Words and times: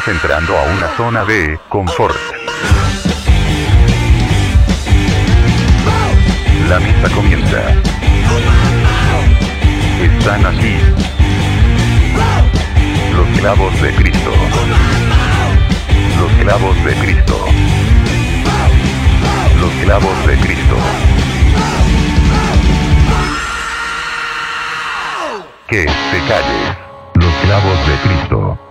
Estamos 0.00 0.22
entrando 0.22 0.56
a 0.56 0.62
una 0.62 0.96
zona 0.96 1.24
de 1.26 1.60
confort. 1.68 2.16
La 6.70 6.80
misa 6.80 7.14
comienza. 7.14 7.60
Están 10.00 10.46
aquí. 10.46 10.78
Los 13.14 13.40
clavos 13.40 13.82
de 13.82 13.94
Cristo. 13.96 14.30
Los 16.18 16.32
clavos 16.44 16.84
de 16.84 16.94
Cristo. 16.94 17.46
Los 19.60 19.72
clavos 19.84 20.26
de 20.26 20.36
Cristo. 20.38 20.76
Que 25.68 25.84
te 25.84 26.18
calles. 26.26 26.76
Los 27.16 27.34
clavos 27.42 27.86
de 27.86 27.96
Cristo. 28.08 28.69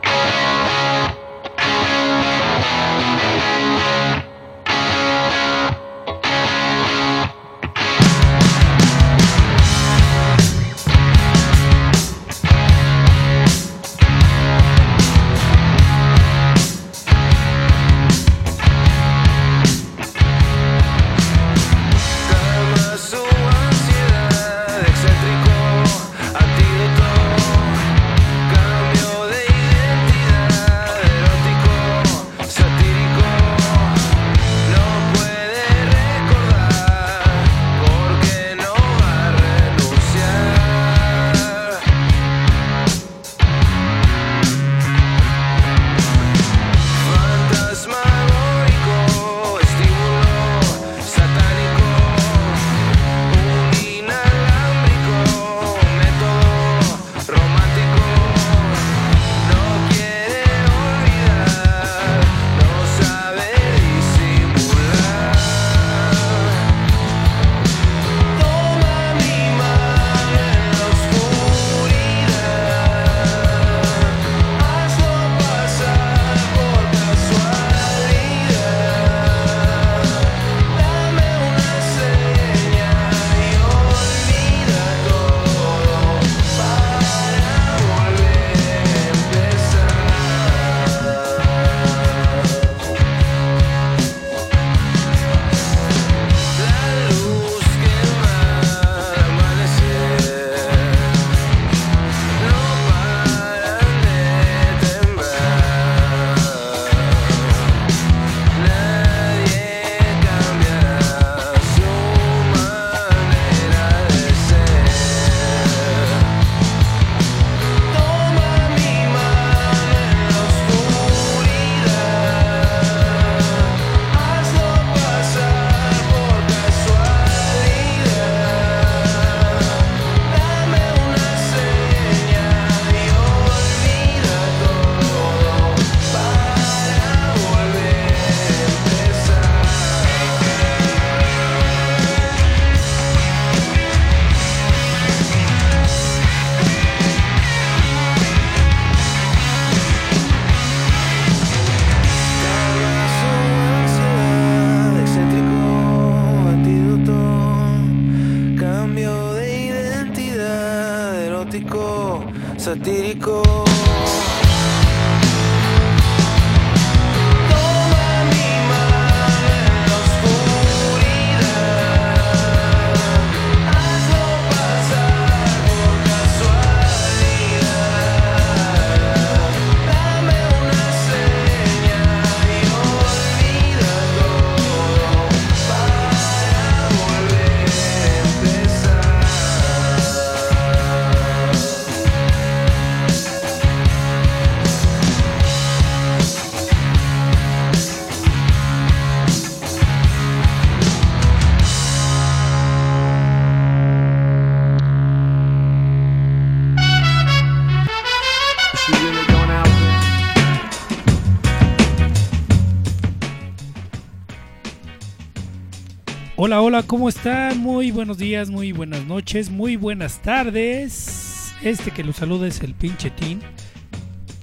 Hola, 216.42 216.62
hola, 216.62 216.84
¿cómo 216.84 217.10
están? 217.10 217.58
Muy 217.58 217.92
buenos 217.92 218.18
días, 218.18 218.50
muy 218.50 218.72
buenas 218.72 219.06
noches, 219.06 219.50
muy 219.50 219.76
buenas 219.76 220.22
tardes. 220.22 221.52
Este 221.62 221.92
que 221.92 222.02
los 222.02 222.16
saluda 222.16 222.48
es 222.48 222.62
el 222.62 222.76
pinche 222.76 223.10
Tin. 223.10 223.42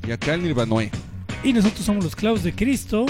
Y 0.06 0.10
acá 0.10 0.34
el 0.34 0.42
Nirvanoe. 0.42 0.90
Y 1.42 1.54
nosotros 1.54 1.86
somos 1.86 2.04
los 2.04 2.14
clavos 2.14 2.42
de 2.42 2.54
Cristo. 2.54 3.06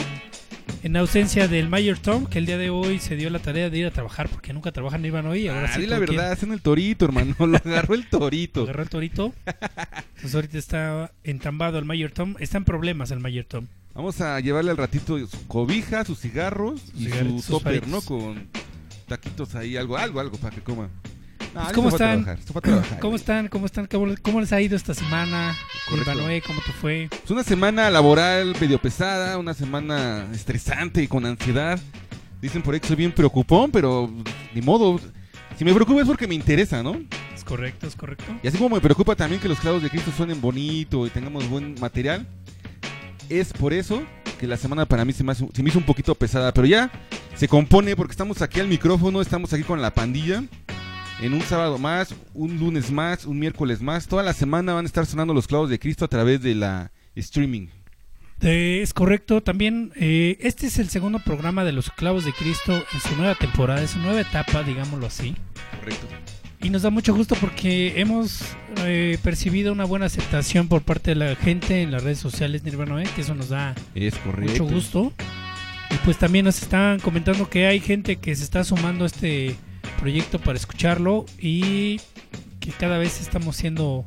En 0.84 0.96
ausencia 0.96 1.48
del 1.48 1.68
Mayor 1.68 1.98
Tom, 1.98 2.26
que 2.26 2.38
el 2.38 2.46
día 2.46 2.58
de 2.58 2.70
hoy 2.70 3.00
se 3.00 3.16
dio 3.16 3.28
la 3.28 3.40
tarea 3.40 3.70
de 3.70 3.78
ir 3.78 3.86
a 3.86 3.90
trabajar 3.90 4.28
porque 4.28 4.52
nunca 4.52 4.70
trabaja 4.70 4.94
en 4.94 5.02
Nirvana 5.02 5.36
y 5.36 5.48
ahora 5.48 5.68
Ah, 5.68 5.74
sí. 5.74 5.84
la 5.84 5.98
verdad, 5.98 6.32
es 6.32 6.44
en 6.44 6.52
el 6.52 6.62
torito, 6.62 7.06
hermano. 7.06 7.34
Lo 7.44 7.56
agarró 7.56 7.94
el 7.96 8.08
torito. 8.08 8.62
Agarró 8.62 8.84
el 8.84 8.88
torito. 8.88 9.34
Entonces 10.14 10.32
ahorita 10.32 10.58
está 10.58 11.12
entambado 11.24 11.80
el 11.80 11.86
Mayor 11.86 12.12
Tom. 12.12 12.36
Está 12.38 12.58
en 12.58 12.64
problemas 12.64 13.10
el 13.10 13.18
Mayor 13.18 13.46
Tom. 13.46 13.66
Vamos 13.94 14.20
a 14.20 14.38
llevarle 14.38 14.70
al 14.70 14.76
ratito 14.76 15.18
su 15.26 15.46
cobija, 15.48 16.04
sus 16.04 16.20
cigarros 16.20 16.82
y 16.94 17.08
su 17.08 17.42
topper. 17.48 17.88
¿no? 17.88 18.00
Con 18.02 18.46
taquitos 19.06 19.54
ahí, 19.54 19.76
algo, 19.76 19.96
algo, 19.96 20.20
algo 20.20 20.36
para 20.38 20.54
que 20.54 20.62
coma. 20.62 20.88
No, 21.54 21.62
Pues, 21.62 21.72
¿Cómo 21.72 21.88
están? 21.88 22.24
trabajar, 22.24 22.62
trabajar, 22.62 22.98
¿Cómo 23.00 23.16
están? 23.16 23.48
¿Cómo 23.48 23.66
están? 23.66 23.86
¿Cómo, 23.86 24.14
cómo 24.22 24.40
les 24.40 24.52
ha 24.52 24.60
ido 24.60 24.76
esta 24.76 24.92
semana? 24.94 25.56
Ivanoe, 25.90 26.42
¿cómo 26.42 26.60
te 26.64 26.72
fue? 26.72 27.08
Es 27.24 27.30
una 27.30 27.42
semana 27.44 27.88
laboral 27.90 28.54
medio 28.60 28.78
pesada, 28.78 29.38
una 29.38 29.54
semana 29.54 30.26
estresante 30.34 31.02
y 31.02 31.08
con 31.08 31.24
ansiedad. 31.24 31.78
Dicen 32.42 32.60
por 32.62 32.74
ahí 32.74 32.80
que 32.80 32.88
soy 32.88 32.96
bien 32.96 33.12
preocupón, 33.12 33.70
pero 33.70 34.10
ni 34.54 34.60
modo. 34.60 35.00
Si 35.58 35.64
me 35.64 35.72
preocupa 35.72 36.02
es 36.02 36.06
porque 36.06 36.26
me 36.26 36.34
interesa, 36.34 36.82
¿no? 36.82 37.00
Es 37.34 37.42
correcto, 37.42 37.86
es 37.86 37.96
correcto. 37.96 38.24
Y 38.42 38.48
así 38.48 38.58
como 38.58 38.74
me 38.76 38.80
preocupa 38.82 39.16
también 39.16 39.40
que 39.40 39.48
los 39.48 39.58
clavos 39.58 39.82
de 39.82 39.88
Cristo 39.88 40.12
suenen 40.14 40.40
bonito 40.40 41.06
y 41.06 41.10
tengamos 41.10 41.48
buen 41.48 41.74
material, 41.80 42.26
es 43.30 43.52
por 43.54 43.72
eso 43.72 44.02
que 44.38 44.46
la 44.46 44.56
semana 44.56 44.86
para 44.86 45.04
mí 45.04 45.12
se 45.12 45.24
me, 45.24 45.32
hace- 45.32 45.48
se 45.52 45.62
me 45.62 45.68
hizo 45.70 45.78
un 45.78 45.84
poquito 45.86 46.14
pesada, 46.14 46.52
pero 46.52 46.66
ya 46.66 46.90
se 47.34 47.48
compone 47.48 47.96
porque 47.96 48.12
estamos 48.12 48.42
aquí 48.42 48.60
al 48.60 48.68
micrófono, 48.68 49.20
estamos 49.20 49.52
aquí 49.52 49.62
con 49.62 49.80
la 49.82 49.92
pandilla. 49.92 50.44
En 51.22 51.32
un 51.32 51.40
sábado 51.40 51.78
más, 51.78 52.14
un 52.34 52.58
lunes 52.58 52.90
más, 52.90 53.24
un 53.24 53.38
miércoles 53.38 53.80
más. 53.80 54.06
Toda 54.06 54.22
la 54.22 54.34
semana 54.34 54.74
van 54.74 54.84
a 54.84 54.88
estar 54.88 55.06
sonando 55.06 55.32
los 55.32 55.46
clavos 55.46 55.70
de 55.70 55.78
Cristo 55.78 56.04
a 56.04 56.08
través 56.08 56.42
de 56.42 56.54
la 56.54 56.92
streaming. 57.14 57.68
Eh, 58.42 58.80
es 58.82 58.92
correcto, 58.92 59.42
también 59.42 59.92
eh, 59.96 60.36
este 60.40 60.66
es 60.66 60.78
el 60.78 60.90
segundo 60.90 61.18
programa 61.20 61.64
de 61.64 61.72
los 61.72 61.90
clavos 61.90 62.26
de 62.26 62.34
Cristo 62.34 62.84
en 62.92 63.00
su 63.00 63.16
nueva 63.16 63.34
temporada, 63.34 63.80
en 63.80 63.88
su 63.88 63.98
nueva 63.98 64.20
etapa, 64.20 64.62
digámoslo 64.62 65.06
así. 65.06 65.34
Correcto. 65.80 66.06
Y 66.62 66.70
nos 66.70 66.82
da 66.82 66.90
mucho 66.90 67.14
gusto 67.14 67.34
porque 67.40 68.00
hemos 68.00 68.40
eh, 68.84 69.18
percibido 69.22 69.72
una 69.72 69.84
buena 69.84 70.06
aceptación 70.06 70.68
por 70.68 70.82
parte 70.82 71.12
de 71.12 71.16
la 71.16 71.36
gente 71.36 71.82
en 71.82 71.90
las 71.92 72.02
redes 72.02 72.18
sociales 72.18 72.64
Nirvana, 72.64 73.02
¿eh? 73.02 73.08
que 73.14 73.20
eso 73.20 73.34
nos 73.34 73.50
da 73.50 73.74
Es 73.94 74.14
mucho 74.24 74.64
gusto. 74.64 75.12
Y 75.90 75.94
pues 76.04 76.18
también 76.18 76.44
nos 76.44 76.60
están 76.62 76.98
comentando 77.00 77.48
que 77.48 77.66
hay 77.66 77.80
gente 77.80 78.16
que 78.16 78.34
se 78.34 78.42
está 78.42 78.64
sumando 78.64 79.04
a 79.04 79.06
este 79.06 79.56
proyecto 80.00 80.40
para 80.40 80.56
escucharlo 80.58 81.26
y 81.38 82.00
que 82.58 82.70
cada 82.72 82.98
vez 82.98 83.20
estamos 83.20 83.56
siendo 83.56 84.04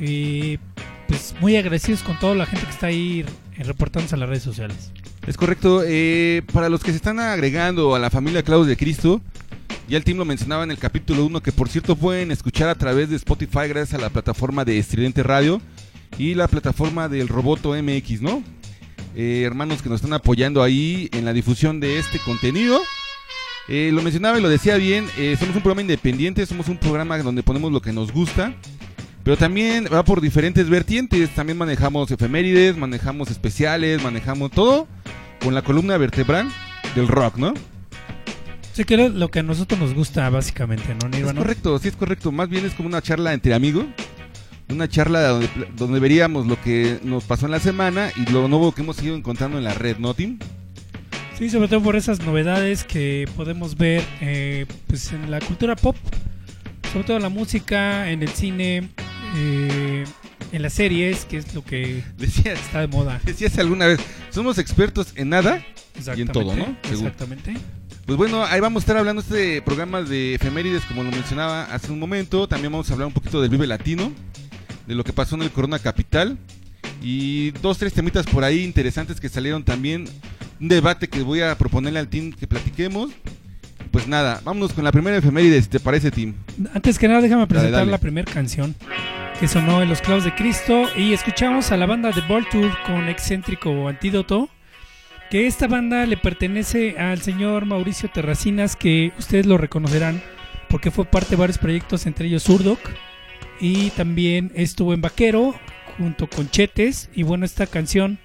eh, 0.00 0.58
pues 1.06 1.34
muy 1.40 1.56
agradecidos 1.56 2.02
con 2.02 2.18
toda 2.18 2.34
la 2.34 2.44
gente 2.46 2.66
que 2.66 2.72
está 2.72 2.86
ahí 2.88 3.24
reportándose 3.56 4.14
a 4.14 4.18
las 4.18 4.28
redes 4.28 4.42
sociales. 4.42 4.92
Es 5.26 5.36
correcto. 5.36 5.82
eh, 5.86 6.42
para 6.52 6.68
los 6.68 6.82
que 6.82 6.90
se 6.90 6.96
están 6.96 7.18
agregando 7.20 7.94
a 7.94 7.98
la 7.98 8.10
familia 8.10 8.42
Clavos 8.42 8.66
de 8.66 8.76
Cristo, 8.76 9.20
ya 9.88 9.96
el 9.96 10.04
team 10.04 10.18
lo 10.18 10.24
mencionaba 10.26 10.64
en 10.64 10.70
el 10.70 10.78
capítulo 10.78 11.24
1, 11.24 11.40
que 11.40 11.50
por 11.50 11.68
cierto 11.68 11.96
pueden 11.96 12.30
escuchar 12.30 12.68
a 12.68 12.74
través 12.74 13.08
de 13.08 13.16
Spotify 13.16 13.68
gracias 13.68 13.94
a 13.94 14.02
la 14.02 14.10
plataforma 14.10 14.64
de 14.64 14.78
Estridente 14.78 15.22
Radio 15.22 15.62
y 16.18 16.34
la 16.34 16.46
plataforma 16.46 17.08
del 17.08 17.28
Roboto 17.28 17.74
MX, 17.74 18.20
¿no? 18.20 18.42
Eh, 19.16 19.42
hermanos 19.46 19.80
que 19.80 19.88
nos 19.88 19.96
están 19.96 20.12
apoyando 20.12 20.62
ahí 20.62 21.08
en 21.12 21.24
la 21.24 21.32
difusión 21.32 21.80
de 21.80 21.98
este 21.98 22.18
contenido. 22.18 22.80
Eh, 23.68 23.90
lo 23.92 24.02
mencionaba 24.02 24.38
y 24.38 24.42
lo 24.42 24.50
decía 24.50 24.76
bien, 24.76 25.06
eh, 25.16 25.36
somos 25.38 25.56
un 25.56 25.62
programa 25.62 25.80
independiente, 25.80 26.44
somos 26.44 26.68
un 26.68 26.76
programa 26.76 27.18
donde 27.18 27.42
ponemos 27.42 27.72
lo 27.72 27.80
que 27.80 27.92
nos 27.92 28.12
gusta, 28.12 28.54
pero 29.24 29.38
también 29.38 29.88
va 29.92 30.04
por 30.04 30.20
diferentes 30.20 30.68
vertientes, 30.68 31.34
también 31.34 31.56
manejamos 31.56 32.10
efemérides, 32.10 32.76
manejamos 32.76 33.30
especiales, 33.30 34.02
manejamos 34.02 34.50
todo 34.50 34.86
con 35.42 35.54
la 35.54 35.62
columna 35.62 35.96
vertebral 35.96 36.48
del 36.94 37.08
rock, 37.08 37.36
¿no? 37.36 37.54
Sí, 38.78 38.84
que 38.84 38.94
es 39.06 39.12
lo 39.12 39.28
que 39.28 39.40
a 39.40 39.42
nosotros 39.42 39.80
nos 39.80 39.92
gusta 39.92 40.30
básicamente, 40.30 40.94
¿no, 40.94 41.08
Es 41.08 41.16
Nirvana? 41.16 41.40
correcto, 41.40 41.76
sí 41.80 41.88
es 41.88 41.96
correcto, 41.96 42.30
más 42.30 42.48
bien 42.48 42.64
es 42.64 42.74
como 42.74 42.88
una 42.88 43.02
charla 43.02 43.32
entre 43.34 43.52
amigos, 43.52 43.86
una 44.68 44.88
charla 44.88 45.26
donde, 45.26 45.48
donde 45.76 45.98
veríamos 45.98 46.46
lo 46.46 46.60
que 46.62 47.00
nos 47.02 47.24
pasó 47.24 47.46
en 47.46 47.50
la 47.50 47.58
semana 47.58 48.12
y 48.14 48.30
lo 48.30 48.46
nuevo 48.46 48.70
que 48.70 48.82
hemos 48.82 49.02
ido 49.02 49.16
encontrando 49.16 49.58
en 49.58 49.64
la 49.64 49.74
red, 49.74 49.98
¿no, 49.98 50.14
Tim? 50.14 50.38
Sí, 51.36 51.50
sobre 51.50 51.66
todo 51.66 51.82
por 51.82 51.96
esas 51.96 52.20
novedades 52.20 52.84
que 52.84 53.28
podemos 53.34 53.76
ver 53.76 54.04
eh, 54.20 54.64
pues 54.86 55.10
en 55.10 55.28
la 55.28 55.40
cultura 55.40 55.74
pop, 55.74 55.96
sobre 56.92 57.04
todo 57.04 57.16
en 57.16 57.24
la 57.24 57.30
música, 57.30 58.12
en 58.12 58.22
el 58.22 58.28
cine, 58.28 58.90
eh, 59.38 60.04
en 60.52 60.62
las 60.62 60.72
series, 60.74 61.24
que 61.24 61.38
es 61.38 61.52
lo 61.52 61.64
que 61.64 62.04
Decías, 62.16 62.60
está 62.60 62.78
de 62.82 62.86
moda. 62.86 63.20
decías 63.24 63.58
alguna 63.58 63.88
vez, 63.88 63.98
somos 64.30 64.56
expertos 64.56 65.14
en 65.16 65.30
nada 65.30 65.64
Exactamente. 65.96 66.32
todo, 66.32 66.54
¿no? 66.54 66.76
Según. 66.84 67.06
Exactamente. 67.06 67.54
Pues 68.08 68.16
bueno, 68.16 68.42
ahí 68.42 68.58
vamos 68.58 68.80
a 68.80 68.84
estar 68.84 68.96
hablando 68.96 69.20
este 69.20 69.60
programa 69.60 70.00
de 70.00 70.36
efemérides, 70.36 70.82
como 70.86 71.02
lo 71.02 71.10
mencionaba 71.10 71.64
hace 71.64 71.92
un 71.92 71.98
momento. 71.98 72.48
También 72.48 72.72
vamos 72.72 72.88
a 72.88 72.94
hablar 72.94 73.06
un 73.06 73.12
poquito 73.12 73.42
del 73.42 73.50
Vive 73.50 73.66
Latino, 73.66 74.10
de 74.86 74.94
lo 74.94 75.04
que 75.04 75.12
pasó 75.12 75.36
en 75.36 75.42
el 75.42 75.50
Corona 75.50 75.78
Capital. 75.78 76.38
Y 77.02 77.50
dos, 77.60 77.76
tres 77.76 77.92
temitas 77.92 78.24
por 78.24 78.44
ahí 78.44 78.64
interesantes 78.64 79.20
que 79.20 79.28
salieron 79.28 79.62
también. 79.62 80.06
Un 80.58 80.68
debate 80.68 81.08
que 81.08 81.20
voy 81.20 81.42
a 81.42 81.58
proponerle 81.58 81.98
al 81.98 82.08
team 82.08 82.32
que 82.32 82.46
platiquemos. 82.46 83.10
Pues 83.90 84.08
nada, 84.08 84.40
vámonos 84.42 84.72
con 84.72 84.84
la 84.84 84.90
primera 84.90 85.18
efeméride, 85.18 85.60
si 85.60 85.68
te 85.68 85.78
parece, 85.78 86.10
Tim. 86.10 86.32
Antes 86.72 86.98
que 86.98 87.08
nada, 87.08 87.20
déjame 87.20 87.46
presentar 87.46 87.80
dale. 87.80 87.90
la 87.90 87.98
primera 87.98 88.32
canción 88.32 88.74
que 89.38 89.46
sonó 89.48 89.82
en 89.82 89.90
Los 89.90 90.00
Clavos 90.00 90.24
de 90.24 90.34
Cristo 90.34 90.86
y 90.96 91.12
escuchamos 91.12 91.72
a 91.72 91.76
la 91.76 91.84
banda 91.84 92.10
de 92.10 92.22
Tour 92.22 92.72
con 92.86 93.06
Excéntrico 93.10 93.86
Antídoto. 93.86 94.48
Que 95.30 95.46
esta 95.46 95.66
banda 95.66 96.06
le 96.06 96.16
pertenece 96.16 96.98
al 96.98 97.20
señor 97.20 97.66
Mauricio 97.66 98.10
Terracinas, 98.10 98.76
que 98.76 99.12
ustedes 99.18 99.44
lo 99.44 99.58
reconocerán 99.58 100.22
porque 100.70 100.90
fue 100.90 101.04
parte 101.04 101.30
de 101.30 101.36
varios 101.36 101.58
proyectos, 101.58 102.06
entre 102.06 102.28
ellos 102.28 102.44
Surdoc. 102.44 102.78
Y 103.60 103.90
también 103.90 104.52
estuvo 104.54 104.94
en 104.94 105.00
Vaquero 105.00 105.54
junto 105.98 106.28
con 106.28 106.48
Chetes. 106.48 107.10
Y 107.14 107.24
bueno, 107.24 107.44
esta 107.44 107.66
canción 107.66 108.18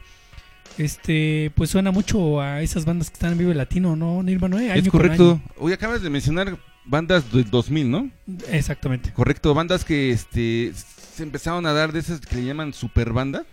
este 0.77 1.51
pues 1.55 1.69
suena 1.69 1.91
mucho 1.91 2.41
a 2.41 2.61
esas 2.61 2.85
bandas 2.85 3.09
que 3.09 3.15
están 3.15 3.33
en 3.33 3.37
Vive 3.37 3.53
Latino, 3.53 3.95
¿no, 3.95 4.23
Nirvana? 4.23 4.63
Eh, 4.63 4.79
es 4.79 4.89
correcto. 4.89 5.41
Hoy 5.57 5.73
acabas 5.73 6.01
de 6.01 6.09
mencionar 6.09 6.57
bandas 6.85 7.31
del 7.31 7.49
2000, 7.49 7.91
¿no? 7.91 8.09
Exactamente. 8.49 9.11
Correcto, 9.13 9.53
bandas 9.53 9.85
que 9.85 10.11
este 10.11 10.73
se 10.73 11.23
empezaron 11.23 11.65
a 11.65 11.73
dar 11.73 11.91
de 11.91 11.99
esas 11.99 12.21
que 12.21 12.35
le 12.37 12.45
llaman 12.45 12.73
super 12.73 13.11
banda. 13.13 13.45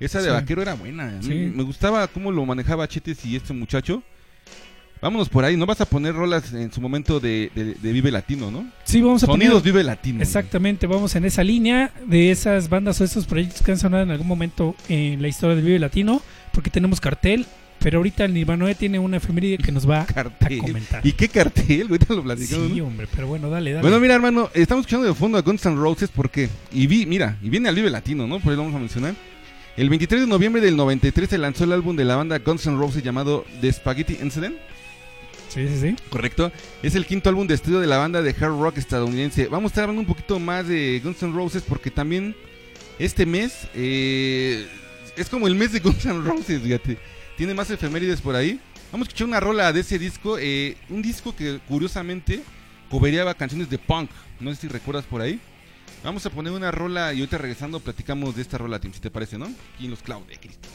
Esa 0.00 0.18
de 0.20 0.26
Sí. 0.26 0.30
vaquero 0.30 0.62
era 0.62 0.74
buena. 0.74 1.20
Sí. 1.22 1.52
Me 1.54 1.62
gustaba 1.62 2.06
cómo 2.08 2.30
lo 2.30 2.44
manejaba 2.46 2.86
Chetes 2.88 3.24
y 3.26 3.36
este 3.36 3.52
muchacho. 3.52 4.02
Vámonos 5.00 5.28
por 5.28 5.44
ahí, 5.44 5.56
no 5.56 5.64
vas 5.64 5.80
a 5.80 5.84
poner 5.86 6.12
rolas 6.12 6.52
en 6.52 6.72
su 6.72 6.80
momento 6.80 7.20
de, 7.20 7.52
de- 7.54 7.74
de 7.74 7.92
Vive 7.92 8.10
Latino, 8.10 8.50
¿no? 8.50 8.66
Sí, 8.82 9.00
vamos 9.00 9.22
a 9.22 9.26
Sonidos 9.26 9.60
poner... 9.60 9.72
Vive 9.72 9.84
Latino. 9.84 10.20
Exactamente, 10.22 10.88
vamos 10.88 11.14
en 11.14 11.24
esa 11.24 11.44
línea 11.44 11.92
de 12.06 12.32
esas 12.32 12.68
bandas 12.68 13.00
o 13.00 13.04
esos 13.04 13.24
proyectos 13.24 13.62
que 13.62 13.70
han 13.70 13.78
sonado 13.78 14.02
en 14.02 14.10
algún 14.10 14.26
momento 14.26 14.74
en 14.88 15.22
la 15.22 15.28
historia 15.28 15.54
del 15.54 15.64
Vive 15.64 15.78
Latino, 15.78 16.20
porque 16.52 16.68
tenemos 16.70 17.00
cartel, 17.00 17.46
pero 17.78 17.98
ahorita 17.98 18.24
el 18.24 18.34
Nirvanoe 18.34 18.74
tiene 18.74 18.98
una 18.98 19.18
efeméride 19.18 19.58
que 19.58 19.70
nos 19.70 19.88
va 19.88 20.00
a 20.00 20.06
comentar. 20.58 21.06
¿Y 21.06 21.12
qué 21.12 21.28
cartel? 21.28 21.82
Ahorita 21.90 22.14
lo 22.14 22.24
platicamos. 22.24 22.66
Sí, 22.72 22.78
¿no? 22.80 22.86
hombre, 22.88 23.06
pero 23.14 23.28
bueno, 23.28 23.48
dale, 23.50 23.70
dale. 23.74 23.82
Bueno, 23.82 24.00
mira, 24.00 24.16
hermano, 24.16 24.50
estamos 24.52 24.82
escuchando 24.82 25.06
de 25.06 25.14
fondo 25.14 25.38
a 25.38 25.42
Guns 25.42 25.64
N' 25.64 25.76
Roses 25.76 26.10
porque, 26.12 26.48
y 26.72 26.88
vi, 26.88 27.06
mira, 27.06 27.36
y 27.40 27.50
viene 27.50 27.68
al 27.68 27.76
Vive 27.76 27.88
Latino, 27.90 28.26
¿no? 28.26 28.40
Por 28.40 28.50
ahí 28.50 28.56
lo 28.56 28.62
vamos 28.64 28.74
a 28.74 28.80
mencionar. 28.80 29.14
El 29.78 29.90
23 29.90 30.22
de 30.22 30.26
noviembre 30.26 30.60
del 30.60 30.74
93 30.74 31.30
se 31.30 31.38
lanzó 31.38 31.62
el 31.62 31.70
álbum 31.70 31.94
de 31.94 32.04
la 32.04 32.16
banda 32.16 32.40
Guns 32.40 32.66
N' 32.66 32.76
Roses 32.76 33.00
llamado 33.00 33.46
The 33.60 33.72
Spaghetti 33.72 34.18
Incident. 34.20 34.56
sí, 35.48 35.68
sí, 35.68 35.78
sí. 35.80 35.96
Correcto. 36.10 36.50
Es 36.82 36.96
el 36.96 37.06
quinto 37.06 37.28
álbum 37.28 37.46
de 37.46 37.54
estudio 37.54 37.78
de 37.78 37.86
la 37.86 37.96
banda 37.96 38.20
de 38.20 38.30
hard 38.30 38.58
rock 38.58 38.78
estadounidense. 38.78 39.46
Vamos 39.46 39.70
a 39.70 39.72
estar 39.72 39.84
hablando 39.84 40.00
un 40.00 40.08
poquito 40.08 40.40
más 40.40 40.66
de 40.66 41.00
Guns 41.04 41.22
N' 41.22 41.32
Roses 41.32 41.62
porque 41.62 41.92
también 41.92 42.34
este 42.98 43.24
mes 43.24 43.68
eh, 43.72 44.66
es 45.16 45.28
como 45.28 45.46
el 45.46 45.54
mes 45.54 45.70
de 45.70 45.78
Guns 45.78 46.04
N' 46.06 46.24
Roses, 46.24 46.60
fíjate. 46.60 46.98
Tiene 47.36 47.54
más 47.54 47.70
efemérides 47.70 48.20
por 48.20 48.34
ahí. 48.34 48.58
Vamos 48.90 49.06
a 49.06 49.10
escuchar 49.10 49.28
una 49.28 49.38
rola 49.38 49.72
de 49.72 49.78
ese 49.78 49.96
disco. 49.96 50.38
eh, 50.40 50.76
un 50.88 51.02
disco 51.02 51.36
que 51.36 51.60
curiosamente 51.68 52.42
cobereaba 52.90 53.32
canciones 53.32 53.70
de 53.70 53.78
punk. 53.78 54.10
No 54.40 54.52
sé 54.52 54.62
si 54.62 54.66
recuerdas 54.66 55.04
por 55.04 55.20
ahí. 55.20 55.38
Vamos 56.04 56.24
a 56.24 56.30
poner 56.30 56.52
una 56.52 56.70
rola 56.70 57.12
y 57.12 57.20
ahorita 57.20 57.38
regresando 57.38 57.80
platicamos 57.80 58.36
de 58.36 58.42
esta 58.42 58.56
rola, 58.56 58.78
Tim, 58.78 58.92
si 58.92 59.00
te 59.00 59.10
parece, 59.10 59.36
¿no? 59.36 59.46
Aquí 59.74 59.86
en 59.86 59.90
los 59.90 60.02
clavos 60.02 60.28
de 60.28 60.36
Cristo. 60.36 60.68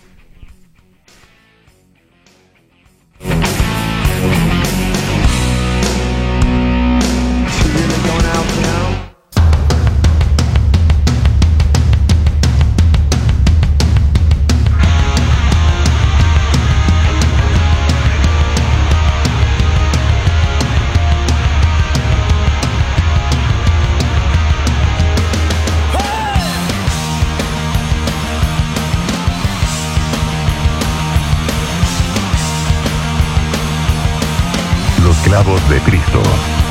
De 35.74 35.82
Cristo. 35.82 36.63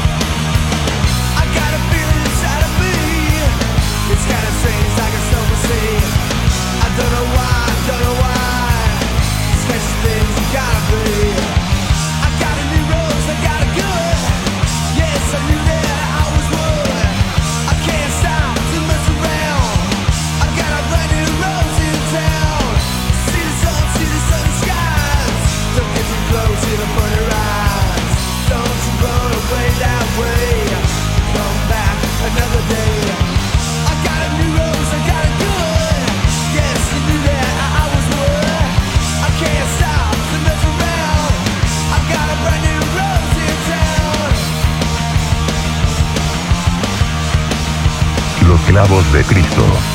Clavos 48.82 49.12
de 49.12 49.22
Cristo. 49.24 49.91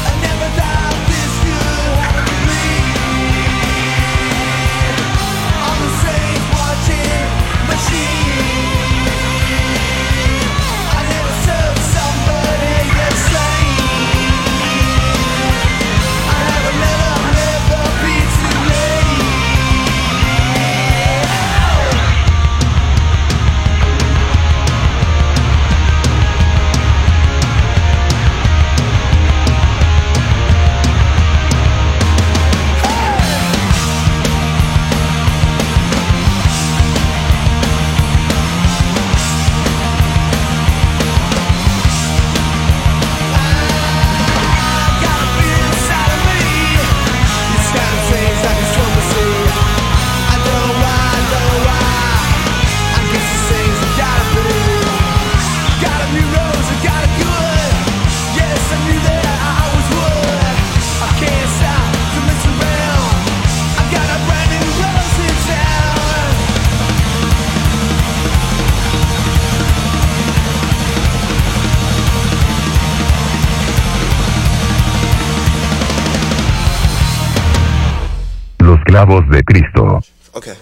De 79.08 79.42
Cristo. 79.42 80.02
Okay. 80.34 80.54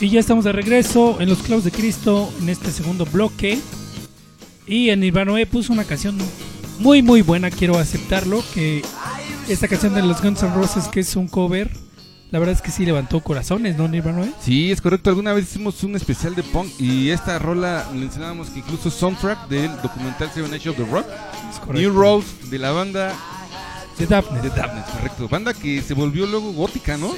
Y 0.00 0.10
ya 0.10 0.18
estamos 0.18 0.44
de 0.44 0.50
regreso 0.50 1.20
en 1.20 1.28
los 1.28 1.38
clavos 1.38 1.62
de 1.62 1.70
Cristo 1.70 2.32
en 2.40 2.48
este 2.48 2.72
segundo 2.72 3.06
bloque. 3.06 3.60
Y 4.66 4.90
en 4.90 4.98
Nirvanoe 5.00 5.46
puso 5.46 5.72
una 5.72 5.84
canción 5.84 6.18
muy 6.80 7.00
muy 7.02 7.22
buena, 7.22 7.52
quiero 7.52 7.78
aceptarlo, 7.78 8.42
que 8.52 8.82
esta 9.48 9.68
canción 9.68 9.94
de 9.94 10.02
los 10.02 10.20
Guns 10.20 10.42
N' 10.42 10.52
Roses 10.52 10.88
que 10.88 10.98
es 10.98 11.14
un 11.14 11.28
cover, 11.28 11.70
la 12.30 12.38
verdad 12.38 12.54
es 12.54 12.62
que 12.62 12.70
sí 12.70 12.84
levantó 12.84 13.20
corazones, 13.20 13.76
¿no 13.76 13.88
Nirvanoe? 13.88 14.32
Sí, 14.40 14.70
es 14.70 14.80
correcto. 14.80 15.10
Alguna 15.10 15.32
vez 15.32 15.44
hicimos 15.44 15.82
un 15.82 15.96
especial 15.96 16.34
de 16.34 16.42
punk 16.42 16.68
y 16.78 17.10
esta 17.10 17.38
rola 17.38 17.88
mencionábamos 17.94 18.50
que 18.50 18.58
incluso 18.58 18.90
soundtrack 18.90 19.48
del 19.48 19.70
documental 19.82 20.30
Seven 20.32 20.52
Age 20.52 20.68
of 20.68 20.76
the 20.76 20.84
Rock. 20.84 21.06
New 21.72 21.90
Rose 21.92 22.28
de 22.50 22.58
la 22.58 22.70
banda 22.70 23.14
De 23.98 24.06
Daphne. 24.06 24.40
de 24.42 24.50
Damned, 24.50 24.84
correcto. 24.92 25.28
Banda 25.28 25.54
que 25.54 25.80
se 25.82 25.94
volvió 25.94 26.26
luego 26.26 26.52
gótica, 26.52 26.96
¿no? 26.96 27.14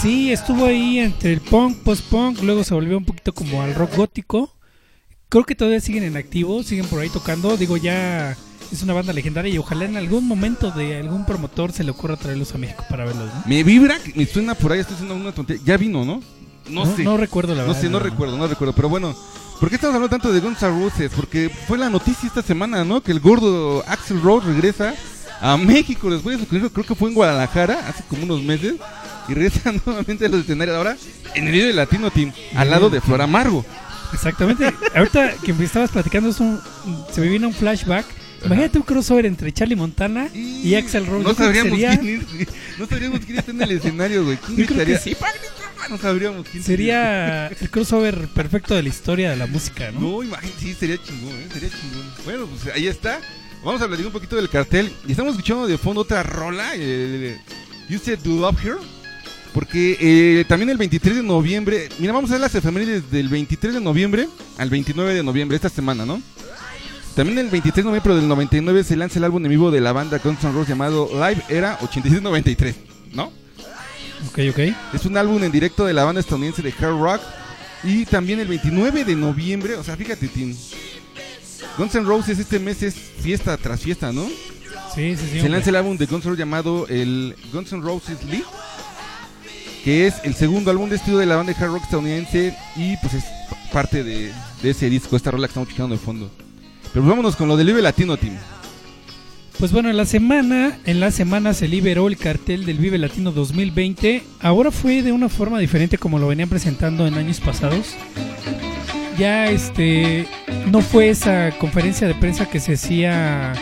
Sí, 0.00 0.32
estuvo 0.32 0.66
ahí 0.66 0.98
entre 0.98 1.32
el 1.34 1.40
punk, 1.40 1.78
post-punk, 1.82 2.42
luego 2.42 2.64
se 2.64 2.74
volvió 2.74 2.96
un 2.96 3.04
poquito 3.04 3.32
como 3.34 3.62
al 3.62 3.74
rock 3.74 3.96
gótico. 3.96 4.54
Creo 5.28 5.44
que 5.44 5.54
todavía 5.54 5.80
siguen 5.80 6.04
en 6.04 6.16
activo, 6.16 6.62
siguen 6.62 6.86
por 6.86 7.00
ahí 7.00 7.08
tocando. 7.10 7.56
Digo, 7.56 7.76
ya 7.76 8.36
es 8.72 8.82
una 8.82 8.92
banda 8.94 9.12
legendaria 9.12 9.52
y 9.52 9.58
ojalá 9.58 9.84
en 9.84 9.96
algún 9.96 10.26
momento 10.26 10.70
de 10.70 10.98
algún 10.98 11.24
promotor 11.26 11.72
se 11.72 11.84
le 11.84 11.90
ocurra 11.90 12.16
traerlos 12.16 12.54
a 12.54 12.58
México 12.58 12.84
para 12.88 13.04
verlos, 13.04 13.26
¿no? 13.34 13.42
Me 13.46 13.62
vibra, 13.64 13.98
me 14.14 14.26
suena 14.26 14.54
por 14.54 14.72
ahí, 14.72 14.80
estoy 14.80 14.94
haciendo 14.94 15.14
una 15.16 15.32
tontería. 15.32 15.62
Ya 15.64 15.76
vino, 15.76 16.04
¿no? 16.04 16.22
No, 16.68 16.86
sé. 16.94 17.02
No 17.02 17.16
recuerdo 17.16 17.54
la 17.54 17.62
No 17.62 17.68
verdad. 17.68 17.80
sé, 17.82 17.88
no 17.88 17.98
recuerdo, 17.98 18.36
no 18.36 18.46
recuerdo. 18.46 18.72
Pero 18.74 18.88
bueno, 18.88 19.14
¿por 19.58 19.68
qué 19.68 19.74
estamos 19.74 19.94
hablando 19.96 20.10
tanto 20.16 20.32
de 20.32 20.40
Guns 20.40 20.62
N' 20.62 20.70
Roses? 20.84 21.10
Porque 21.14 21.50
fue 21.66 21.78
la 21.78 21.90
noticia 21.90 22.26
esta 22.28 22.42
semana, 22.42 22.84
¿no? 22.84 23.02
Que 23.02 23.12
el 23.12 23.20
gordo 23.20 23.82
Axel 23.88 24.20
Rose 24.20 24.46
regresa 24.46 24.94
a 25.40 25.56
México 25.56 26.10
después 26.10 26.36
de 26.36 26.44
su 26.44 26.48
concierto, 26.48 26.72
creo 26.72 26.86
que 26.86 26.94
fue 26.94 27.08
en 27.08 27.14
Guadalajara, 27.14 27.88
hace 27.88 28.04
como 28.08 28.22
unos 28.24 28.42
meses. 28.42 28.74
Y 29.28 29.34
regresa 29.34 29.72
nuevamente 29.86 30.26
a 30.26 30.28
los 30.28 30.40
escenarios 30.42 30.76
ahora 30.76 30.96
en 31.34 31.46
el 31.46 31.52
Vive 31.52 31.72
Latino 31.72 32.10
Team, 32.10 32.32
al 32.54 32.70
lado 32.70 32.88
de 32.90 33.00
Flor 33.00 33.22
Amargo. 33.22 33.64
Exactamente. 34.12 34.72
Ahorita 34.94 35.34
que 35.44 35.52
me 35.52 35.64
estabas 35.64 35.90
platicando, 35.90 36.28
es 36.30 36.40
un, 36.40 36.60
se 37.12 37.20
me 37.20 37.28
vino 37.28 37.48
un 37.48 37.54
flashback. 37.54 38.04
Imagínate 38.44 38.78
un 38.78 38.84
crossover 38.84 39.26
entre 39.26 39.52
Charlie 39.52 39.76
Montana 39.76 40.28
y, 40.34 40.74
Axel 40.74 41.06
Rose. 41.06 41.24
No 41.24 41.34
sabríamos 41.34 41.72
sería, 41.72 41.98
quién 41.98 42.26
es, 42.38 42.48
No 42.78 42.86
sabríamos 42.86 43.20
quién 43.20 43.38
está 43.38 43.50
en 43.50 43.62
el 43.62 43.70
escenario, 43.72 44.24
güey. 44.24 44.36
¿Quién 44.38 44.58
Yo 44.58 44.66
creo 44.66 44.86
que 44.86 44.98
sí. 44.98 45.16
No 45.88 45.98
sabríamos 45.98 46.46
quién 46.46 46.62
sería 46.62 47.48
el 47.48 47.70
crossover 47.70 48.28
perfecto 48.28 48.74
de 48.74 48.82
la 48.82 48.88
historia 48.88 49.30
de 49.30 49.36
la 49.36 49.46
música, 49.46 49.90
¿no? 49.90 50.00
No, 50.00 50.22
imagínate, 50.22 50.60
sí, 50.60 50.74
sería 50.74 50.96
chingón, 51.02 51.34
¿eh? 51.34 51.48
Sería 51.52 51.68
chingón. 51.70 52.06
Bueno, 52.24 52.46
pues 52.46 52.74
ahí 52.74 52.86
está. 52.86 53.20
Vamos 53.64 53.80
a 53.80 53.84
hablar 53.84 54.00
un 54.06 54.12
poquito 54.12 54.36
del 54.36 54.48
cartel. 54.48 54.92
Y 55.06 55.10
estamos 55.10 55.32
escuchando 55.32 55.66
de 55.66 55.76
fondo 55.78 56.02
otra 56.02 56.22
rola. 56.22 56.72
eh, 56.76 57.38
you 57.88 57.98
Said 57.98 58.20
to 58.20 58.30
Love 58.30 58.64
Her. 58.64 58.76
Porque 59.52 59.96
eh, 60.00 60.44
también 60.46 60.70
el 60.70 60.76
23 60.76 61.16
de 61.16 61.22
noviembre. 61.22 61.88
Mira, 61.98 62.12
vamos 62.12 62.30
a 62.30 62.34
ver 62.34 62.40
las 62.40 62.54
efemérides 62.54 63.10
del 63.10 63.28
23 63.28 63.74
de 63.74 63.80
noviembre 63.80 64.28
al 64.58 64.70
29 64.70 65.12
de 65.14 65.22
noviembre, 65.22 65.56
esta 65.56 65.68
semana, 65.68 66.06
¿no? 66.06 66.22
También 67.14 67.38
el 67.38 67.48
23 67.50 67.84
de 67.84 67.90
noviembre 67.90 68.14
del 68.14 68.28
99 68.28 68.84
se 68.84 68.96
lanza 68.96 69.18
el 69.18 69.24
álbum 69.24 69.44
en 69.44 69.50
vivo 69.50 69.70
de 69.70 69.80
la 69.80 69.92
banda 69.92 70.18
Guns 70.22 70.42
N' 70.44 70.52
Roses 70.52 70.68
llamado 70.68 71.08
Live 71.12 71.42
Era 71.48 71.74
8693, 71.82 72.76
¿no? 73.12 73.32
Ok, 74.28 74.38
ok. 74.50 74.58
Es 74.94 75.04
un 75.06 75.16
álbum 75.16 75.42
en 75.42 75.50
directo 75.50 75.84
de 75.84 75.92
la 75.92 76.04
banda 76.04 76.20
estadounidense 76.20 76.62
de 76.62 76.72
hard 76.78 76.98
rock. 77.00 77.20
Y 77.82 78.04
también 78.04 78.38
el 78.40 78.48
29 78.48 79.04
de 79.04 79.16
noviembre, 79.16 79.74
o 79.76 79.82
sea, 79.82 79.96
fíjate, 79.96 80.28
Tim. 80.28 80.54
Guns 81.78 81.94
N' 81.94 82.04
Roses 82.04 82.38
este 82.38 82.58
mes 82.58 82.82
es 82.82 82.94
fiesta 82.94 83.56
tras 83.56 83.80
fiesta, 83.80 84.12
¿no? 84.12 84.26
Sí, 84.94 85.16
sí, 85.16 85.16
sí. 85.16 85.16
Se 85.16 85.36
hombre. 85.38 85.50
lanza 85.50 85.70
el 85.70 85.76
álbum 85.76 85.96
de 85.96 86.06
Guns 86.06 86.24
N' 86.24 86.30
Roses 86.30 86.38
llamado 86.38 86.86
el 86.88 87.34
Guns 87.52 87.72
N' 87.72 87.82
Roses 87.82 88.22
League, 88.24 88.44
que 89.84 90.06
es 90.06 90.14
el 90.24 90.34
segundo 90.34 90.70
álbum 90.70 90.88
de 90.90 90.96
estudio 90.96 91.18
de 91.18 91.26
la 91.26 91.36
banda 91.36 91.52
de 91.52 91.58
hard 91.58 91.72
rock 91.72 91.82
estadounidense 91.84 92.54
y 92.76 92.96
pues 92.98 93.14
es 93.14 93.24
parte 93.72 94.04
de, 94.04 94.32
de 94.62 94.70
ese 94.70 94.90
disco, 94.90 95.16
esta 95.16 95.30
rola 95.30 95.46
que 95.46 95.52
estamos 95.52 95.68
escuchando 95.68 95.94
de 95.96 96.00
fondo. 96.00 96.30
Pero 96.92 97.06
vámonos 97.06 97.36
con 97.36 97.48
lo 97.48 97.56
del 97.56 97.68
Vive 97.68 97.82
Latino, 97.82 98.16
Tim. 98.16 98.32
Pues 99.58 99.72
bueno, 99.72 99.90
en 99.90 99.96
la 99.98 100.06
semana, 100.06 100.78
en 100.86 101.00
la 101.00 101.10
semana 101.10 101.52
se 101.52 101.68
liberó 101.68 102.08
el 102.08 102.16
cartel 102.16 102.64
del 102.64 102.78
Vive 102.78 102.96
Latino 102.96 103.30
2020. 103.30 104.22
Ahora 104.40 104.70
fue 104.70 105.02
de 105.02 105.12
una 105.12 105.28
forma 105.28 105.58
diferente 105.58 105.98
como 105.98 106.18
lo 106.18 106.28
venían 106.28 106.48
presentando 106.48 107.06
en 107.06 107.14
años 107.14 107.40
pasados. 107.40 107.94
Ya 109.18 109.50
este 109.50 110.26
no 110.70 110.80
fue 110.80 111.10
esa 111.10 111.50
conferencia 111.58 112.08
de 112.08 112.14
prensa 112.14 112.48
que 112.48 112.58
se 112.58 112.72
hacía 112.72 113.52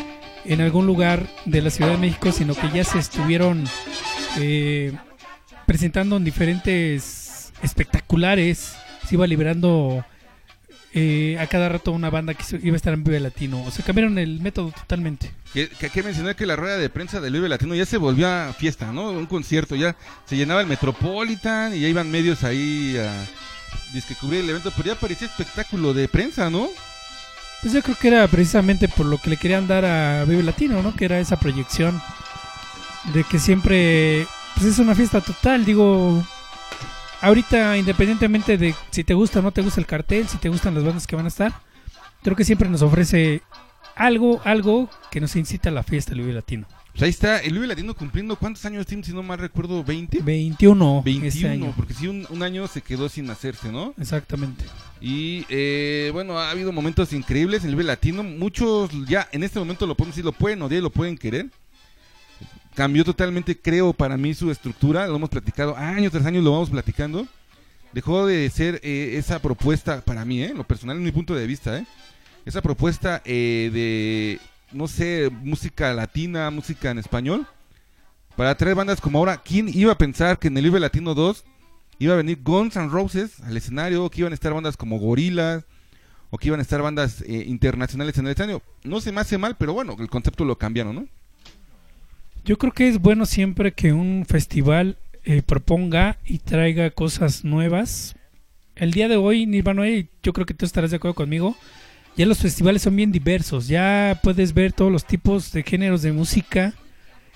en 0.45 0.61
algún 0.61 0.87
lugar 0.87 1.27
de 1.47 1.63
la 1.63 1.71
Ciudad 1.71 1.91
de 1.91 1.99
México, 1.99 2.31
sino 2.31 2.55
que 2.55 2.71
ya 2.73 2.85
se 2.85 3.01
estuvieron 3.01 3.65
eh, 4.39 4.93
presentando 5.67 6.17
en 6.17 6.25
diferentes 6.25 7.53
espectaculares. 7.63 8.75
Se 9.07 9.17
iba 9.17 9.27
liberando 9.27 10.05
eh, 10.95 11.37
a 11.39 11.47
cada 11.47 11.69
rato 11.69 11.93
una 11.93 12.11
banda 12.11 12.35
que 12.35 12.45
iba 12.63 12.75
a 12.75 12.77
estar 12.77 12.95
en 12.95 13.05
Vive 13.05 13.21
Latino. 13.21 13.63
O 13.65 13.71
sea, 13.71 13.85
cambiaron 13.85 14.19
el 14.19 14.41
método 14.41 14.71
totalmente. 14.73 15.31
Que, 15.53 15.69
que 15.69 15.87
hay 15.87 15.93
que 15.93 16.03
mencionar 16.03 16.37
que 16.37 16.47
la 16.47 16.57
rueda 16.57 16.79
de 16.79 16.89
prensa 16.89 17.21
del 17.21 17.35
Vive 17.35 17.49
Latino 17.49 17.75
ya 17.75 17.87
se 17.87 17.99
volvió 17.99 18.29
a 18.29 18.53
fiesta, 18.53 18.93
¿no? 18.93 19.11
Un 19.11 19.27
concierto, 19.27 19.77
ya 19.77 19.97
se 20.25 20.37
llenaba 20.37 20.61
el 20.61 20.67
Metropolitan 20.67 21.75
y 21.75 21.81
ya 21.81 21.89
iban 21.89 22.11
medios 22.11 22.45
ahí 22.45 22.97
a 22.97 23.27
disque 23.93 24.15
cubrir 24.15 24.41
el 24.41 24.51
evento, 24.51 24.73
pero 24.77 24.95
ya 24.95 25.01
parecía 25.01 25.29
espectáculo 25.29 25.95
de 25.95 26.09
prensa, 26.09 26.51
¿no? 26.51 26.69
Pues 27.61 27.75
yo 27.75 27.83
creo 27.83 27.97
que 27.97 28.09
era 28.09 28.27
precisamente 28.29 28.89
por 28.89 29.07
lo 29.07 29.19
que 29.19 29.31
le 29.31 29.37
querían 29.37 29.67
dar 29.67 29.85
a 29.85 30.25
Vive 30.25 30.43
Latino, 30.43 30.83
¿no? 30.83 30.95
Que 30.95 31.07
era 31.07 31.19
esa 31.19 31.39
proyección 31.39 32.01
de 33.13 33.25
que 33.25 33.39
siempre 33.39 34.27
pues 34.55 34.67
es 34.67 34.79
una 34.79 34.95
fiesta 34.95 35.21
total, 35.21 35.65
digo, 35.65 36.25
ahorita 37.21 37.77
independientemente 37.77 38.57
de 38.59 38.75
si 38.91 39.05
te 39.05 39.15
gusta 39.15 39.41
o 39.41 39.43
no 39.43 39.53
te 39.53 39.63
gusta 39.63 39.81
el 39.81 39.87
cartel, 39.87 40.29
si 40.29 40.39
te 40.39 40.49
gustan 40.49 40.75
las 40.75 40.85
bandas 40.85 41.07
que 41.07 41.17
van 41.17 41.25
a 41.25 41.29
estar, 41.29 41.53
creo 42.23 42.37
que 42.37 42.45
siempre 42.45 42.69
nos 42.69 42.83
ofrece 42.83 43.43
algo, 43.95 44.41
algo 44.45 44.89
que 45.11 45.21
nos 45.21 45.35
incita 45.37 45.71
a 45.71 45.73
la 45.73 45.83
fiesta 45.83 46.13
del 46.13 46.21
Vive 46.21 46.35
Latino. 46.35 46.67
Pues 46.93 47.03
ahí 47.03 47.11
está, 47.11 47.39
el 47.39 47.53
Vive 47.53 47.67
Latino 47.67 47.95
cumpliendo, 47.95 48.37
¿cuántos 48.37 48.65
años 48.65 48.87
tiene? 48.87 49.05
Si 49.05 49.13
no 49.13 49.23
mal 49.23 49.39
recuerdo, 49.39 49.85
¿20? 49.85 50.23
21, 50.25 51.03
21, 51.05 51.27
este 51.27 51.49
año. 51.49 51.73
porque 51.77 51.95
sí, 51.95 52.09
un, 52.09 52.27
un 52.29 52.43
año 52.43 52.67
se 52.67 52.83
quedó 52.83 53.09
sin 53.09 53.31
hacerse, 53.31 53.71
¿no? 53.71 53.95
Exactamente. 53.99 54.65
Y 55.01 55.45
eh, 55.49 56.11
bueno, 56.13 56.39
ha 56.39 56.51
habido 56.51 56.73
momentos 56.73 57.13
increíbles 57.13 57.63
en 57.63 57.71
el 57.71 57.77
Vive 57.77 57.87
Latino. 57.87 58.25
Muchos 58.25 58.91
ya 59.07 59.29
en 59.31 59.45
este 59.45 59.59
momento 59.61 59.87
lo 59.87 59.97
podemos 59.97 60.17
decir, 60.17 60.25
lo 60.25 60.33
pueden 60.33 60.61
odiar 60.63 60.81
y 60.81 60.83
lo 60.83 60.91
pueden 60.91 61.17
querer. 61.17 61.47
Cambió 62.79 63.05
totalmente, 63.05 63.61
creo, 63.61 63.93
para 63.93 64.17
mí 64.17 64.35
su 64.35 64.53
estructura. 64.53 65.09
Lo 65.09 65.17
hemos 65.17 65.31
platicado 65.31 65.77
años 65.77 66.13
tras 66.13 66.25
años, 66.27 66.45
lo 66.45 66.53
vamos 66.53 66.71
platicando. 66.71 67.27
dejó 67.93 68.25
de 68.25 68.49
ser 68.51 68.79
eh, 68.85 69.17
esa 69.17 69.41
propuesta 69.41 70.01
para 70.01 70.25
mí, 70.25 70.45
¿eh? 70.45 70.55
lo 70.55 70.63
personal, 70.63 70.97
en 70.97 71.03
mi 71.03 71.11
punto 71.11 71.35
de 71.35 71.45
vista, 71.45 71.77
¿eh? 71.77 71.85
esa 72.47 72.63
propuesta 72.63 73.21
eh, 73.25 73.69
de, 73.73 74.39
no 74.71 74.87
sé, 74.87 75.29
música 75.43 75.93
latina, 75.93 76.53
música 76.53 76.93
en 76.93 76.99
español, 76.99 77.49
para 78.37 78.57
traer 78.57 78.77
bandas 78.77 79.01
como 79.01 79.19
ahora. 79.19 79.43
¿Quién 79.45 79.69
iba 79.75 79.91
a 79.91 79.99
pensar 79.99 80.39
que 80.39 80.47
en 80.47 80.57
el 80.57 80.63
Vive 80.63 80.79
Latino 80.79 81.17
2 81.17 81.43
iba 81.99 82.15
a 82.15 82.19
venir 82.19 82.39
Guns 82.45 82.77
N' 82.77 82.91
Roses 82.91 83.41
al 83.41 83.57
escenario, 83.57 84.09
que 84.09 84.21
iban 84.21 84.33
a 84.33 84.35
estar 84.35 84.55
bandas 84.55 84.77
como 84.77 85.01
Gorillaz, 85.01 85.65
o 86.31 86.39
que 86.39 86.47
iban 86.47 86.61
a 86.61 86.63
estar 86.63 86.81
bandas 86.81 87.23
eh, 87.23 87.43
internacionales 87.49 88.17
en 88.19 88.27
el 88.27 88.31
escenario? 88.31 88.63
No 88.85 89.01
se 89.01 89.11
me 89.11 89.21
hace 89.21 89.37
mal, 89.37 89.57
pero 89.59 89.73
bueno, 89.73 89.97
el 89.99 90.09
concepto 90.09 90.45
lo 90.45 90.57
cambiaron, 90.57 90.95
¿no? 90.95 91.18
Yo 92.49 92.57
creo 92.57 92.73
que 92.73 92.89
es 92.89 92.99
bueno 92.99 93.27
siempre 93.27 93.73
que 93.73 93.93
un 93.93 94.25
festival 94.27 94.97
eh, 95.23 95.43
proponga 95.43 96.17
y 96.25 96.39
traiga 96.39 96.89
cosas 96.89 97.45
nuevas. 97.45 98.17
El 98.75 98.93
día 98.93 99.07
de 99.07 99.17
hoy, 99.17 99.45
Nirvana, 99.45 99.87
y 99.87 100.09
yo 100.23 100.33
creo 100.33 100.47
que 100.47 100.55
tú 100.55 100.65
estarás 100.65 100.91
de 100.91 100.97
acuerdo 100.97 101.15
conmigo. 101.15 101.59
Ya 102.17 102.25
los 102.25 102.39
festivales 102.39 102.81
son 102.81 102.97
bien 102.97 103.13
diversos. 103.13 103.69
Ya 103.69 104.19
puedes 104.23 104.55
ver 104.55 104.73
todos 104.73 104.91
los 104.91 105.05
tipos 105.05 105.53
de 105.53 105.63
géneros 105.63 106.01
de 106.01 106.13
música 106.13 106.73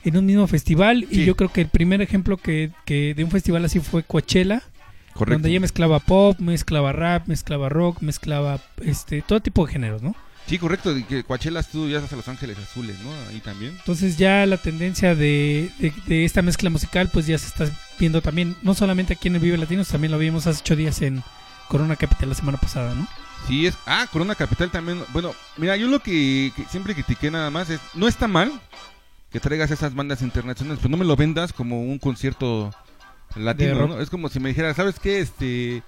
en 0.02 0.16
un 0.16 0.24
mismo 0.24 0.46
festival. 0.46 1.06
Sí. 1.10 1.20
Y 1.20 1.24
yo 1.26 1.36
creo 1.36 1.52
que 1.52 1.60
el 1.60 1.68
primer 1.68 2.00
ejemplo 2.00 2.38
que, 2.38 2.70
que 2.86 3.12
de 3.12 3.22
un 3.22 3.30
festival 3.30 3.66
así 3.66 3.80
fue 3.80 4.04
Coachella. 4.04 4.62
Donde 5.14 5.52
ya 5.52 5.60
mezclaba 5.60 5.98
pop, 5.98 6.38
mezclaba 6.40 6.92
rap, 6.92 7.28
mezclaba 7.28 7.68
rock, 7.68 8.00
mezclaba 8.00 8.62
este 8.82 9.20
todo 9.20 9.40
tipo 9.40 9.66
de 9.66 9.74
géneros, 9.74 10.00
¿no? 10.00 10.16
Sí, 10.46 10.58
correcto, 10.58 10.96
y 10.96 11.04
que 11.04 11.24
Coachella 11.24 11.60
estuvo 11.60 11.88
ya 11.88 11.98
hasta 11.98 12.16
Los 12.16 12.28
Ángeles 12.28 12.58
Azules, 12.58 12.96
¿no? 13.00 13.10
Ahí 13.30 13.40
también. 13.40 13.72
Entonces 13.78 14.18
ya 14.18 14.44
la 14.44 14.56
tendencia 14.58 15.14
de, 15.14 15.70
de- 15.78 15.92
de 16.06 16.24
esta 16.24 16.42
mezcla 16.42 16.68
musical 16.68 17.08
pues 17.12 17.26
ya 17.26 17.38
se 17.38 17.46
está 17.46 17.66
viendo 17.98 18.20
también, 18.20 18.56
no 18.62 18.74
solamente 18.74 19.14
aquí 19.14 19.28
en 19.28 19.36
el 19.36 19.40
Vive 19.40 19.56
Latinos, 19.56 19.88
también 19.88 20.10
lo 20.12 20.18
vimos 20.18 20.46
hace 20.46 20.60
ocho 20.60 20.76
días 20.76 21.00
en 21.02 21.22
Corona 21.68 21.96
Capital 21.96 22.28
la 22.28 22.34
semana 22.34 22.58
pasada, 22.58 22.94
¿no? 22.94 23.06
Sí, 23.48 23.66
es. 23.66 23.74
Ah, 23.86 24.06
Corona 24.12 24.34
Capital 24.34 24.70
también. 24.70 25.02
Bueno, 25.12 25.34
mira, 25.56 25.76
yo 25.76 25.88
lo 25.88 26.00
que, 26.00 26.52
que 26.54 26.64
siempre 26.66 26.94
critiqué 26.94 27.30
nada 27.30 27.50
más 27.50 27.70
es. 27.70 27.80
No 27.94 28.06
está 28.06 28.28
mal 28.28 28.52
que 29.32 29.40
traigas 29.40 29.70
esas 29.70 29.94
bandas 29.94 30.22
internacionales, 30.22 30.78
pero 30.82 30.90
no 30.90 30.96
me 30.98 31.04
lo 31.06 31.16
vendas 31.16 31.52
como 31.52 31.82
un 31.82 31.98
concierto 31.98 32.70
De 33.34 33.40
latino. 33.42 33.88
¿no? 33.88 34.00
Es 34.00 34.10
como 34.10 34.28
si 34.28 34.38
me 34.38 34.50
dijera, 34.50 34.74
¿sabes 34.74 34.98
qué? 35.00 35.20
Este. 35.20 35.82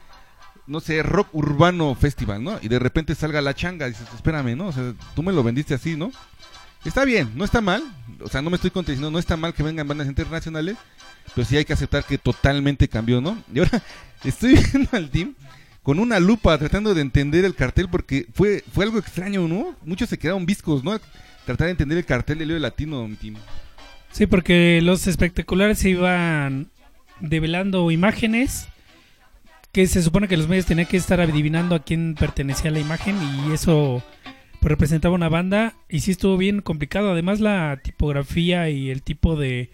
No 0.66 0.80
sé, 0.80 1.02
Rock 1.02 1.28
Urbano 1.32 1.94
Festival, 1.94 2.42
¿no? 2.42 2.58
Y 2.62 2.68
de 2.68 2.78
repente 2.78 3.14
salga 3.14 3.40
la 3.40 3.54
changa. 3.54 3.86
Dices, 3.86 4.06
espérame, 4.14 4.56
¿no? 4.56 4.68
O 4.68 4.72
sea, 4.72 4.94
tú 5.14 5.22
me 5.22 5.32
lo 5.32 5.42
vendiste 5.42 5.74
así, 5.74 5.96
¿no? 5.96 6.10
Está 6.84 7.04
bien, 7.04 7.30
no 7.34 7.44
está 7.44 7.60
mal. 7.60 7.82
O 8.20 8.28
sea, 8.28 8.42
no 8.42 8.50
me 8.50 8.56
estoy 8.56 8.70
contradiciendo, 8.70 9.10
no 9.10 9.18
está 9.18 9.36
mal 9.36 9.54
que 9.54 9.62
vengan 9.62 9.88
bandas 9.88 10.06
internacionales. 10.06 10.76
Pero 11.34 11.46
sí 11.46 11.56
hay 11.56 11.64
que 11.64 11.72
aceptar 11.72 12.04
que 12.04 12.18
totalmente 12.18 12.88
cambió, 12.88 13.20
¿no? 13.20 13.36
Y 13.52 13.58
ahora 13.58 13.82
estoy 14.24 14.54
viendo 14.54 14.88
al 14.92 15.10
team 15.10 15.34
con 15.82 15.98
una 15.98 16.18
lupa 16.18 16.56
tratando 16.56 16.94
de 16.94 17.02
entender 17.02 17.44
el 17.44 17.54
cartel 17.54 17.88
porque 17.88 18.26
fue, 18.32 18.64
fue 18.72 18.86
algo 18.86 18.98
extraño, 18.98 19.46
¿no? 19.46 19.76
Muchos 19.84 20.08
se 20.08 20.18
quedaron 20.18 20.46
viscos, 20.46 20.82
¿no? 20.82 20.98
Tratar 21.44 21.66
de 21.66 21.72
entender 21.72 21.98
el 21.98 22.06
cartel 22.06 22.38
del 22.38 22.48
Lío 22.48 22.58
Latino, 22.58 23.06
mi 23.06 23.16
team. 23.16 23.36
Sí, 24.10 24.26
porque 24.26 24.80
los 24.82 25.06
espectaculares 25.06 25.78
se 25.78 25.90
iban 25.90 26.68
develando 27.20 27.90
imágenes 27.90 28.68
que 29.74 29.88
se 29.88 30.02
supone 30.02 30.28
que 30.28 30.36
los 30.36 30.46
medios 30.46 30.66
tenían 30.66 30.86
que 30.86 30.96
estar 30.96 31.20
adivinando 31.20 31.74
a 31.74 31.82
quién 31.82 32.14
pertenecía 32.14 32.70
la 32.70 32.78
imagen 32.78 33.16
y 33.20 33.52
eso 33.52 34.04
pues, 34.60 34.70
representaba 34.70 35.16
una 35.16 35.28
banda 35.28 35.74
y 35.88 35.98
sí 36.00 36.12
estuvo 36.12 36.36
bien 36.36 36.62
complicado. 36.62 37.10
Además 37.10 37.40
la 37.40 37.80
tipografía 37.82 38.70
y 38.70 38.90
el 38.90 39.02
tipo 39.02 39.34
de 39.34 39.70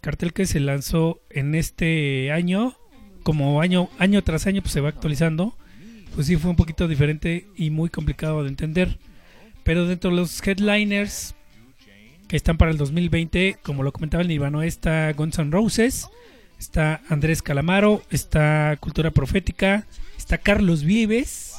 cartel 0.00 0.32
que 0.32 0.46
se 0.46 0.60
lanzó 0.60 1.20
en 1.30 1.56
este 1.56 2.30
año, 2.30 2.76
como 3.24 3.60
año 3.60 3.90
año 3.98 4.22
tras 4.22 4.46
año 4.46 4.62
pues 4.62 4.72
se 4.72 4.80
va 4.80 4.88
actualizando, 4.88 5.58
pues 6.14 6.28
sí 6.28 6.36
fue 6.36 6.50
un 6.50 6.56
poquito 6.56 6.86
diferente 6.86 7.48
y 7.56 7.70
muy 7.70 7.90
complicado 7.90 8.44
de 8.44 8.50
entender. 8.50 9.00
Pero 9.64 9.88
dentro 9.88 10.10
de 10.10 10.16
los 10.16 10.46
headliners 10.46 11.34
que 12.28 12.36
están 12.36 12.56
para 12.56 12.70
el 12.70 12.78
2020, 12.78 13.56
como 13.64 13.82
lo 13.82 13.90
comentaba 13.90 14.22
el 14.22 14.28
Nirvana, 14.28 14.64
está 14.64 15.12
Guns 15.12 15.40
N' 15.40 15.50
Roses, 15.50 16.08
está 16.60 17.00
Andrés 17.08 17.42
Calamaro, 17.42 18.02
está 18.10 18.76
Cultura 18.78 19.10
Profética, 19.10 19.86
está 20.16 20.38
Carlos 20.38 20.84
Vives, 20.84 21.54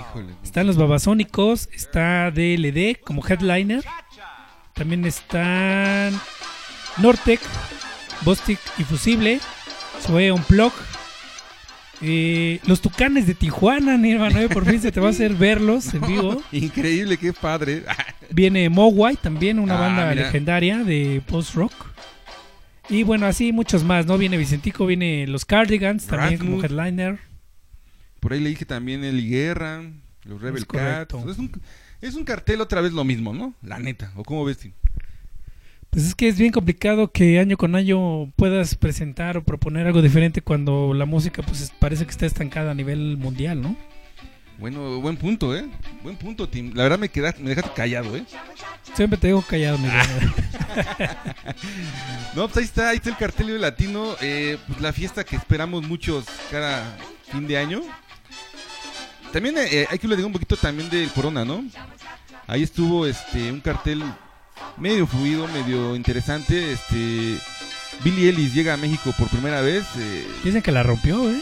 Híjole. 0.00 0.32
están 0.42 0.66
los 0.66 0.76
Babasónicos, 0.76 1.68
está 1.72 2.30
DLD 2.32 2.98
como 3.04 3.22
headliner, 3.24 3.84
también 4.74 5.04
están 5.04 6.18
Nortec, 6.96 7.40
Bostic 8.22 8.58
y 8.78 8.82
Fusible, 8.84 9.38
Zoe 10.00 10.32
Unplug, 10.32 10.72
eh, 12.02 12.60
los 12.66 12.80
Tucanes 12.80 13.26
de 13.26 13.34
Tijuana, 13.34 13.96
Nirvana, 13.96 14.48
por 14.48 14.66
fin 14.66 14.80
se 14.80 14.92
te 14.92 15.00
va 15.00 15.08
a 15.08 15.10
hacer 15.10 15.34
verlos 15.38 15.92
en 15.94 16.00
vivo. 16.06 16.42
Increíble, 16.52 17.16
qué 17.18 17.32
padre. 17.32 17.84
Viene 18.30 18.68
Mogwai, 18.68 19.16
también 19.16 19.58
una 19.58 19.76
Ah, 19.76 19.80
banda 19.80 20.10
mira. 20.10 20.22
legendaria 20.24 20.78
de 20.78 21.22
post-rock. 21.26 21.72
Y 22.88 23.02
bueno, 23.02 23.26
así 23.26 23.52
muchos 23.52 23.82
más, 23.84 24.06
¿no? 24.06 24.16
Viene 24.16 24.36
Vicentico, 24.36 24.86
viene 24.86 25.26
los 25.26 25.44
Cardigans 25.44 26.06
también 26.06 26.38
como 26.38 26.62
headliner. 26.62 27.18
Por 28.20 28.32
ahí 28.32 28.40
le 28.40 28.50
dije 28.50 28.64
también 28.64 29.04
el 29.04 29.28
Guerra, 29.28 29.82
los 30.24 30.40
Rebel 30.40 30.62
Es 30.62 30.66
Cats. 30.66 31.14
Es 31.28 31.38
un, 31.38 31.50
es 32.00 32.14
un 32.14 32.24
cartel 32.24 32.60
otra 32.60 32.80
vez 32.80 32.92
lo 32.92 33.04
mismo, 33.04 33.32
¿no? 33.34 33.54
La 33.62 33.78
neta. 33.78 34.12
¿O 34.16 34.22
cómo 34.22 34.44
ves, 34.44 34.58
Tim? 34.58 34.72
Pues 35.90 36.04
es 36.06 36.14
que 36.14 36.28
es 36.28 36.38
bien 36.38 36.52
complicado 36.52 37.10
que 37.10 37.38
año 37.38 37.56
con 37.56 37.74
año 37.74 38.30
puedas 38.36 38.74
presentar 38.74 39.36
o 39.38 39.44
proponer 39.44 39.86
algo 39.86 40.02
diferente 40.02 40.42
cuando 40.42 40.92
la 40.94 41.06
música 41.06 41.42
pues 41.42 41.60
es- 41.62 41.70
parece 41.70 42.04
que 42.04 42.10
está 42.10 42.26
estancada 42.26 42.70
a 42.72 42.74
nivel 42.74 43.16
mundial, 43.16 43.62
¿no? 43.62 43.76
Bueno, 44.58 45.00
buen 45.00 45.16
punto, 45.18 45.54
¿eh? 45.54 45.66
Buen 46.02 46.16
punto, 46.16 46.48
Tim. 46.48 46.72
La 46.74 46.84
verdad 46.84 46.98
me, 46.98 47.10
quedaste, 47.10 47.42
me 47.42 47.50
dejaste 47.50 47.70
callado, 47.74 48.16
¿eh? 48.16 48.24
Siempre 48.94 49.18
te 49.18 49.26
dejo 49.26 49.42
callado, 49.42 49.76
mi 49.78 49.88
Ah. 49.90 50.06
No, 52.34 52.46
pues 52.48 52.56
ahí 52.58 52.64
está, 52.64 52.88
ahí 52.90 52.96
está 52.96 53.10
el 53.10 53.16
cartel 53.16 53.48
Lío 53.48 53.58
latino. 53.58 54.16
eh, 54.20 54.56
pues 54.66 54.80
la 54.80 54.92
fiesta 54.92 55.24
que 55.24 55.36
esperamos 55.36 55.86
muchos 55.86 56.24
cada 56.50 56.96
fin 57.30 57.46
de 57.46 57.58
año. 57.58 57.82
También 59.32 59.56
eh, 59.58 59.86
hay 59.90 59.98
que 59.98 60.06
hablar 60.06 60.24
un 60.24 60.32
poquito 60.32 60.56
también 60.56 60.88
del 60.88 61.10
Corona, 61.10 61.44
¿no? 61.44 61.62
Ahí 62.46 62.62
estuvo 62.62 63.06
este 63.06 63.50
un 63.52 63.60
cartel 63.60 64.02
medio 64.78 65.06
fluido, 65.06 65.46
medio 65.48 65.94
interesante. 65.96 66.72
Este 66.72 67.36
Billy 68.02 68.28
Ellis 68.28 68.54
llega 68.54 68.72
a 68.74 68.76
México 68.78 69.12
por 69.18 69.28
primera 69.28 69.60
vez. 69.60 69.84
eh, 69.98 70.26
Dicen 70.44 70.62
que 70.62 70.72
la 70.72 70.82
rompió, 70.82 71.28
¿eh? 71.30 71.40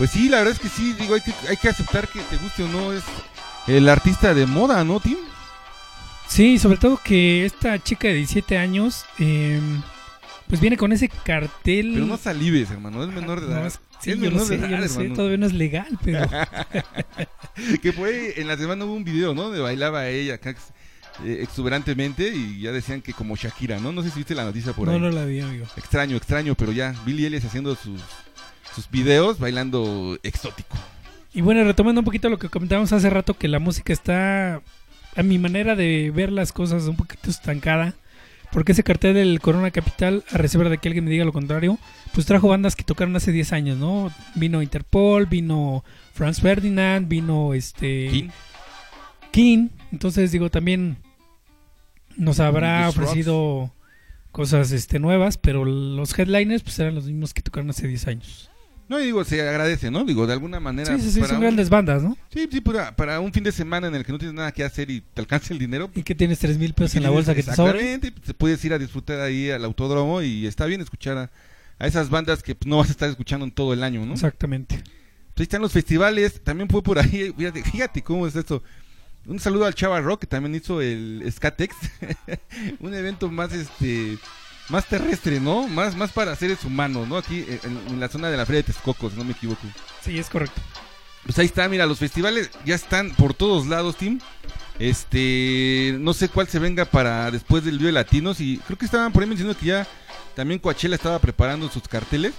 Pues 0.00 0.10
sí, 0.10 0.28
la 0.30 0.38
verdad 0.38 0.54
es 0.54 0.58
que 0.60 0.68
sí, 0.68 0.94
digo, 0.98 1.14
hay 1.14 1.20
que, 1.20 1.32
hay 1.48 1.56
que 1.58 1.68
aceptar 1.68 2.08
que 2.08 2.20
te 2.22 2.36
guste 2.38 2.62
o 2.62 2.68
no, 2.68 2.92
es 2.92 3.04
el 3.66 3.86
artista 3.88 4.32
de 4.32 4.46
moda, 4.46 4.82
¿no, 4.82 4.98
Tim? 4.98 5.18
Sí, 6.26 6.58
sobre 6.58 6.78
todo 6.78 6.98
que 7.04 7.44
esta 7.44 7.78
chica 7.82 8.08
de 8.08 8.14
17 8.14 8.56
años, 8.56 9.04
eh, 9.18 9.60
pues 10.48 10.58
viene 10.60 10.76
con 10.78 10.90
ese 10.92 11.08
cartel. 11.08 11.90
Pero 11.94 12.06
no 12.06 12.16
salives, 12.16 12.70
hermano, 12.70 13.02
es 13.04 13.10
menor 13.10 13.40
de 13.40 13.46
edad. 13.48 13.60
No, 13.60 13.66
es- 13.66 13.78
sí, 14.00 14.12
es 14.12 14.16
yo 14.18 14.24
lo 14.24 14.30
menor 14.32 14.46
sé, 14.46 14.54
de 14.56 14.60
yo 14.62 14.66
edad, 14.68 14.78
lo 14.82 14.88
sé, 14.88 14.94
hermano. 15.00 15.14
todavía 15.16 15.36
no 15.38 15.46
es 15.46 15.52
legal, 15.52 15.98
pero 16.02 16.26
que 17.82 17.92
fue 17.92 18.40
en 18.40 18.48
la 18.48 18.56
semana 18.56 18.84
hubo 18.86 18.94
un 18.94 19.04
video, 19.04 19.34
¿no? 19.34 19.50
De 19.50 19.60
bailaba 19.60 20.08
ella 20.08 20.34
acá 20.34 20.54
eh, 21.24 21.38
exuberantemente 21.42 22.28
y 22.34 22.60
ya 22.60 22.72
decían 22.72 23.02
que 23.02 23.12
como 23.12 23.36
Shakira, 23.36 23.78
¿no? 23.78 23.92
No 23.92 24.02
sé 24.02 24.10
si 24.10 24.18
viste 24.20 24.34
la 24.34 24.44
noticia 24.44 24.72
por 24.72 24.86
no, 24.88 24.94
ahí. 24.94 25.00
no 25.00 25.10
la 25.10 25.24
vi, 25.24 25.40
amigo. 25.40 25.66
Extraño, 25.76 26.16
extraño, 26.16 26.54
pero 26.54 26.72
ya 26.72 26.94
Billy 27.04 27.26
Ellis 27.26 27.44
haciendo 27.44 27.74
sus 27.74 28.00
sus 28.74 28.90
videos 28.90 29.38
bailando 29.38 30.18
exótico. 30.22 30.76
Y 31.32 31.42
bueno, 31.42 31.64
retomando 31.64 32.00
un 32.00 32.04
poquito 32.04 32.28
lo 32.28 32.38
que 32.38 32.48
comentábamos 32.48 32.92
hace 32.92 33.08
rato, 33.10 33.34
que 33.34 33.48
la 33.48 33.58
música 33.58 33.92
está, 33.92 34.62
a 35.16 35.22
mi 35.22 35.38
manera 35.38 35.76
de 35.76 36.10
ver 36.14 36.32
las 36.32 36.52
cosas, 36.52 36.84
un 36.84 36.96
poquito 36.96 37.30
estancada. 37.30 37.94
Porque 38.50 38.72
ese 38.72 38.82
cartel 38.82 39.14
del 39.14 39.40
Corona 39.40 39.70
Capital, 39.70 40.24
a 40.32 40.38
reserva 40.38 40.68
de 40.68 40.78
que 40.78 40.88
alguien 40.88 41.04
me 41.04 41.10
diga 41.12 41.24
lo 41.24 41.32
contrario, 41.32 41.78
pues 42.12 42.26
trajo 42.26 42.48
bandas 42.48 42.74
que 42.74 42.82
tocaron 42.82 43.14
hace 43.14 43.30
10 43.30 43.52
años, 43.52 43.78
¿no? 43.78 44.12
Vino 44.34 44.60
Interpol, 44.60 45.26
vino 45.26 45.84
Franz 46.14 46.40
Ferdinand, 46.40 47.06
vino 47.06 47.54
este 47.54 48.08
King. 48.10 48.28
King. 49.30 49.68
Entonces, 49.92 50.32
digo, 50.32 50.50
también 50.50 50.96
nos 52.16 52.40
habrá 52.40 52.88
ofrecido 52.88 53.72
cosas 54.32 54.72
este 54.72 54.98
nuevas, 54.98 55.38
pero 55.38 55.64
los 55.64 56.16
headliners 56.18 56.62
pues 56.62 56.78
eran 56.80 56.96
los 56.96 57.04
mismos 57.04 57.34
que 57.34 57.42
tocaron 57.42 57.70
hace 57.70 57.86
10 57.86 58.06
años. 58.08 58.49
No, 58.90 58.98
y 59.00 59.04
digo, 59.04 59.22
se 59.24 59.40
agradece, 59.40 59.88
¿no? 59.90 60.04
Digo, 60.04 60.26
de 60.26 60.32
alguna 60.32 60.58
manera. 60.58 60.96
Sí, 60.96 61.00
sí, 61.04 61.12
sí, 61.12 61.20
para 61.20 61.28
son 61.28 61.36
un- 61.38 61.42
grandes 61.44 61.70
bandas, 61.70 62.02
¿no? 62.02 62.18
Sí, 62.28 62.48
sí, 62.50 62.60
para, 62.60 62.94
para 62.96 63.20
un 63.20 63.32
fin 63.32 63.44
de 63.44 63.52
semana 63.52 63.86
en 63.86 63.94
el 63.94 64.04
que 64.04 64.10
no 64.10 64.18
tienes 64.18 64.34
nada 64.34 64.50
que 64.50 64.64
hacer 64.64 64.90
y 64.90 65.00
te 65.00 65.20
alcanza 65.20 65.54
el 65.54 65.60
dinero. 65.60 65.88
Y 65.94 66.02
que 66.02 66.16
tienes 66.16 66.40
3 66.40 66.58
mil 66.58 66.74
pesos 66.74 66.96
en 66.96 67.04
la 67.04 67.10
bolsa 67.10 67.32
que 67.34 67.44
te 67.44 67.54
sobre. 67.54 67.78
Exactamente, 67.78 68.10
te 68.26 68.34
puedes 68.34 68.64
ir 68.64 68.72
a 68.74 68.78
disfrutar 68.80 69.20
ahí 69.20 69.48
al 69.48 69.64
autódromo 69.64 70.20
y 70.22 70.44
está 70.46 70.66
bien 70.66 70.80
escuchar 70.80 71.16
a, 71.18 71.30
a 71.78 71.86
esas 71.86 72.10
bandas 72.10 72.42
que 72.42 72.56
pues, 72.56 72.68
no 72.68 72.78
vas 72.78 72.88
a 72.88 72.90
estar 72.90 73.08
escuchando 73.08 73.44
en 73.46 73.52
todo 73.52 73.72
el 73.72 73.84
año, 73.84 74.04
¿no? 74.04 74.14
Exactamente. 74.14 74.74
Pues 74.82 75.38
ahí 75.38 75.42
están 75.44 75.62
los 75.62 75.72
festivales, 75.72 76.42
también 76.42 76.68
fue 76.68 76.82
por 76.82 76.98
ahí, 76.98 77.32
fíjate, 77.38 77.62
fíjate 77.62 78.02
cómo 78.02 78.26
es 78.26 78.34
esto. 78.34 78.60
Un 79.24 79.38
saludo 79.38 79.66
al 79.66 79.74
Chava 79.74 80.00
Rock 80.00 80.22
que 80.22 80.26
también 80.26 80.56
hizo 80.56 80.80
el 80.80 81.24
Skatex, 81.30 81.76
un 82.80 82.92
evento 82.92 83.30
más 83.30 83.52
este 83.52 84.18
más 84.70 84.86
terrestre, 84.86 85.40
¿no? 85.40 85.66
Más, 85.68 85.94
más 85.96 86.10
para 86.12 86.34
seres 86.36 86.64
humanos, 86.64 87.06
¿no? 87.08 87.16
Aquí 87.16 87.44
eh, 87.48 87.60
en, 87.64 87.78
en 87.94 88.00
la 88.00 88.08
zona 88.08 88.30
de 88.30 88.36
la 88.36 88.46
Feria 88.46 88.58
de 88.62 88.64
Texcoco, 88.72 89.10
si 89.10 89.16
no 89.16 89.24
me 89.24 89.32
equivoco. 89.32 89.60
Sí, 90.04 90.18
es 90.18 90.28
correcto. 90.28 90.60
Pues 91.24 91.38
ahí 91.38 91.46
está, 91.46 91.68
mira, 91.68 91.84
los 91.86 91.98
festivales 91.98 92.50
ya 92.64 92.74
están 92.74 93.10
por 93.10 93.34
todos 93.34 93.66
lados, 93.66 93.96
Tim. 93.96 94.18
Este, 94.78 95.94
no 96.00 96.14
sé 96.14 96.28
cuál 96.28 96.48
se 96.48 96.58
venga 96.58 96.84
para 96.86 97.30
después 97.30 97.64
del 97.64 97.78
Día 97.78 97.88
de 97.88 97.92
Latinos 97.92 98.40
y 98.40 98.56
creo 98.66 98.78
que 98.78 98.86
estaban 98.86 99.12
por 99.12 99.22
ahí 99.22 99.28
mencionando 99.28 99.58
que 99.58 99.66
ya 99.66 99.86
también 100.34 100.58
Coachella 100.58 100.94
estaba 100.94 101.18
preparando 101.18 101.68
sus 101.70 101.86
carteles. 101.86 102.32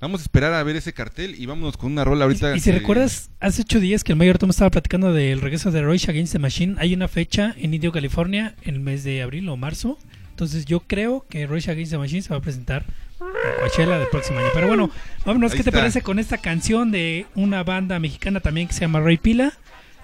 Vamos 0.00 0.20
a 0.20 0.22
esperar 0.24 0.52
a 0.52 0.62
ver 0.62 0.76
ese 0.76 0.92
cartel 0.92 1.34
y 1.36 1.46
vámonos 1.46 1.76
con 1.76 1.90
una 1.90 2.04
rola 2.04 2.24
ahorita. 2.26 2.54
Y, 2.54 2.58
y 2.58 2.60
si 2.60 2.70
que- 2.70 2.78
recuerdas, 2.78 3.30
hace 3.40 3.62
ocho 3.62 3.80
días 3.80 4.04
que 4.04 4.12
el 4.12 4.18
Mayor 4.18 4.38
Tom 4.38 4.50
estaba 4.50 4.70
platicando 4.70 5.12
del 5.12 5.40
regreso 5.40 5.70
de 5.72 5.82
Royce 5.82 6.10
Against 6.10 6.34
the 6.34 6.38
Machine, 6.38 6.76
hay 6.78 6.94
una 6.94 7.08
fecha 7.08 7.54
en 7.56 7.74
Indio, 7.74 7.90
California, 7.90 8.54
en 8.62 8.74
el 8.76 8.80
mes 8.80 9.02
de 9.02 9.22
abril 9.22 9.48
o 9.48 9.56
marzo. 9.56 9.98
Entonces 10.38 10.66
yo 10.66 10.78
creo 10.78 11.26
que 11.28 11.48
Royce 11.48 11.68
Against 11.72 11.90
the 11.90 11.98
Machine 11.98 12.22
se 12.22 12.28
va 12.28 12.36
a 12.36 12.40
presentar 12.40 12.84
en 13.20 13.58
Coachella 13.58 13.98
del 13.98 14.06
próximo 14.06 14.38
año. 14.38 14.46
Pero 14.54 14.68
bueno, 14.68 14.88
vámonos, 15.26 15.50
Ahí 15.50 15.58
¿qué 15.58 15.64
te 15.64 15.70
está. 15.70 15.80
parece 15.80 16.00
con 16.00 16.20
esta 16.20 16.38
canción 16.38 16.92
de 16.92 17.26
una 17.34 17.64
banda 17.64 17.98
mexicana 17.98 18.38
también 18.38 18.68
que 18.68 18.72
se 18.72 18.82
llama 18.82 19.00
Ray 19.00 19.16
Pila? 19.16 19.52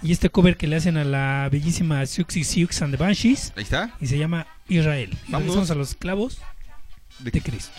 Y 0.03 0.11
este 0.11 0.31
cover 0.31 0.57
que 0.57 0.67
le 0.67 0.75
hacen 0.75 0.97
a 0.97 1.05
la 1.05 1.49
bellísima 1.53 2.05
Suxy 2.05 2.43
Sux 2.43 2.83
and 2.83 2.97
the 2.97 3.01
Banshees 3.01 3.53
Ahí 3.57 3.63
está. 3.63 3.93
y 4.01 4.09
se 4.09 4.19
llama 4.19 4.49
Israel. 4.69 5.17
Regresamos 5.29 5.71
a 5.71 5.77
los 5.77 5.95
clavos 5.95 6.41
De- 7.21 7.31
de 7.31 7.41
Cristo. 7.41 7.71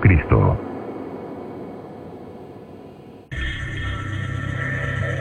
Cristo. 0.00 0.56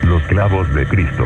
Los 0.03 0.23
clavos 0.23 0.73
de 0.73 0.87
Cristo. 0.87 1.25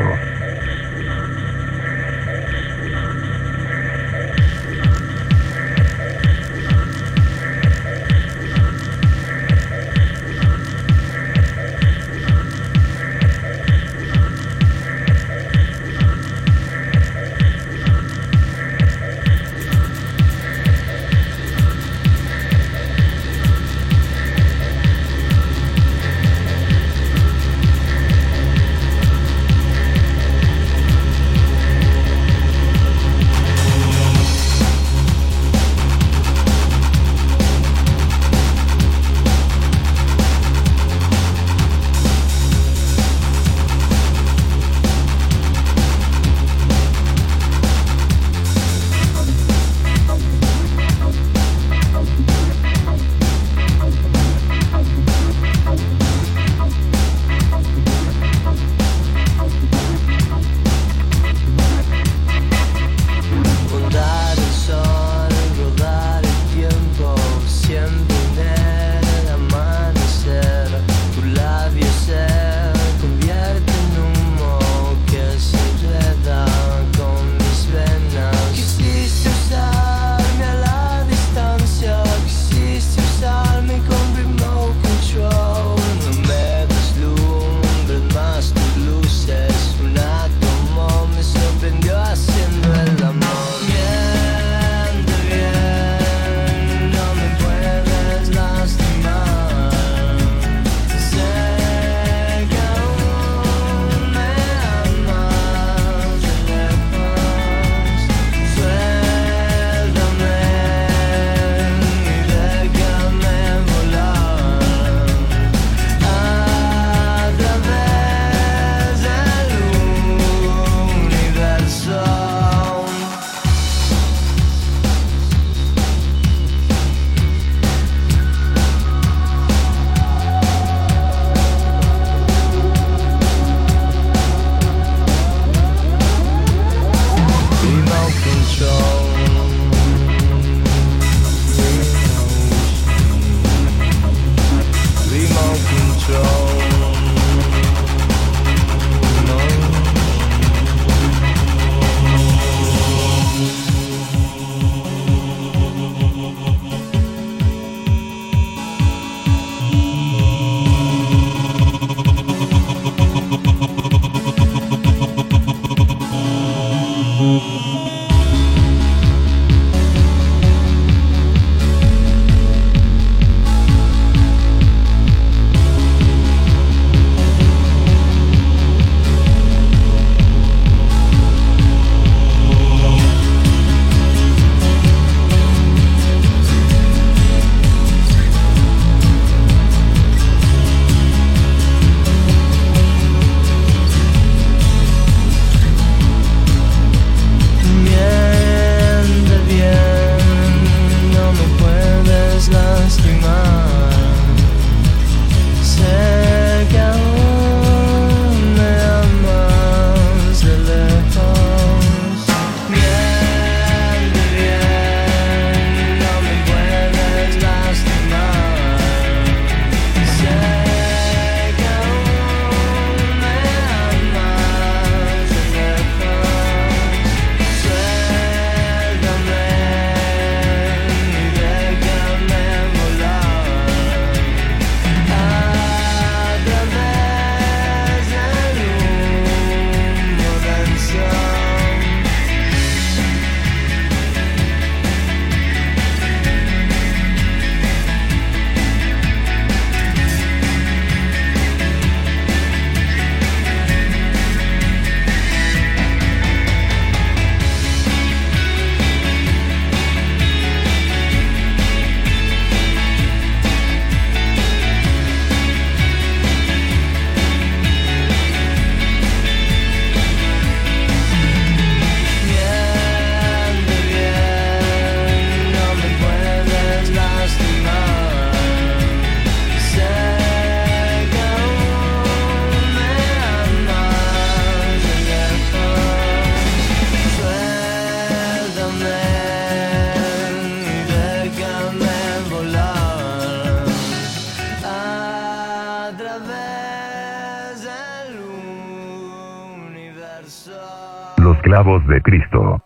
Los 301.54 301.62
clavos 301.62 301.88
de 301.88 302.02
Cristo. 302.02 302.63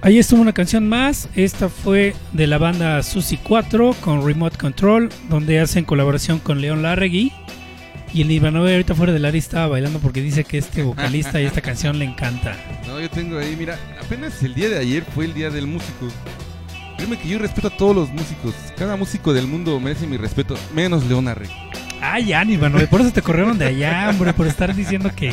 Ahí 0.00 0.18
estuvo 0.18 0.40
una 0.40 0.52
canción 0.52 0.88
más. 0.88 1.28
Esta 1.34 1.68
fue 1.68 2.14
de 2.32 2.46
la 2.46 2.58
banda 2.58 3.02
Susi 3.02 3.36
4 3.36 3.96
con 4.00 4.24
Remote 4.24 4.58
Control, 4.58 5.08
donde 5.28 5.58
hacen 5.58 5.84
colaboración 5.84 6.38
con 6.38 6.60
León 6.60 6.82
Larregui. 6.82 7.32
Y 8.14 8.22
el 8.22 8.30
Ivanove 8.30 8.70
ahorita 8.70 8.94
fuera 8.94 9.12
del 9.12 9.24
área 9.24 9.40
estaba 9.40 9.66
bailando 9.66 9.98
porque 9.98 10.22
dice 10.22 10.44
que 10.44 10.58
este 10.58 10.84
vocalista 10.84 11.40
y 11.40 11.46
esta 11.46 11.60
canción 11.62 11.98
le 11.98 12.04
encanta. 12.04 12.56
No, 12.86 13.00
yo 13.00 13.10
tengo 13.10 13.38
ahí, 13.38 13.56
mira, 13.58 13.76
apenas 14.00 14.40
el 14.44 14.54
día 14.54 14.68
de 14.68 14.78
ayer 14.78 15.02
fue 15.02 15.24
el 15.24 15.34
día 15.34 15.50
del 15.50 15.66
músico. 15.66 16.06
Créeme 16.96 17.18
que 17.18 17.28
yo 17.28 17.38
respeto 17.38 17.68
a 17.68 17.76
todos 17.76 17.94
los 17.94 18.10
músicos. 18.10 18.54
Cada 18.76 18.96
músico 18.96 19.32
del 19.32 19.46
mundo 19.46 19.78
merece 19.80 20.06
mi 20.06 20.16
respeto, 20.16 20.56
menos 20.74 21.04
León 21.06 21.28
Arre. 21.28 21.48
Ah, 22.00 22.20
ya, 22.20 22.44
Ivanove, 22.44 22.86
por 22.86 23.00
eso 23.00 23.10
te 23.10 23.22
corrieron 23.22 23.58
de 23.58 23.66
allá, 23.66 24.08
hombre, 24.10 24.32
por 24.34 24.46
estar 24.46 24.74
diciendo 24.74 25.10
que 25.16 25.32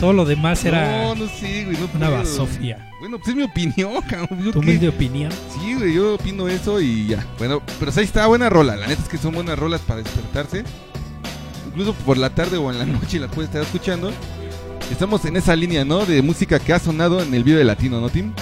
todo 0.00 0.12
lo 0.12 0.24
demás 0.24 0.64
era 0.64 1.02
No, 1.04 1.14
no 1.14 1.26
sé, 1.28 1.64
güey, 1.64 1.76
no 1.76 1.84
una 1.94 2.06
puedo. 2.06 2.18
basofia. 2.18 2.90
Bueno, 3.00 3.18
pues 3.18 3.30
es 3.30 3.36
mi 3.36 3.42
opinión, 3.44 3.92
cabrón. 4.08 4.50
Tu 4.52 4.58
humilde 4.58 4.88
opinión. 4.88 5.32
Sí, 5.54 5.74
güey, 5.74 5.94
yo 5.94 6.14
opino 6.14 6.48
eso 6.48 6.80
y 6.80 7.06
ya. 7.06 7.24
Bueno, 7.38 7.62
pero 7.78 7.92
ahí 7.96 8.04
está 8.04 8.26
buena 8.26 8.48
rola. 8.50 8.76
La 8.76 8.86
neta 8.88 9.02
es 9.02 9.08
que 9.08 9.16
son 9.18 9.32
buenas 9.34 9.58
rolas 9.58 9.80
para 9.80 10.02
despertarse. 10.02 10.64
Incluso 11.68 11.94
por 11.94 12.18
la 12.18 12.30
tarde 12.30 12.56
o 12.58 12.70
en 12.70 12.78
la 12.78 12.84
noche 12.86 13.18
las 13.20 13.30
puedes 13.30 13.48
estar 13.48 13.62
escuchando. 13.62 14.12
Estamos 14.90 15.24
en 15.24 15.36
esa 15.36 15.56
línea, 15.56 15.84
¿no? 15.84 16.04
De 16.04 16.20
música 16.20 16.58
que 16.58 16.72
ha 16.72 16.78
sonado 16.78 17.22
en 17.22 17.32
el 17.32 17.44
video 17.44 17.58
de 17.58 17.64
latino, 17.64 18.00
¿no, 18.00 18.10
Tim? 18.10 18.32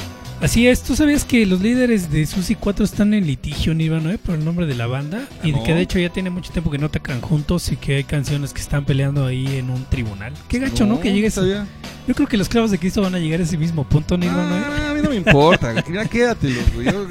Así 0.40 0.66
es, 0.66 0.82
¿tú 0.82 0.96
sabías 0.96 1.26
que 1.26 1.44
los 1.44 1.60
líderes 1.60 2.10
de 2.10 2.24
Susi 2.24 2.54
4 2.54 2.82
están 2.82 3.12
en 3.12 3.26
litigio, 3.26 3.74
Ivanove, 3.74 4.16
por 4.16 4.36
el 4.36 4.44
nombre 4.44 4.64
de 4.64 4.74
la 4.74 4.86
banda? 4.86 5.28
Y 5.44 5.52
no. 5.52 5.62
que 5.62 5.74
de 5.74 5.82
hecho 5.82 5.98
ya 5.98 6.08
tiene 6.08 6.30
mucho 6.30 6.50
tiempo 6.50 6.70
que 6.70 6.78
no 6.78 6.88
tocan 6.88 7.20
juntos 7.20 7.70
y 7.70 7.76
que 7.76 7.96
hay 7.96 8.04
canciones 8.04 8.54
que 8.54 8.62
están 8.62 8.86
peleando 8.86 9.26
ahí 9.26 9.58
en 9.58 9.68
un 9.68 9.84
tribunal. 9.84 10.32
Qué 10.48 10.58
gacho, 10.58 10.86
¿no? 10.86 10.98
Que 10.98 11.12
llegues 11.12 11.34
sabía. 11.34 11.66
Yo 12.08 12.14
creo 12.14 12.26
que 12.26 12.38
los 12.38 12.48
clavos 12.48 12.70
de 12.70 12.78
Cristo 12.78 13.02
van 13.02 13.14
a 13.14 13.18
llegar 13.18 13.40
a 13.40 13.42
ese 13.42 13.58
mismo 13.58 13.84
punto, 13.84 14.16
¿no, 14.16 14.24
Ivanove? 14.24 14.64
Ah, 14.64 14.90
a 14.90 14.94
mí 14.94 15.02
no 15.02 15.10
me 15.10 15.16
importa. 15.16 15.74
Mira, 15.86 16.06
quédatelos, 16.06 16.72
güey. 16.74 16.86
Yo. 16.86 17.06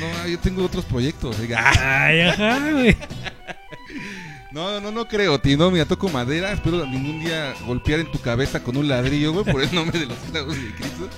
No, 0.00 0.28
yo 0.28 0.38
tengo 0.38 0.62
otros 0.62 0.84
proyectos. 0.84 1.38
oiga. 1.40 1.72
Ay, 1.80 2.20
ajá, 2.20 2.70
güey. 2.70 2.96
No, 4.52 4.80
no, 4.80 4.90
no 4.90 5.06
creo, 5.06 5.38
tío. 5.38 5.58
No, 5.58 5.70
mira, 5.70 5.84
toco 5.84 6.08
madera. 6.08 6.52
Espero 6.52 6.86
ningún 6.86 7.20
día 7.20 7.54
golpear 7.66 8.00
en 8.00 8.10
tu 8.10 8.18
cabeza 8.18 8.62
con 8.62 8.76
un 8.76 8.88
ladrillo, 8.88 9.32
güey, 9.32 9.44
por 9.44 9.62
el 9.62 9.74
nombre 9.74 9.98
de 9.98 10.06
los 10.06 10.16
clavos 10.30 10.54
de 10.56 10.74
Cristo. 10.74 11.08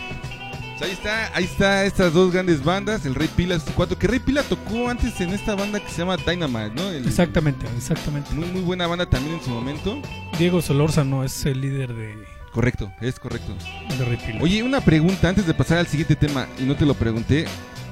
Pues 0.78 0.90
ahí 0.90 0.96
está, 0.96 1.30
ahí 1.36 1.44
está 1.44 1.84
estas 1.84 2.12
dos 2.12 2.32
grandes 2.32 2.62
bandas, 2.62 3.04
el 3.04 3.14
Rey 3.16 3.28
Pila, 3.34 3.56
estos 3.56 3.74
cuatro, 3.74 3.98
que 3.98 4.06
Rey 4.06 4.20
Pila 4.20 4.42
tocó 4.44 4.88
antes 4.88 5.20
en 5.20 5.30
esta 5.30 5.54
banda 5.56 5.80
que 5.80 5.88
se 5.90 5.98
llama 5.98 6.16
Dynamite, 6.16 6.70
¿no? 6.76 6.88
El- 6.90 7.04
Exactamente, 7.06 7.66
exactamente. 7.76 8.32
Muy, 8.32 8.46
muy 8.46 8.60
buena 8.62 8.86
banda 8.86 9.04
también 9.06 9.36
en 9.38 9.42
su 9.44 9.50
momento. 9.50 10.00
Diego 10.38 10.62
Solórzano 10.62 11.24
es 11.24 11.44
el 11.46 11.60
líder 11.60 11.92
de, 11.94 12.14
Correcto, 12.52 12.92
es 13.00 13.18
correcto. 13.18 13.52
de 13.98 14.04
Repila. 14.04 14.38
Oye, 14.40 14.62
una 14.62 14.80
pregunta 14.80 15.28
antes 15.28 15.46
de 15.46 15.54
pasar 15.54 15.78
al 15.78 15.86
siguiente 15.88 16.14
tema, 16.14 16.46
y 16.58 16.62
no 16.62 16.76
te 16.76 16.86
lo 16.86 16.94
pregunté. 16.94 17.46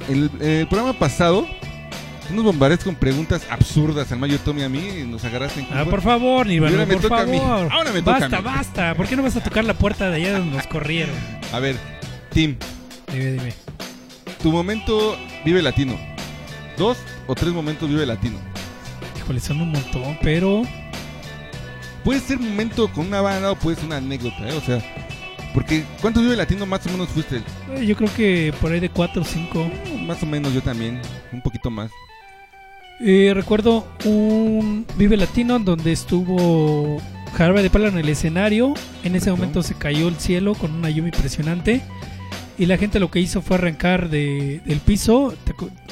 El, 0.09 0.31
programa 0.69 0.93
pasado, 0.97 1.45
tú 2.29 2.35
nos 2.35 2.45
bombardeas 2.45 2.85
con 2.85 2.95
preguntas 2.95 3.43
absurdas 3.51 4.13
al 4.13 4.19
Mayo 4.21 4.39
Tommy 4.39 4.63
a 4.63 4.69
mí, 4.69 4.89
y 5.01 5.05
nos 5.05 5.25
agarraste 5.25 5.61
en 5.61 5.67
Ah, 5.73 5.85
por 5.85 6.03
favor, 6.03 6.47
Y 6.49 6.59
ahora 6.59 6.87
me 6.87 6.95
por 6.95 7.03
toca 7.03 7.21
a 7.23 7.27
mí. 7.27 7.37
favor. 7.37 7.69
Ahora 7.73 7.91
me 7.93 8.01
toca 8.01 8.17
a 8.17 8.21
basta, 8.21 8.37
mí. 8.39 8.45
basta. 8.45 8.95
¿Por 8.95 9.09
qué 9.09 9.17
no 9.17 9.25
vas 9.25 9.35
a 9.37 9.43
tocar 9.43 9.65
la 9.65 9.75
puerta 9.75 10.09
de 10.09 10.17
allá 10.17 10.39
donde 10.39 10.57
nos 10.57 10.67
corrieron? 10.69 11.15
A 11.53 11.59
ver, 11.59 11.77
Tim, 12.37 12.55
Dime, 13.11 13.31
dime. 13.33 13.55
tu 14.43 14.53
momento 14.53 15.17
vive 15.43 15.63
latino. 15.63 15.99
¿Dos 16.77 16.99
o 17.27 17.35
tres 17.35 17.51
momentos 17.51 17.89
vive 17.89 18.05
latino? 18.05 18.37
Híjole, 19.17 19.41
son 19.41 19.63
un 19.63 19.73
montón, 19.73 20.19
pero 20.21 20.65
Puede 22.05 22.21
ser 22.21 22.39
momento 22.39 22.93
con 22.93 23.07
una 23.07 23.23
banda 23.23 23.53
o 23.53 23.57
puede 23.57 23.77
ser 23.77 23.87
una 23.87 23.97
anécdota, 23.97 24.47
¿eh? 24.51 24.53
O 24.53 24.61
sea, 24.61 24.85
porque 25.55 25.83
¿cuántos 26.03 26.23
vive 26.25 26.37
latino 26.37 26.67
más 26.67 26.87
o 26.87 26.91
menos 26.91 27.09
fuiste? 27.09 27.41
eh, 27.75 27.87
yo 27.87 27.97
creo 27.97 28.11
que 28.15 28.53
por 28.61 28.71
ahí 28.71 28.81
de 28.81 28.91
4 28.91 29.23
o 29.23 29.25
5. 29.25 29.71
Más 30.05 30.23
o 30.23 30.27
menos 30.27 30.53
yo 30.53 30.61
también, 30.61 31.01
un 31.33 31.41
poquito 31.41 31.71
más. 31.71 31.91
Eh, 33.01 33.33
recuerdo 33.35 33.89
un 34.05 34.85
Vive 34.99 35.17
Latino 35.17 35.59
donde 35.59 35.93
estuvo 35.93 37.01
Jarabe 37.35 37.63
de 37.63 37.71
Palo 37.71 37.89
en 37.89 37.97
el 37.97 38.11
escenario. 38.11 38.75
En 39.05 39.17
ese 39.17 39.31
momento 39.31 39.63
se 39.63 39.75
cayó 39.75 40.09
el 40.09 40.17
cielo 40.17 40.55
con 40.55 40.73
una 40.75 40.91
lluvia 40.91 41.09
impresionante. 41.15 41.81
Y 42.59 42.65
la 42.67 42.79
gente 42.79 42.99
lo 43.01 43.11
que 43.11 43.21
hizo 43.21 43.43
fue 43.43 43.57
arrancar 43.57 44.09
de, 44.09 44.63
del 44.65 44.79
piso. 44.81 45.35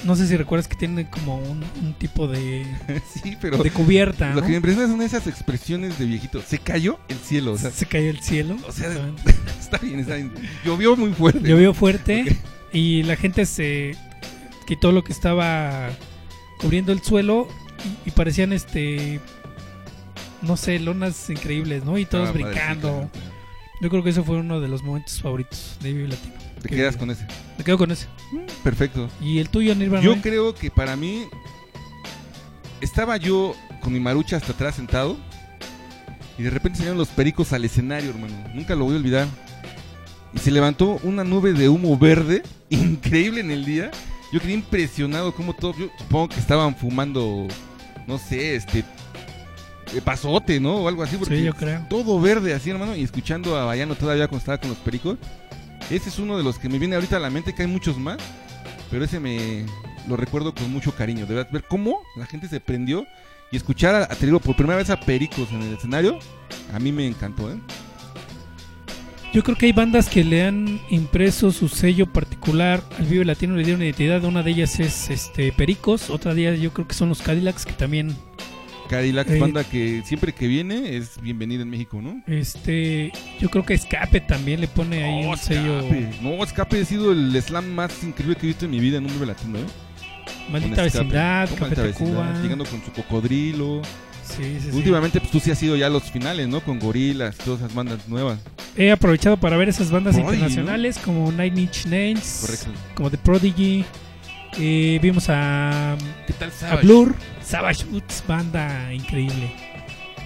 No 0.05 0.17
sé 0.17 0.27
si 0.27 0.35
recuerdas 0.37 0.67
que 0.67 0.77
tienen 0.77 1.05
como 1.07 1.37
un, 1.37 1.63
un 1.83 1.95
tipo 1.99 2.27
de, 2.27 2.65
sí, 3.23 3.37
pero 3.41 3.59
de 3.59 3.71
cubierta. 3.71 4.31
lo 4.31 4.37
¿no? 4.37 4.43
que 4.43 4.49
me 4.49 4.57
impresiona 4.57 4.89
son 4.89 5.03
esas 5.03 5.27
expresiones 5.27 5.99
de 5.99 6.07
viejito. 6.07 6.41
Se 6.41 6.59
cayó 6.59 6.99
el 7.09 7.19
cielo, 7.19 7.53
o 7.53 7.59
sea, 7.59 7.71
se 7.71 7.85
cayó 7.87 8.09
el 8.09 8.21
cielo. 8.21 8.57
o 8.67 8.73
sea, 8.73 8.89
está 9.61 9.77
bien, 9.79 10.01
está 10.01 10.15
bien. 10.17 10.33
Llovió 10.65 10.97
muy 10.97 11.13
fuerte. 11.13 11.47
Llovió 11.47 11.75
fuerte 11.75 12.37
y 12.73 13.03
la 13.03 13.17
gente 13.17 13.45
se 13.45 13.95
quitó 14.67 14.91
lo 14.91 15.05
que 15.05 15.13
estaba 15.13 15.91
cubriendo 16.61 16.93
el 16.93 17.03
suelo 17.03 17.47
y, 18.07 18.09
y 18.09 18.13
parecían 18.13 18.55
este 18.55 19.21
no 20.41 20.57
sé, 20.59 20.79
lonas 20.79 21.29
increíbles, 21.31 21.85
¿no? 21.85 21.97
Y 21.99 22.05
todos 22.05 22.29
Ah, 22.29 22.33
sí, 22.35 22.43
brincando. 22.43 23.09
claro. 23.11 23.24
Yo 23.81 23.91
creo 23.91 24.03
que 24.03 24.11
ese 24.11 24.23
fue 24.23 24.37
uno 24.37 24.61
de 24.61 24.69
los 24.69 24.83
momentos 24.83 25.21
favoritos 25.21 25.77
de 25.81 25.93
Vive 25.93 26.09
Latino. 26.09 26.35
Te 26.63 26.69
quedas 26.69 26.97
con 26.97 27.11
ese. 27.11 27.27
Me 27.59 27.65
quedo 27.65 27.77
con 27.77 27.91
ese. 27.91 28.07
Perfecto. 28.63 29.09
¿Y 29.21 29.39
el 29.39 29.49
tuyo, 29.49 29.75
Nirvana? 29.75 30.03
Yo 30.03 30.21
creo 30.23 30.55
que 30.55 30.71
para 30.71 30.97
mí 30.97 31.25
estaba 32.81 33.17
yo 33.17 33.55
con 33.83 33.93
mi 33.93 34.01
marucha 34.01 34.37
hasta 34.37 34.53
atrás 34.53 34.77
sentado 34.77 35.19
y 36.39 36.43
de 36.43 36.51
repente 36.51 36.79
salieron 36.79 36.99
los 36.99 37.09
pericos 37.09 37.53
al 37.53 37.65
escenario, 37.65 38.11
hermano. 38.11 38.35
Nunca 38.55 38.75
lo 38.75 38.85
voy 38.85 38.95
a 38.95 38.99
olvidar. 38.99 39.29
Y 40.33 40.39
se 40.39 40.51
levantó 40.51 40.99
una 41.03 41.23
nube 41.23 41.53
de 41.53 41.69
humo 41.69 41.97
verde 41.99 42.43
increíble 42.71 43.41
en 43.41 43.51
el 43.51 43.65
día. 43.65 43.91
Yo 44.33 44.41
quedé 44.41 44.53
impresionado 44.53 45.33
como 45.35 45.55
todos, 45.55 45.77
yo 45.79 45.91
supongo 45.99 46.31
que 46.31 46.41
estaban 46.41 46.75
fumando, 46.75 47.47
no 48.09 48.19
sé, 48.19 48.57
este 48.57 48.85
pasote, 50.03 50.61
¿no? 50.61 50.77
O 50.77 50.89
algo 50.89 51.03
así 51.03 51.17
porque 51.17 51.37
Sí, 51.39 51.45
yo 51.45 51.55
creo. 51.55 51.85
todo 51.89 52.21
verde 52.21 52.55
así, 52.55 52.71
hermano, 52.71 52.97
y 52.97 53.03
escuchando 53.03 53.57
a 53.57 53.65
Bayano 53.65 53.95
todavía 53.95 54.27
cuando 54.29 54.39
estaba 54.41 54.59
con 54.59 54.71
los 54.71 54.79
pericos. 54.79 55.19
Ese 55.91 56.09
es 56.09 56.19
uno 56.19 56.39
de 56.39 56.45
los 56.45 56.59
que 56.59 56.69
me 56.69 56.79
viene 56.79 56.95
ahorita 56.95 57.17
a 57.17 57.21
la 57.21 57.31
mente, 57.31 57.55
que 57.55 57.63
hay 57.63 57.69
muchos 57.69 57.99
más, 57.99 58.19
pero 58.91 59.05
ese 59.05 59.21
me 59.21 59.67
lo 60.09 60.17
recuerdo 60.17 60.55
con 60.55 60.73
mucho 60.73 60.93
cariño. 60.95 61.27
De 61.27 61.35
verdad, 61.35 61.51
ver 61.53 61.65
cómo 61.69 61.99
la 62.17 62.27
gente 62.27 62.49
se 62.49 62.61
prendió 62.61 63.07
y 63.53 63.57
escuchar, 63.57 63.95
a, 63.95 64.07
te 64.09 64.25
digo, 64.27 64.41
por 64.41 64.57
primera 64.57 64.79
vez 64.79 64.91
a 64.91 64.99
Pericos 64.99 65.51
en 65.53 65.63
el 65.63 65.75
escenario, 65.75 66.19
a 66.73 66.79
mí 66.79 66.91
me 66.91 67.07
encantó, 67.07 67.51
¿eh? 67.53 67.57
Yo 69.33 69.43
creo 69.43 69.57
que 69.59 69.67
hay 69.67 69.73
bandas 69.73 70.09
que 70.09 70.23
le 70.23 70.45
han 70.45 70.81
impreso 70.91 71.51
su 71.51 71.69
sello 71.69 72.07
particular 72.07 72.83
al 72.99 73.07
Vive 73.07 73.25
Latino, 73.25 73.57
le 73.57 73.65
dieron 73.65 73.83
identidad. 73.83 74.23
Una 74.23 74.45
de 74.45 74.53
ellas 74.53 74.79
es 74.79 75.11
este 75.11 75.51
Pericos, 75.51 76.09
otra 76.09 76.35
de 76.35 76.43
ellas 76.49 76.61
yo 76.61 76.73
creo 76.73 76.87
que 76.87 76.95
son 76.95 77.09
los 77.09 77.21
Cadillacs, 77.21 77.67
que 77.67 77.73
también 77.73 78.17
Cadillac, 78.95 79.29
Eh, 79.29 79.39
banda 79.41 79.65
que 79.65 80.03
siempre 80.05 80.33
que 80.33 80.47
viene 80.47 80.97
es 80.97 81.21
bienvenida 81.21 81.63
en 81.63 81.71
México, 81.71 82.01
¿no? 82.01 82.23
Este, 82.27 83.11
yo 83.41 83.51
creo 83.51 83.65
que 83.67 83.75
Escape 83.75 84.21
también 84.21 84.61
le 84.61 84.69
pone 84.69 85.03
ahí 85.03 85.25
Oh, 85.27 85.31
un 85.31 85.37
sello. 85.39 85.81
Escape. 85.81 86.11
No, 86.23 86.45
Escape 86.45 86.81
ha 86.81 86.85
sido 86.85 87.13
el 87.13 87.41
slam 87.43 87.67
más 87.75 88.03
increíble 88.05 88.37
que 88.37 88.43
he 88.47 88.49
visto 88.49 88.65
en 88.67 88.71
mi 88.71 88.81
vida 88.81 88.99
en 88.99 89.07
un 89.07 89.13
Vive 89.13 89.27
latino, 89.27 89.59
¿eh? 89.59 89.63
Maldita 90.51 90.83
vecindad, 90.83 91.49
Con 91.49 91.59
Café 91.71 91.75
Tacuba. 91.77 92.09
Vecindad, 92.29 92.43
Llegando 92.43 92.65
con 92.67 92.85
su 92.85 92.93
cocodrilo. 92.93 93.83
Sí, 94.25 94.43
sí, 94.61 94.71
sí. 94.71 94.77
Últimamente, 94.77 95.21
pues 95.21 95.31
tú 95.33 95.39
sí 95.41 95.51
has 95.51 95.63
ido 95.63 95.77
ya 95.77 95.87
a 95.87 95.91
los 95.91 96.05
finales, 96.05 96.49
¿no? 96.49 96.61
Con 96.61 96.79
gorilas, 96.79 97.37
todas 97.37 97.61
esas 97.61 97.75
bandas 97.75 98.09
nuevas. 98.09 98.39
He 98.77 98.91
aprovechado 98.91 99.37
para 99.37 99.57
ver 99.57 99.69
esas 99.69 99.91
bandas 99.91 100.17
internacionales 100.17 100.99
como 100.99 101.31
Nine 101.31 101.61
Inch 101.63 101.87
Nails, 101.87 102.39
Correcto. 102.41 102.71
como 102.95 103.11
The 103.11 103.19
Prodigy. 103.19 103.85
Eh, 104.59 104.99
vimos 105.03 105.27
a, 105.29 105.97
¿Qué 106.27 106.33
tal 106.33 106.51
a 106.71 106.77
Blur, 106.77 107.15
Savage 107.45 107.85
Roots, 107.91 108.25
banda 108.27 108.93
increíble. 108.93 109.53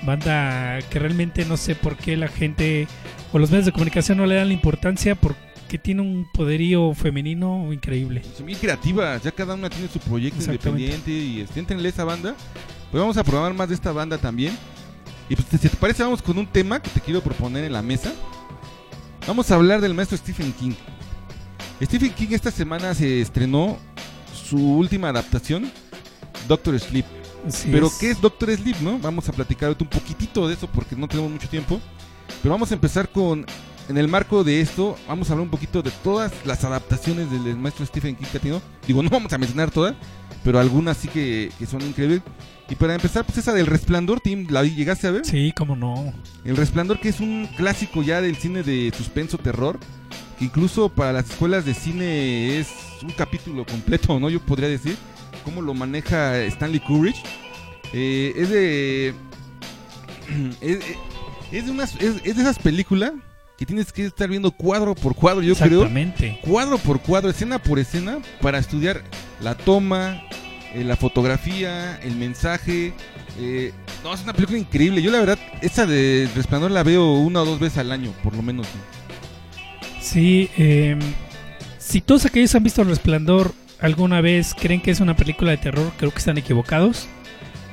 Banda 0.05 0.79
que 0.91 0.99
realmente 0.99 1.45
no 1.45 1.57
sé 1.57 1.75
por 1.75 1.97
qué 1.97 2.17
la 2.17 2.29
gente 2.29 2.87
o 3.33 3.39
los 3.39 3.51
medios 3.51 3.67
de 3.67 3.73
comunicación 3.73 4.19
no 4.19 4.27
le 4.27 4.37
dan 4.37 4.49
la 4.49 4.55
importancia 4.55 5.15
porque 5.15 5.79
tiene 5.79 6.03
un 6.03 6.29
poderío 6.33 6.95
femenino 6.95 7.73
increíble. 7.73 8.23
Son 8.37 8.47
bien 8.47 8.59
creativas, 8.59 9.23
ya 9.23 9.33
cada 9.33 9.55
una 9.55 9.69
tiene 9.69 9.89
su 9.89 9.99
proyecto 9.99 10.43
independiente 10.43 11.11
y 11.11 11.41
este, 11.41 11.61
éntrenle 11.61 11.89
a 11.89 11.91
esa 11.91 12.05
banda. 12.05 12.35
Pues 12.91 13.01
vamos 13.01 13.17
a 13.17 13.25
probar 13.25 13.53
más 13.53 13.69
de 13.69 13.75
esta 13.75 13.93
banda 13.93 14.17
también. 14.17 14.57
Y 15.29 15.37
pues, 15.37 15.49
si 15.61 15.69
te 15.69 15.77
parece, 15.77 16.03
vamos 16.03 16.23
con 16.23 16.39
un 16.39 16.47
tema 16.47 16.81
que 16.81 16.89
te 16.89 17.01
quiero 17.01 17.21
proponer 17.21 17.65
en 17.65 17.73
la 17.73 17.83
mesa. 17.83 18.13
Vamos 19.27 19.51
a 19.51 19.57
hablar 19.57 19.81
del 19.81 19.93
maestro 19.93 20.17
Stephen 20.17 20.53
King. 20.53 20.73
Stephen 21.83 22.13
King 22.15 22.29
esta 22.31 22.51
semana 22.51 22.95
se 22.95 23.21
estrenó 23.21 23.79
su 24.33 24.57
última 24.57 25.11
adaptación, 25.11 25.71
Doctor 26.47 26.79
Sleep. 26.79 27.07
Así 27.47 27.69
Pero 27.71 27.87
es. 27.87 27.95
¿qué 27.95 28.11
es 28.11 28.21
Doctor 28.21 28.55
Sleep, 28.55 28.77
no? 28.81 28.99
Vamos 28.99 29.29
a 29.29 29.33
platicar 29.33 29.77
un 29.79 29.87
poquitito 29.87 30.49
de 30.49 30.55
eso 30.55 30.67
porque 30.67 30.97
no 30.97 31.09
tenemos 31.09 31.31
mucho 31.31 31.49
tiempo. 31.49 31.81
Pero 32.43 32.53
vamos 32.53 32.71
a 32.71 32.75
empezar 32.75 33.09
con 33.09 33.47
en 33.89 33.97
el 33.97 34.07
marco 34.07 34.45
de 34.45 34.61
esto, 34.61 34.97
vamos 35.09 35.31
a 35.31 35.33
hablar 35.33 35.45
un 35.45 35.51
poquito 35.51 35.83
de 35.83 35.91
todas 36.05 36.31
las 36.45 36.63
adaptaciones 36.63 37.31
del 37.31 37.57
maestro 37.57 37.87
Stephen 37.87 38.15
King 38.17 38.27
que 38.31 38.39
tenido. 38.39 38.61
Digo, 38.87 39.03
no 39.03 39.09
vamos 39.09 39.33
a 39.33 39.39
mencionar 39.39 39.71
todas, 39.71 39.95
pero 40.45 40.59
algunas 40.59 40.99
sí 40.99 41.09
que, 41.09 41.51
que 41.59 41.65
son 41.65 41.81
increíbles. 41.83 42.21
Y 42.69 42.75
para 42.75 42.95
empezar, 42.95 43.25
pues 43.25 43.39
esa 43.39 43.55
del 43.55 43.65
Resplandor, 43.65 44.21
Tim, 44.21 44.47
¿la 44.51 44.63
llegaste 44.63 45.07
a 45.07 45.13
ver? 45.13 45.25
Sí, 45.25 45.53
cómo 45.57 45.75
no. 45.75 46.13
El 46.45 46.59
Resplandor, 46.59 47.01
que 47.01 47.09
es 47.09 47.21
un 47.21 47.49
clásico 47.57 48.03
ya 48.03 48.21
del 48.21 48.37
cine 48.37 48.63
de 48.63 48.93
suspenso 48.95 49.39
terror, 49.39 49.79
que 50.39 50.45
incluso 50.45 50.91
para 50.91 51.15
las 51.15 51.31
escuelas 51.31 51.65
de 51.65 51.73
cine 51.73 52.59
es 52.59 52.69
un 53.03 53.11
capítulo 53.11 53.65
completo, 53.65 54.21
¿no? 54.21 54.29
Yo 54.29 54.41
podría 54.41 54.69
decir, 54.69 54.99
cómo 55.49 55.63
lo 55.63 55.73
maneja 55.73 56.39
Stanley 56.45 56.81
Kubrick. 56.81 57.17
Eh, 57.95 58.35
es 58.37 58.51
de. 58.51 59.15
Es, 60.61 60.79
es 61.51 61.65
de 61.65 61.71
unas, 61.71 61.95
es, 61.95 62.17
es 62.23 62.37
de 62.37 62.43
esas 62.43 62.59
películas 62.59 63.13
que 63.57 63.65
tienes 63.65 63.91
que 63.95 64.05
estar 64.05 64.29
viendo 64.29 64.51
cuadro 64.51 64.95
por 64.95 65.15
cuadro, 65.15 65.41
yo 65.41 65.55
creo. 65.55 65.85
Exactamente. 65.85 66.39
Cuadro 66.43 66.77
por 66.77 67.01
cuadro, 67.01 67.31
escena 67.31 67.59
por 67.59 67.79
escena, 67.79 68.19
para 68.43 68.59
estudiar 68.59 69.03
la 69.41 69.57
toma, 69.57 70.23
eh, 70.75 70.85
la 70.85 70.97
fotografía, 70.97 71.97
el 72.03 72.15
mensaje. 72.17 72.93
eh, 73.41 73.73
no, 74.05 74.13
es 74.13 74.23
una 74.23 74.35
película 74.35 74.59
increíble. 74.59 75.01
Yo, 75.01 75.11
la 75.11 75.21
verdad, 75.21 75.39
esa 75.63 75.87
de 75.87 76.29
Resplandor 76.37 76.71
la 76.71 76.83
veo 76.83 77.15
una 77.15 77.41
o 77.41 77.47
dos 77.47 77.59
veces 77.59 77.79
al 77.79 77.91
año, 77.91 78.13
por 78.23 78.37
lo 78.37 78.43
menos. 78.43 78.67
Sí, 80.03 80.51
eh, 80.59 80.99
si 81.79 82.03
todos 82.03 82.27
aquellos 82.27 82.55
han 82.55 82.63
visto 82.63 82.85
Resplandor 82.85 83.55
alguna 83.81 84.21
vez 84.21 84.55
creen 84.55 84.81
que 84.81 84.91
es 84.91 85.01
una 85.01 85.17
película 85.17 85.51
de 85.51 85.57
terror, 85.57 85.93
creo 85.97 86.11
que 86.11 86.19
están 86.19 86.39
equivocados. 86.39 87.09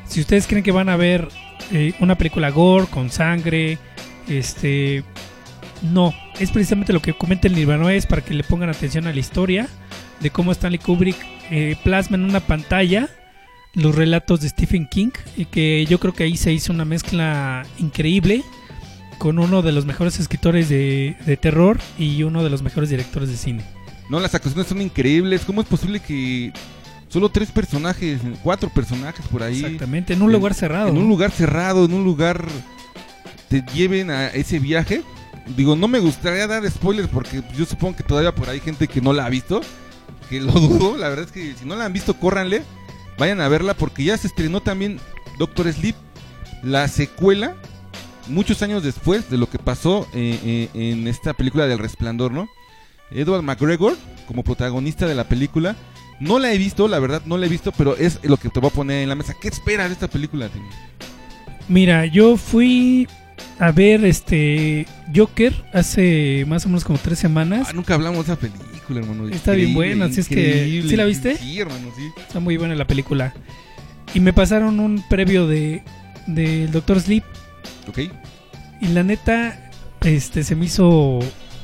Si 0.07 0.21
ustedes 0.21 0.47
creen 0.47 0.63
que 0.63 0.71
van 0.71 0.89
a 0.89 0.97
ver 0.97 1.27
eh, 1.71 1.93
una 1.99 2.17
película 2.17 2.49
gore, 2.49 2.87
con 2.87 3.09
sangre, 3.09 3.77
este... 4.27 5.03
No, 5.81 6.13
es 6.39 6.51
precisamente 6.51 6.93
lo 6.93 7.01
que 7.01 7.13
comenta 7.13 7.47
el 7.47 7.55
Nirvana 7.55 7.93
es 7.93 8.05
para 8.05 8.23
que 8.23 8.33
le 8.33 8.43
pongan 8.43 8.69
atención 8.69 9.07
a 9.07 9.13
la 9.13 9.19
historia 9.19 9.67
de 10.21 10.29
cómo 10.29 10.51
Stanley 10.51 10.79
Kubrick 10.79 11.17
eh, 11.51 11.75
plasma 11.83 12.15
en 12.15 12.23
una 12.23 12.39
pantalla 12.39 13.09
los 13.73 13.93
relatos 13.93 14.39
de 14.39 14.49
Stephen 14.49 14.87
King 14.87 15.11
y 15.35 15.45
que 15.45 15.85
yo 15.85 15.99
creo 15.99 16.13
que 16.13 16.23
ahí 16.23 16.37
se 16.37 16.53
hizo 16.53 16.71
una 16.71 16.85
mezcla 16.85 17.65
increíble 17.77 18.41
con 19.17 19.37
uno 19.37 19.61
de 19.61 19.73
los 19.73 19.85
mejores 19.85 20.19
escritores 20.19 20.69
de, 20.69 21.17
de 21.25 21.37
terror 21.37 21.77
y 21.99 22.23
uno 22.23 22.43
de 22.43 22.49
los 22.49 22.63
mejores 22.63 22.89
directores 22.89 23.29
de 23.29 23.35
cine. 23.35 23.74
No, 24.09 24.19
las 24.19 24.33
actuaciones 24.35 24.67
son 24.67 24.81
increíbles. 24.81 25.43
¿Cómo 25.45 25.61
es 25.61 25.67
posible 25.67 25.99
que 25.99 26.53
solo 27.09 27.29
tres 27.29 27.51
personajes, 27.51 28.21
cuatro 28.43 28.69
personajes 28.69 29.25
por 29.27 29.41
ahí, 29.43 29.59
Exactamente, 29.59 30.13
en 30.13 30.21
un 30.21 30.31
lugar 30.31 30.53
cerrado. 30.53 30.89
en 30.89 30.97
un 30.97 31.07
lugar 31.07 31.31
cerrado, 31.31 31.85
en 31.85 31.93
un 31.93 32.03
lugar, 32.03 32.45
te 33.49 33.63
lleven 33.73 34.11
a 34.11 34.27
ese 34.27 34.59
viaje? 34.59 35.01
Digo, 35.55 35.75
no 35.75 35.87
me 35.87 35.99
gustaría 35.99 36.47
dar 36.47 36.69
spoilers 36.69 37.07
porque 37.09 37.43
yo 37.57 37.65
supongo 37.65 37.97
que 37.97 38.03
todavía 38.03 38.33
por 38.33 38.49
ahí 38.49 38.55
hay 38.55 38.61
gente 38.61 38.87
que 38.87 38.99
no 39.01 39.13
la 39.13 39.25
ha 39.25 39.29
visto, 39.29 39.61
que 40.29 40.39
lo 40.41 40.51
dudo. 40.53 40.97
La 40.97 41.09
verdad 41.09 41.25
es 41.25 41.31
que 41.31 41.53
si 41.59 41.65
no 41.65 41.75
la 41.75 41.85
han 41.85 41.93
visto, 41.93 42.15
córranle, 42.15 42.63
vayan 43.17 43.41
a 43.41 43.47
verla 43.47 43.73
porque 43.75 44.03
ya 44.03 44.17
se 44.17 44.27
estrenó 44.27 44.61
también 44.61 44.99
Doctor 45.37 45.71
Sleep, 45.71 45.95
la 46.63 46.87
secuela, 46.87 47.55
muchos 48.27 48.61
años 48.63 48.83
después 48.83 49.29
de 49.29 49.37
lo 49.37 49.47
que 49.49 49.59
pasó 49.59 50.07
eh, 50.13 50.69
eh, 50.73 50.91
en 50.91 51.07
esta 51.07 51.33
película 51.33 51.67
del 51.67 51.77
Resplandor, 51.79 52.31
¿no? 52.31 52.49
Edward 53.11 53.43
McGregor 53.43 53.95
como 54.27 54.43
protagonista 54.43 55.07
de 55.07 55.15
la 55.15 55.25
película. 55.25 55.75
No 56.19 56.39
la 56.39 56.51
he 56.53 56.57
visto, 56.57 56.87
la 56.87 56.99
verdad 56.99 57.21
no 57.25 57.37
la 57.37 57.45
he 57.45 57.49
visto, 57.49 57.71
pero 57.77 57.95
es 57.97 58.19
lo 58.23 58.37
que 58.37 58.49
te 58.49 58.59
voy 58.59 58.69
a 58.69 58.73
poner 58.73 59.03
en 59.03 59.09
la 59.09 59.15
mesa. 59.15 59.35
¿Qué 59.39 59.47
esperas 59.49 59.87
de 59.89 59.93
esta 59.93 60.07
película? 60.07 60.47
Tim? 60.49 60.63
Mira, 61.67 62.05
yo 62.05 62.37
fui 62.37 63.07
a 63.59 63.71
ver 63.71 64.05
este 64.05 64.85
Joker 65.13 65.53
hace 65.73 66.45
más 66.47 66.65
o 66.65 66.69
menos 66.69 66.83
como 66.85 66.97
tres 66.99 67.19
semanas. 67.19 67.67
Ah, 67.69 67.73
nunca 67.73 67.95
hablamos 67.95 68.25
de 68.27 68.33
esa 68.33 68.39
película, 68.41 68.99
hermano. 69.01 69.27
Está 69.27 69.51
bien 69.53 69.73
buena, 69.73 70.05
así 70.05 70.21
es 70.21 70.29
que-. 70.29 70.83
¿sí 70.87 70.95
la 70.95 71.05
viste? 71.05 71.35
Sí, 71.37 71.59
hermano, 71.59 71.89
sí. 71.97 72.03
Está 72.17 72.39
muy 72.39 72.55
buena 72.57 72.75
la 72.75 72.87
película. 72.87 73.33
Y 74.13 74.19
me 74.21 74.31
pasaron 74.31 74.79
un 74.79 75.03
previo 75.09 75.47
de 75.47 75.83
del 76.27 76.71
Doctor 76.71 76.99
Sleep 77.01 77.23
Ok. 77.87 77.99
y 78.81 78.87
la 78.87 79.03
neta 79.03 79.69
este 80.01 80.43
se 80.43 80.55
me 80.55 80.65
hizo 80.65 81.19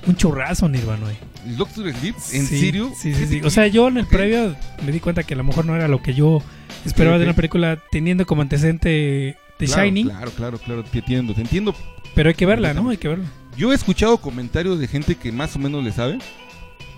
un 0.05 0.15
churrazo 0.17 0.67
Nirvana. 0.69 1.09
eh. 1.11 1.15
¿El 1.45 1.57
Doctor 1.57 1.91
Sleep? 1.93 2.15
¿En 2.33 2.45
Sí, 2.47 2.59
serio? 2.59 2.91
Sí, 2.95 3.13
sí, 3.13 3.25
sí. 3.27 3.41
O 3.43 3.49
sea, 3.49 3.67
yo 3.67 3.87
en 3.87 3.97
el 3.97 4.03
Ok. 4.05 4.09
previo 4.09 4.55
me 4.85 4.91
di 4.91 4.99
cuenta 4.99 5.23
que 5.23 5.33
a 5.33 5.37
lo 5.37 5.43
mejor 5.43 5.65
no 5.65 5.75
era 5.75 5.87
lo 5.87 6.01
que 6.01 6.13
yo 6.13 6.41
esperaba 6.85 7.15
Ok, 7.15 7.19
de 7.21 7.25
una 7.25 7.35
película 7.35 7.79
teniendo 7.91 8.25
como 8.25 8.41
antecedente 8.41 9.37
The 9.57 9.65
Claro, 9.65 9.83
Shining, 9.83 10.07
Claro, 10.09 10.31
claro, 10.31 10.57
claro, 10.59 10.83
te 10.83 10.99
entiendo, 10.99 11.33
te 11.33 11.41
entiendo. 11.41 11.75
pero 12.15 12.29
hay 12.29 12.35
que 12.35 12.45
verla, 12.45 12.73
¿no? 12.73 12.89
Hay 12.89 12.97
que 12.97 13.07
verla. 13.07 13.25
Yo 13.57 13.71
he 13.71 13.75
escuchado 13.75 14.17
comentarios 14.17 14.79
de 14.79 14.87
gente 14.87 15.15
que 15.15 15.31
más 15.31 15.55
o 15.55 15.59
menos 15.59 15.83
le 15.83 15.91
sabe, 15.91 16.17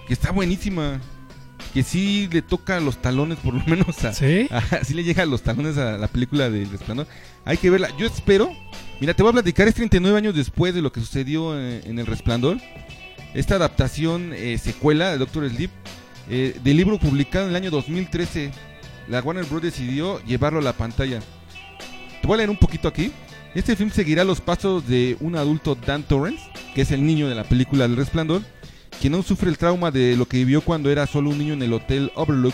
que 0.08 0.14
está 0.14 0.32
buenísima, 0.32 1.00
que 1.74 1.82
sí 1.84 2.30
le 2.32 2.42
toca 2.42 2.80
los 2.80 3.02
talones 3.02 3.38
por 3.40 3.54
lo 3.56 3.64
menos 3.66 4.04
a, 4.06 4.14
¿Sí? 4.14 4.48
Así 4.82 4.94
le 4.94 5.04
llega 5.04 5.24
a 5.24 5.26
los 5.26 5.42
talones 5.42 5.78
a 5.78 5.98
la 5.98 6.08
película 6.08 6.50
del 6.50 6.70
Resplandor. 6.70 7.08
Hay 7.46 7.58
que 7.58 7.70
verla. 7.70 7.90
Yo 7.98 8.06
espero. 8.06 8.52
Mira, 9.02 9.14
te 9.16 9.24
voy 9.24 9.32
a 9.32 9.34
platicar. 9.34 9.68
Es 9.68 9.74
39 9.76 10.16
años 10.18 10.36
después 10.36 10.74
de 10.76 10.82
lo 10.82 10.92
que 10.94 11.00
sucedió 11.02 11.60
eh, 11.60 11.82
en 11.86 11.98
El 12.00 12.06
Resplandor. 12.06 12.58
Esta 13.34 13.56
adaptación 13.56 14.32
eh, 14.34 14.58
secuela 14.58 15.12
de 15.12 15.18
Doctor 15.18 15.50
Sleep 15.50 15.72
eh, 16.30 16.60
del 16.64 16.78
libro 16.78 17.00
publicado 17.00 17.46
en 17.46 17.52
el 17.52 17.56
año 17.56 17.72
2013. 17.72 18.52
La 19.08 19.22
Warner 19.22 19.46
Bros. 19.46 19.62
decidió 19.62 20.24
llevarlo 20.26 20.60
a 20.60 20.64
la 20.64 20.74
pantalla. 20.74 21.20
Te 22.22 22.28
voy 22.28 22.36
a 22.36 22.38
leer 22.38 22.50
un 22.50 22.58
poquito 22.58 22.88
aquí. 22.88 23.12
Este 23.56 23.76
film 23.76 23.92
seguirá 23.92 24.24
los 24.24 24.42
pasos 24.42 24.88
de 24.88 25.18
un 25.20 25.36
adulto 25.36 25.76
Dan 25.76 26.04
Torrance, 26.04 26.44
que 26.74 26.82
es 26.82 26.92
el 26.92 27.06
niño 27.06 27.28
de 27.28 27.36
la 27.36 27.44
película 27.44 27.88
del 27.88 27.98
Resplandor, 27.98 28.42
quien 29.00 29.14
aún 29.14 29.24
sufre 29.24 29.50
el 29.50 29.58
trauma 29.58 29.92
de 29.92 30.16
lo 30.16 30.26
que 30.26 30.38
vivió 30.38 30.62
cuando 30.62 30.90
era 30.90 31.06
solo 31.06 31.30
un 31.30 31.38
niño 31.38 31.54
en 31.54 31.62
el 31.62 31.74
Hotel 31.74 32.12
Overlook 32.16 32.54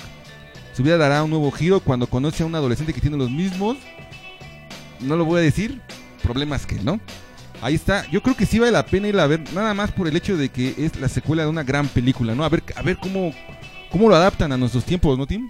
su 0.80 0.84
vida 0.84 0.98
dará 0.98 1.24
un 1.26 1.30
nuevo 1.30 1.52
giro 1.52 1.82
cuando 1.82 2.08
conoce 2.08 2.42
a 2.42 2.46
un 2.46 2.56
adolescente 2.56 2.94
que 2.94 3.02
tiene 3.02 3.18
los 3.18 3.30
mismos, 3.30 3.76
no 5.02 5.18
lo 5.18 5.26
voy 5.26 5.40
a 5.40 5.44
decir, 5.44 5.82
problemas 6.24 6.66
que, 6.66 6.76
¿no? 6.76 7.02
Ahí 7.62 7.76
está, 7.76 8.10
yo 8.10 8.22
creo 8.24 8.36
que 8.36 8.46
sí 8.46 8.58
vale 8.60 8.72
la 8.72 8.86
pena 8.86 9.08
ir 9.08 9.20
a 9.20 9.28
ver, 9.28 9.42
nada 9.54 9.74
más 9.74 9.92
por 9.92 10.08
el 10.08 10.16
hecho 10.16 10.38
de 10.38 10.50
que 10.50 10.76
es 10.78 11.00
la 11.00 11.10
secuela 11.10 11.44
de 11.44 11.50
una 11.50 11.64
gran 11.64 11.88
película, 11.88 12.34
¿no? 12.34 12.44
A 12.44 12.50
ver, 12.50 12.64
a 12.76 12.82
ver 12.82 12.98
cómo, 12.98 13.34
cómo 13.92 14.08
lo 14.08 14.16
adaptan 14.16 14.52
a 14.52 14.58
nuestros 14.58 14.86
tiempos, 14.86 15.18
¿no, 15.18 15.28
Tim? 15.28 15.50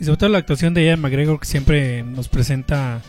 Y 0.00 0.04
sobre 0.04 0.16
todo 0.18 0.30
la 0.30 0.38
actuación 0.38 0.72
de 0.74 0.84
Ian 0.84 1.00
McGregor 1.00 1.38
que 1.40 1.46
siempre 1.46 2.02
nos 2.02 2.28
presenta 2.28 3.02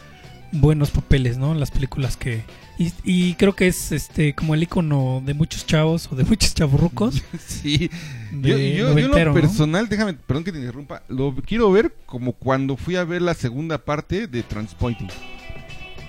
buenos 0.51 0.91
papeles, 0.91 1.37
¿no? 1.37 1.51
En 1.51 1.59
las 1.59 1.71
películas 1.71 2.17
que... 2.17 2.43
Y, 2.77 2.91
y 3.03 3.33
creo 3.35 3.55
que 3.55 3.67
es 3.67 3.91
este 3.91 4.35
como 4.35 4.53
el 4.53 4.61
icono 4.61 5.21
de 5.25 5.33
muchos 5.33 5.65
chavos 5.65 6.09
o 6.11 6.15
de 6.15 6.23
muchos 6.23 6.53
chaburrucos. 6.53 7.23
Sí, 7.39 7.89
yo, 8.41 8.57
yo, 8.57 8.93
lo 8.93 9.25
¿no? 9.25 9.33
personal, 9.33 9.89
déjame, 9.89 10.13
perdón 10.13 10.43
que 10.43 10.51
te 10.51 10.59
interrumpa, 10.59 11.01
lo 11.07 11.33
quiero 11.35 11.71
ver 11.71 11.95
como 12.05 12.33
cuando 12.33 12.77
fui 12.77 12.95
a 12.95 13.03
ver 13.03 13.21
la 13.21 13.33
segunda 13.33 13.79
parte 13.79 14.27
de 14.27 14.43
Transpointing. 14.43 15.09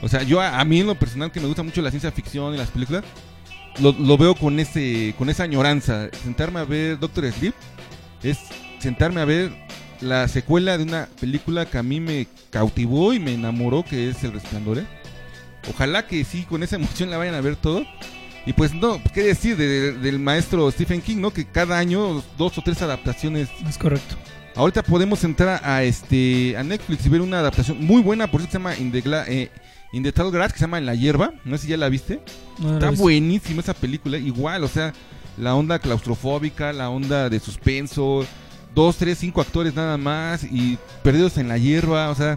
O 0.03 0.09
sea, 0.09 0.23
yo 0.23 0.41
a, 0.41 0.61
a 0.61 0.65
mí 0.65 0.81
en 0.81 0.87
lo 0.87 0.95
personal 0.95 1.31
que 1.33 1.41
me 1.41 1.47
gusta 1.47 1.63
mucho 1.63 1.83
la 1.83 1.91
ciencia 1.91 2.13
ficción 2.13 2.55
y 2.55 2.59
las 2.59 2.71
películas, 2.71 3.05
lo, 3.81 3.93
lo 3.93 4.17
veo 4.19 4.35
con 4.35 4.59
ese 4.61 5.15
con 5.19 5.29
esa 5.29 5.45
añoranza. 5.45 6.09
Sentarme 6.25 6.61
a 6.61 6.65
ver 6.65 6.99
Doctor 6.99 7.31
Sleep 7.33 7.55
es 8.23 8.39
sentarme 8.79 9.21
a 9.21 9.25
ver 9.25 9.53
la 10.01 10.29
secuela 10.29 10.79
de 10.79 10.85
una 10.85 11.09
película 11.21 11.67
que 11.67 11.79
a 11.79 11.83
mí 11.83 11.99
me 12.01 12.27
cautivó 12.51 13.13
y 13.13 13.19
me 13.19 13.35
enamoró, 13.35 13.85
que 13.85 14.09
es 14.11 14.23
El 14.25 14.33
Resplandor. 14.33 14.79
¿eh? 14.79 14.87
Ojalá 15.71 16.07
que 16.07 16.25
sí, 16.25 16.45
con 16.45 16.63
esa 16.63 16.77
emoción 16.81 17.11
la 17.11 17.17
vayan 17.19 17.35
a 17.35 17.41
ver 17.41 17.57
todo. 17.57 17.85
Y 18.47 18.53
pues 18.55 18.73
no, 18.73 19.01
qué 19.13 19.23
decir 19.25 19.57
de- 19.57 19.93
del 19.93 20.19
maestro 20.21 20.71
Stephen 20.71 21.03
King, 21.03 21.17
¿no? 21.19 21.33
Que 21.33 21.45
cada 21.45 21.77
año 21.79 22.23
dos 22.39 22.57
o 22.57 22.63
tres 22.63 22.81
adaptaciones. 22.81 23.49
Es 23.69 23.77
correcto. 23.77 24.17
Ahorita 24.55 24.83
podemos 24.83 25.23
entrar 25.25 25.61
a 25.65 25.83
este 25.83 26.57
a 26.57 26.63
Netflix 26.63 27.05
y 27.05 27.09
ver 27.11 27.21
una 27.21 27.41
adaptación 27.41 27.85
muy 27.85 28.01
buena, 28.01 28.31
por 28.31 28.41
eso 28.41 28.51
se 28.51 28.55
llama 28.59 28.75
In 28.77 28.91
the, 28.91 29.03
Gla- 29.05 29.25
eh, 29.29 29.51
In 29.93 30.03
the 30.03 30.13
Tall 30.13 30.31
Grass, 30.31 30.53
que 30.53 30.59
se 30.59 30.65
llama 30.65 30.79
En 30.79 30.87
la 30.87 30.95
hierba. 30.95 31.33
No 31.45 31.57
sé 31.57 31.65
si 31.65 31.69
ya 31.71 31.77
la 31.77 31.89
viste. 31.89 32.21
No, 32.59 32.75
Está 32.75 32.91
buenísima 32.91 33.61
esa 33.61 33.75
película, 33.75 34.19
igual, 34.19 34.65
o 34.65 34.69
sea, 34.69 34.93
la 35.37 35.55
onda 35.55 35.79
claustrofóbica, 35.79 36.73
la 36.73 36.91
onda 36.91 37.29
de 37.31 37.41
suspenso, 37.41 38.27
dos, 38.75 38.97
tres, 38.97 39.19
cinco 39.19 39.41
actores 39.41 39.75
nada 39.75 39.97
más 39.97 40.45
y 40.45 40.79
perdidos 41.03 41.39
en 41.39 41.49
la 41.49 41.59
hierba, 41.59 42.11
o 42.11 42.15
sea, 42.15 42.37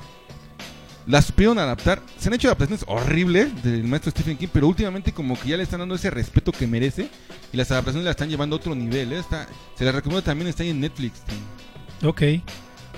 la 1.07 1.21
supieron 1.21 1.57
adaptar. 1.59 2.01
Se 2.17 2.29
han 2.29 2.35
hecho 2.35 2.47
adaptaciones 2.47 2.85
horribles 2.87 3.63
del 3.63 3.83
maestro 3.85 4.11
Stephen 4.11 4.37
King, 4.37 4.47
pero 4.53 4.67
últimamente 4.67 5.11
como 5.11 5.39
que 5.39 5.49
ya 5.49 5.57
le 5.57 5.63
están 5.63 5.79
dando 5.79 5.95
ese 5.95 6.09
respeto 6.11 6.51
que 6.51 6.67
merece 6.67 7.09
y 7.51 7.57
las 7.57 7.71
adaptaciones 7.71 8.05
la 8.05 8.11
están 8.11 8.29
llevando 8.29 8.55
a 8.55 8.59
otro 8.59 8.75
nivel, 8.75 9.11
¿eh? 9.13 9.19
Está, 9.19 9.47
se 9.75 9.83
las 9.83 9.95
recomiendo 9.95 10.23
también, 10.23 10.47
está 10.47 10.63
ahí 10.63 10.69
en 10.69 10.79
Netflix. 10.79 11.21
tío. 11.21 12.09
Ok. 12.09 12.21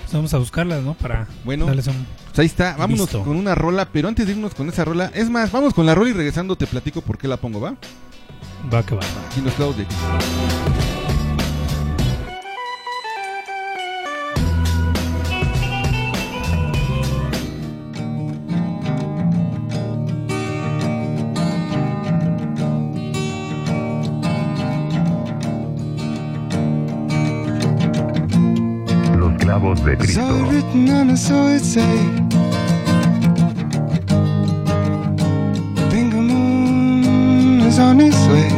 Pues 0.04 0.12
vamos 0.12 0.34
a 0.34 0.38
buscarlas, 0.38 0.82
¿no? 0.82 0.94
Para 0.94 1.26
Bueno, 1.44 1.66
darles 1.66 1.86
un... 1.88 2.06
pues 2.26 2.38
ahí 2.38 2.46
está, 2.46 2.76
vámonos 2.76 3.08
con 3.10 3.36
una 3.36 3.54
rola, 3.54 3.88
pero 3.92 4.08
antes 4.08 4.26
de 4.26 4.32
irnos 4.32 4.54
con 4.54 4.68
esa 4.68 4.84
rola, 4.84 5.10
es 5.14 5.28
más, 5.30 5.50
vamos 5.50 5.74
con 5.74 5.86
la 5.86 5.94
rola 5.94 6.10
y 6.10 6.12
regresando 6.12 6.56
te 6.56 6.66
platico 6.66 7.00
por 7.00 7.18
qué 7.18 7.26
la 7.28 7.36
pongo, 7.36 7.60
¿va? 7.60 7.74
Va 8.72 8.82
que 8.84 8.94
va. 8.94 9.02
Aquí 9.28 9.40
en 9.40 9.44
los 9.44 9.54
is 37.66 37.78
on 37.78 38.00
its 38.00 38.16
way. 38.32 38.48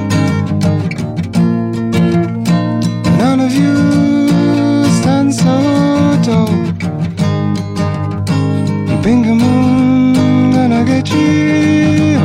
None 3.19 3.41
of 3.41 3.53
you 3.55 3.77
stand 5.01 5.35
so 5.35 5.55
tall. 6.27 6.53
Bingo 9.03 9.35
Moon 9.35 10.53
gonna 10.53 10.85
get 10.85 11.11
you 11.11 12.16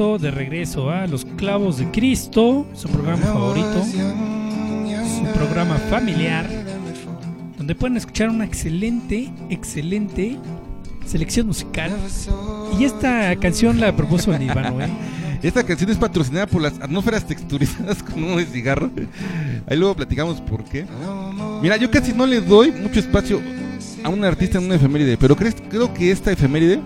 de 0.00 0.30
regreso 0.30 0.88
a 0.90 1.06
Los 1.06 1.26
Clavos 1.26 1.76
de 1.76 1.90
Cristo, 1.90 2.66
su 2.72 2.88
programa 2.88 3.22
favorito, 3.22 3.84
su 3.84 5.24
programa 5.34 5.76
familiar, 5.76 6.48
donde 7.58 7.74
pueden 7.74 7.98
escuchar 7.98 8.30
una 8.30 8.46
excelente, 8.46 9.30
excelente 9.50 10.38
selección 11.04 11.48
musical. 11.48 11.94
Y 12.78 12.84
esta 12.84 13.36
canción 13.36 13.78
la 13.78 13.94
propuso 13.94 14.32
el 14.34 14.42
Ivano, 14.42 14.80
¿eh? 14.80 14.88
Esta 15.42 15.64
canción 15.64 15.90
es 15.90 15.98
patrocinada 15.98 16.46
por 16.46 16.62
las 16.62 16.80
atmósferas 16.80 17.26
texturizadas 17.26 18.02
con 18.02 18.36
de 18.38 18.46
cigarro. 18.46 18.90
Ahí 19.66 19.76
luego 19.76 19.96
platicamos 19.96 20.40
por 20.40 20.64
qué. 20.64 20.86
Mira, 21.60 21.76
yo 21.76 21.90
casi 21.90 22.14
no 22.14 22.26
le 22.26 22.40
doy 22.40 22.72
mucho 22.72 23.00
espacio 23.00 23.38
a 24.02 24.08
un 24.08 24.24
artista 24.24 24.56
en 24.56 24.64
una 24.64 24.76
efeméride, 24.76 25.18
pero 25.18 25.36
creo 25.36 25.92
que 25.92 26.10
esta 26.10 26.32
efeméride 26.32 26.80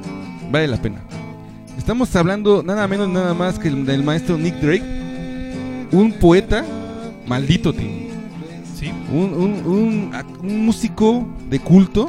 vale 0.50 0.66
la 0.66 0.82
pena. 0.82 1.00
Estamos 1.78 2.14
hablando 2.16 2.62
nada 2.62 2.86
menos 2.88 3.08
nada 3.08 3.34
más 3.34 3.58
que 3.58 3.68
el- 3.68 3.84
del 3.84 4.02
maestro 4.02 4.38
Nick 4.38 4.54
Drake, 4.56 4.82
un 5.92 6.12
poeta 6.12 6.64
maldito, 7.26 7.72
tío. 7.72 7.88
Sí. 8.78 8.90
Un, 9.12 9.34
un- 9.34 9.66
un- 9.66 10.10
un 10.42 10.64
músico 10.66 11.26
de 11.50 11.58
culto. 11.58 12.08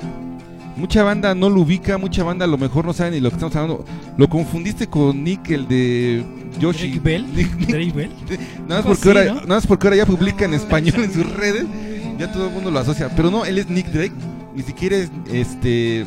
Mucha 0.78 1.03
banda 1.03 1.34
no 1.34 1.49
lo 1.49 1.61
ubica, 1.61 1.97
mucha 1.97 2.24
banda 2.24 2.43
a 2.43 2.47
lo 2.49 2.57
mejor 2.57 2.84
no 2.86 2.91
sabe 2.93 3.11
ni 3.11 3.20
lo 3.22 3.30
que 3.30 3.36
estamos 3.36 3.55
hablando. 3.55 3.86
Lo 4.18 4.28
confundiste 4.30 4.88
con 4.88 5.24
Nick, 5.24 5.49
el 5.51 5.68
de 5.70 6.24
Yoshi. 6.59 6.88
Drake 6.88 6.99
Bell. 6.99 7.26
Nick- 7.34 7.55
Nick- 7.57 7.68
Drake 7.70 7.91
Bell. 7.93 8.11
Nada 8.68 8.82
más, 8.82 8.86
porque 8.86 9.07
ahora, 9.07 9.26
¿no? 9.26 9.34
nada 9.36 9.45
más 9.47 9.68
porque 9.68 9.88
ahora 9.88 9.97
ya 9.97 10.05
publica 10.05 10.45
en 10.45 10.53
español 10.53 10.95
en 11.03 11.13
sus 11.13 11.30
redes. 11.36 11.66
Ya 12.20 12.32
todo 12.32 12.47
el 12.47 12.53
mundo 12.53 12.72
lo 12.72 12.80
asocia. 12.80 13.09
Pero 13.16 13.30
no, 13.32 13.45
él 13.45 13.57
es 13.57 13.70
Nick 13.70 13.88
Drake. 13.88 14.13
Ni 14.55 14.63
siquiera 14.63 14.95
es 14.97 15.11
este 15.32 16.05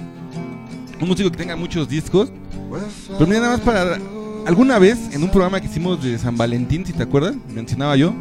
un 1.01 1.07
músico 1.09 1.31
que 1.31 1.37
tenga 1.39 1.55
muchos 1.57 1.89
discos. 1.89 2.31
Pero 2.71 3.27
mira, 3.27 3.41
nada 3.41 3.57
más 3.57 3.61
para. 3.61 3.99
Alguna 4.47 4.79
vez 4.79 4.99
en 5.13 5.23
un 5.23 5.31
programa 5.31 5.61
que 5.61 5.67
hicimos 5.67 6.03
de 6.03 6.19
San 6.19 6.37
Valentín, 6.37 6.87
si 6.87 6.93
te 6.93 7.03
acuerdas, 7.03 7.35
mencionaba 7.53 7.97
yo 7.97 8.15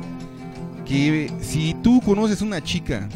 que 0.86 1.32
si 1.42 1.76
tú 1.84 2.02
conoces 2.02 2.42
una 2.42 2.62
chica 2.64 3.08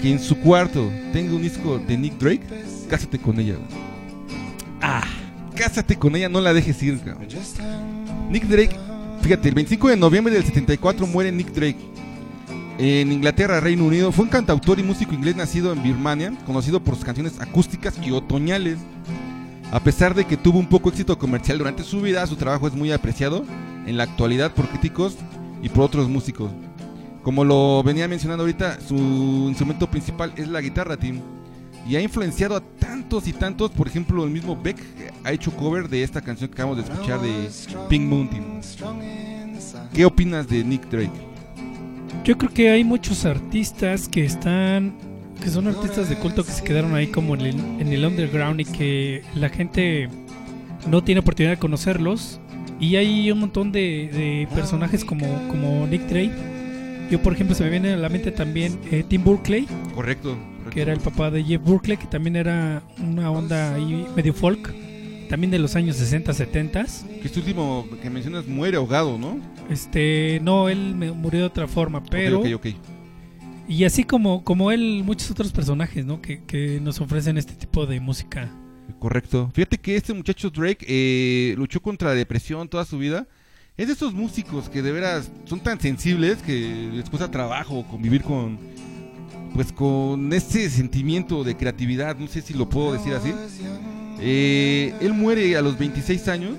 que 0.00 0.12
en 0.12 0.20
su 0.20 0.36
cuarto 0.38 0.90
tenga 1.12 1.34
un 1.34 1.42
disco 1.42 1.78
de 1.78 1.96
Nick 1.96 2.18
Drake, 2.18 2.42
cásate 2.88 3.18
con 3.18 3.38
ella. 3.38 3.56
Ah, 4.80 5.04
cásate 5.54 5.96
con 5.96 6.14
ella, 6.14 6.28
no 6.28 6.40
la 6.40 6.52
dejes 6.52 6.82
ir. 6.82 7.00
cabrón. 7.00 7.26
Nick 8.30 8.44
Drake, 8.44 8.76
fíjate, 9.22 9.48
el 9.48 9.54
25 9.54 9.88
de 9.88 9.96
noviembre 9.96 10.34
del 10.34 10.44
74 10.44 11.06
muere 11.06 11.32
Nick 11.32 11.52
Drake. 11.52 11.78
En 12.78 13.10
Inglaterra, 13.10 13.58
Reino 13.58 13.84
Unido, 13.84 14.12
fue 14.12 14.24
un 14.24 14.30
cantautor 14.30 14.78
y 14.78 14.84
músico 14.84 15.12
inglés 15.12 15.34
nacido 15.34 15.72
en 15.72 15.82
Birmania, 15.82 16.32
conocido 16.46 16.78
por 16.78 16.94
sus 16.94 17.04
canciones 17.04 17.40
acústicas 17.40 17.94
y 18.04 18.12
otoñales. 18.12 18.78
A 19.70 19.80
pesar 19.80 20.14
de 20.14 20.24
que 20.24 20.38
tuvo 20.38 20.58
un 20.58 20.66
poco 20.66 20.88
éxito 20.88 21.18
comercial 21.18 21.58
durante 21.58 21.82
su 21.82 22.00
vida, 22.00 22.26
su 22.26 22.36
trabajo 22.36 22.66
es 22.66 22.74
muy 22.74 22.90
apreciado 22.90 23.44
en 23.86 23.98
la 23.98 24.04
actualidad 24.04 24.54
por 24.54 24.66
críticos 24.68 25.16
y 25.62 25.68
por 25.68 25.84
otros 25.84 26.08
músicos. 26.08 26.50
Como 27.22 27.44
lo 27.44 27.82
venía 27.82 28.08
mencionando 28.08 28.44
ahorita, 28.44 28.80
su 28.80 28.96
instrumento 29.48 29.90
principal 29.90 30.32
es 30.36 30.48
la 30.48 30.62
guitarra, 30.62 30.96
Tim. 30.96 31.20
Y 31.86 31.96
ha 31.96 32.00
influenciado 32.00 32.56
a 32.56 32.60
tantos 32.60 33.28
y 33.28 33.34
tantos, 33.34 33.70
por 33.70 33.86
ejemplo, 33.86 34.24
el 34.24 34.30
mismo 34.30 34.58
Beck 34.60 34.78
ha 35.24 35.32
hecho 35.32 35.54
cover 35.54 35.88
de 35.88 36.02
esta 36.02 36.22
canción 36.22 36.48
que 36.48 36.54
acabamos 36.54 36.78
de 36.78 36.90
escuchar 36.90 37.20
de 37.20 37.50
Pink 37.90 38.04
Moon, 38.04 38.30
Tim. 38.30 38.44
¿Qué 39.92 40.06
opinas 40.06 40.48
de 40.48 40.64
Nick 40.64 40.88
Drake? 40.88 41.12
Yo 42.24 42.38
creo 42.38 42.52
que 42.52 42.70
hay 42.70 42.84
muchos 42.84 43.26
artistas 43.26 44.08
que 44.08 44.24
están, 44.24 44.94
que 45.42 45.50
son 45.50 45.66
artistas 45.68 46.08
de 46.08 46.16
culto 46.16 46.44
que 46.44 46.52
se 46.52 46.62
quedaron 46.64 46.94
ahí 46.94 47.08
como 47.08 47.34
en 47.34 47.40
el, 47.42 47.56
en 47.80 47.88
el 47.88 48.04
underground 48.04 48.60
y 48.60 48.64
que 48.64 49.22
la 49.34 49.48
gente 49.48 50.08
no 50.88 51.02
tiene 51.04 51.20
oportunidad 51.20 51.52
de 51.52 51.58
conocerlos. 51.58 52.40
Y 52.80 52.96
hay 52.96 53.30
un 53.30 53.40
montón 53.40 53.72
de, 53.72 54.08
de 54.12 54.48
personajes 54.54 55.04
como, 55.04 55.26
como 55.48 55.86
Nick 55.86 56.02
Drake. 56.02 56.32
Yo, 57.10 57.20
por 57.22 57.32
ejemplo, 57.32 57.56
se 57.56 57.64
me 57.64 57.70
viene 57.70 57.92
a 57.92 57.96
la 57.96 58.08
mente 58.08 58.30
también 58.30 58.78
eh, 58.90 59.02
Tim 59.08 59.24
Burkley, 59.24 59.66
Correcto. 59.94 60.36
que 60.70 60.82
era 60.82 60.92
el 60.92 61.00
papá 61.00 61.30
de 61.30 61.42
Jeff 61.42 61.62
Burkley, 61.62 61.96
que 61.96 62.06
también 62.06 62.36
era 62.36 62.82
una 63.02 63.30
onda 63.30 63.74
ahí 63.74 64.06
medio 64.14 64.34
folk, 64.34 64.72
también 65.28 65.50
de 65.50 65.58
los 65.58 65.74
años 65.74 65.96
60, 65.96 66.32
70. 66.34 66.84
Que 66.84 67.22
este 67.24 67.40
último 67.40 67.86
que 68.02 68.10
mencionas 68.10 68.46
muere 68.46 68.76
ahogado, 68.76 69.18
¿no? 69.18 69.38
Este, 69.70 70.38
no, 70.42 70.68
él 70.68 70.94
murió 70.94 71.40
de 71.40 71.46
otra 71.46 71.66
forma, 71.66 72.02
pero... 72.04 72.40
Ok, 72.40 72.46
ok, 72.54 72.66
ok. 72.66 72.66
Y 73.68 73.84
así 73.84 74.04
como, 74.04 74.44
como 74.44 74.72
él, 74.72 75.02
muchos 75.04 75.30
otros 75.30 75.52
personajes, 75.52 76.06
¿no? 76.06 76.22
Que, 76.22 76.42
que 76.44 76.80
nos 76.80 77.00
ofrecen 77.00 77.36
este 77.36 77.52
tipo 77.52 77.84
de 77.84 78.00
música. 78.00 78.50
Correcto. 78.98 79.50
Fíjate 79.52 79.78
que 79.78 79.96
este 79.96 80.14
muchacho 80.14 80.50
Drake 80.50 80.84
eh, 80.88 81.54
luchó 81.56 81.80
contra 81.80 82.08
la 82.08 82.14
depresión 82.14 82.68
toda 82.68 82.84
su 82.84 82.98
vida. 82.98 83.26
Es 83.76 83.86
de 83.86 83.92
esos 83.92 84.12
músicos 84.12 84.68
que 84.68 84.82
de 84.82 84.90
veras 84.90 85.30
son 85.44 85.60
tan 85.60 85.78
sensibles 85.78 86.38
que 86.38 86.90
les 86.92 87.08
cuesta 87.08 87.30
trabajo 87.30 87.86
convivir 87.86 88.22
con, 88.22 88.58
pues 89.54 89.70
con 89.70 90.32
ese 90.32 90.68
sentimiento 90.70 91.44
de 91.44 91.56
creatividad. 91.56 92.16
No 92.16 92.26
sé 92.26 92.40
si 92.40 92.54
lo 92.54 92.68
puedo 92.68 92.94
decir 92.94 93.12
así. 93.14 93.32
Eh, 94.18 94.94
él 95.00 95.12
muere 95.12 95.56
a 95.56 95.62
los 95.62 95.78
26 95.78 96.26
años. 96.28 96.56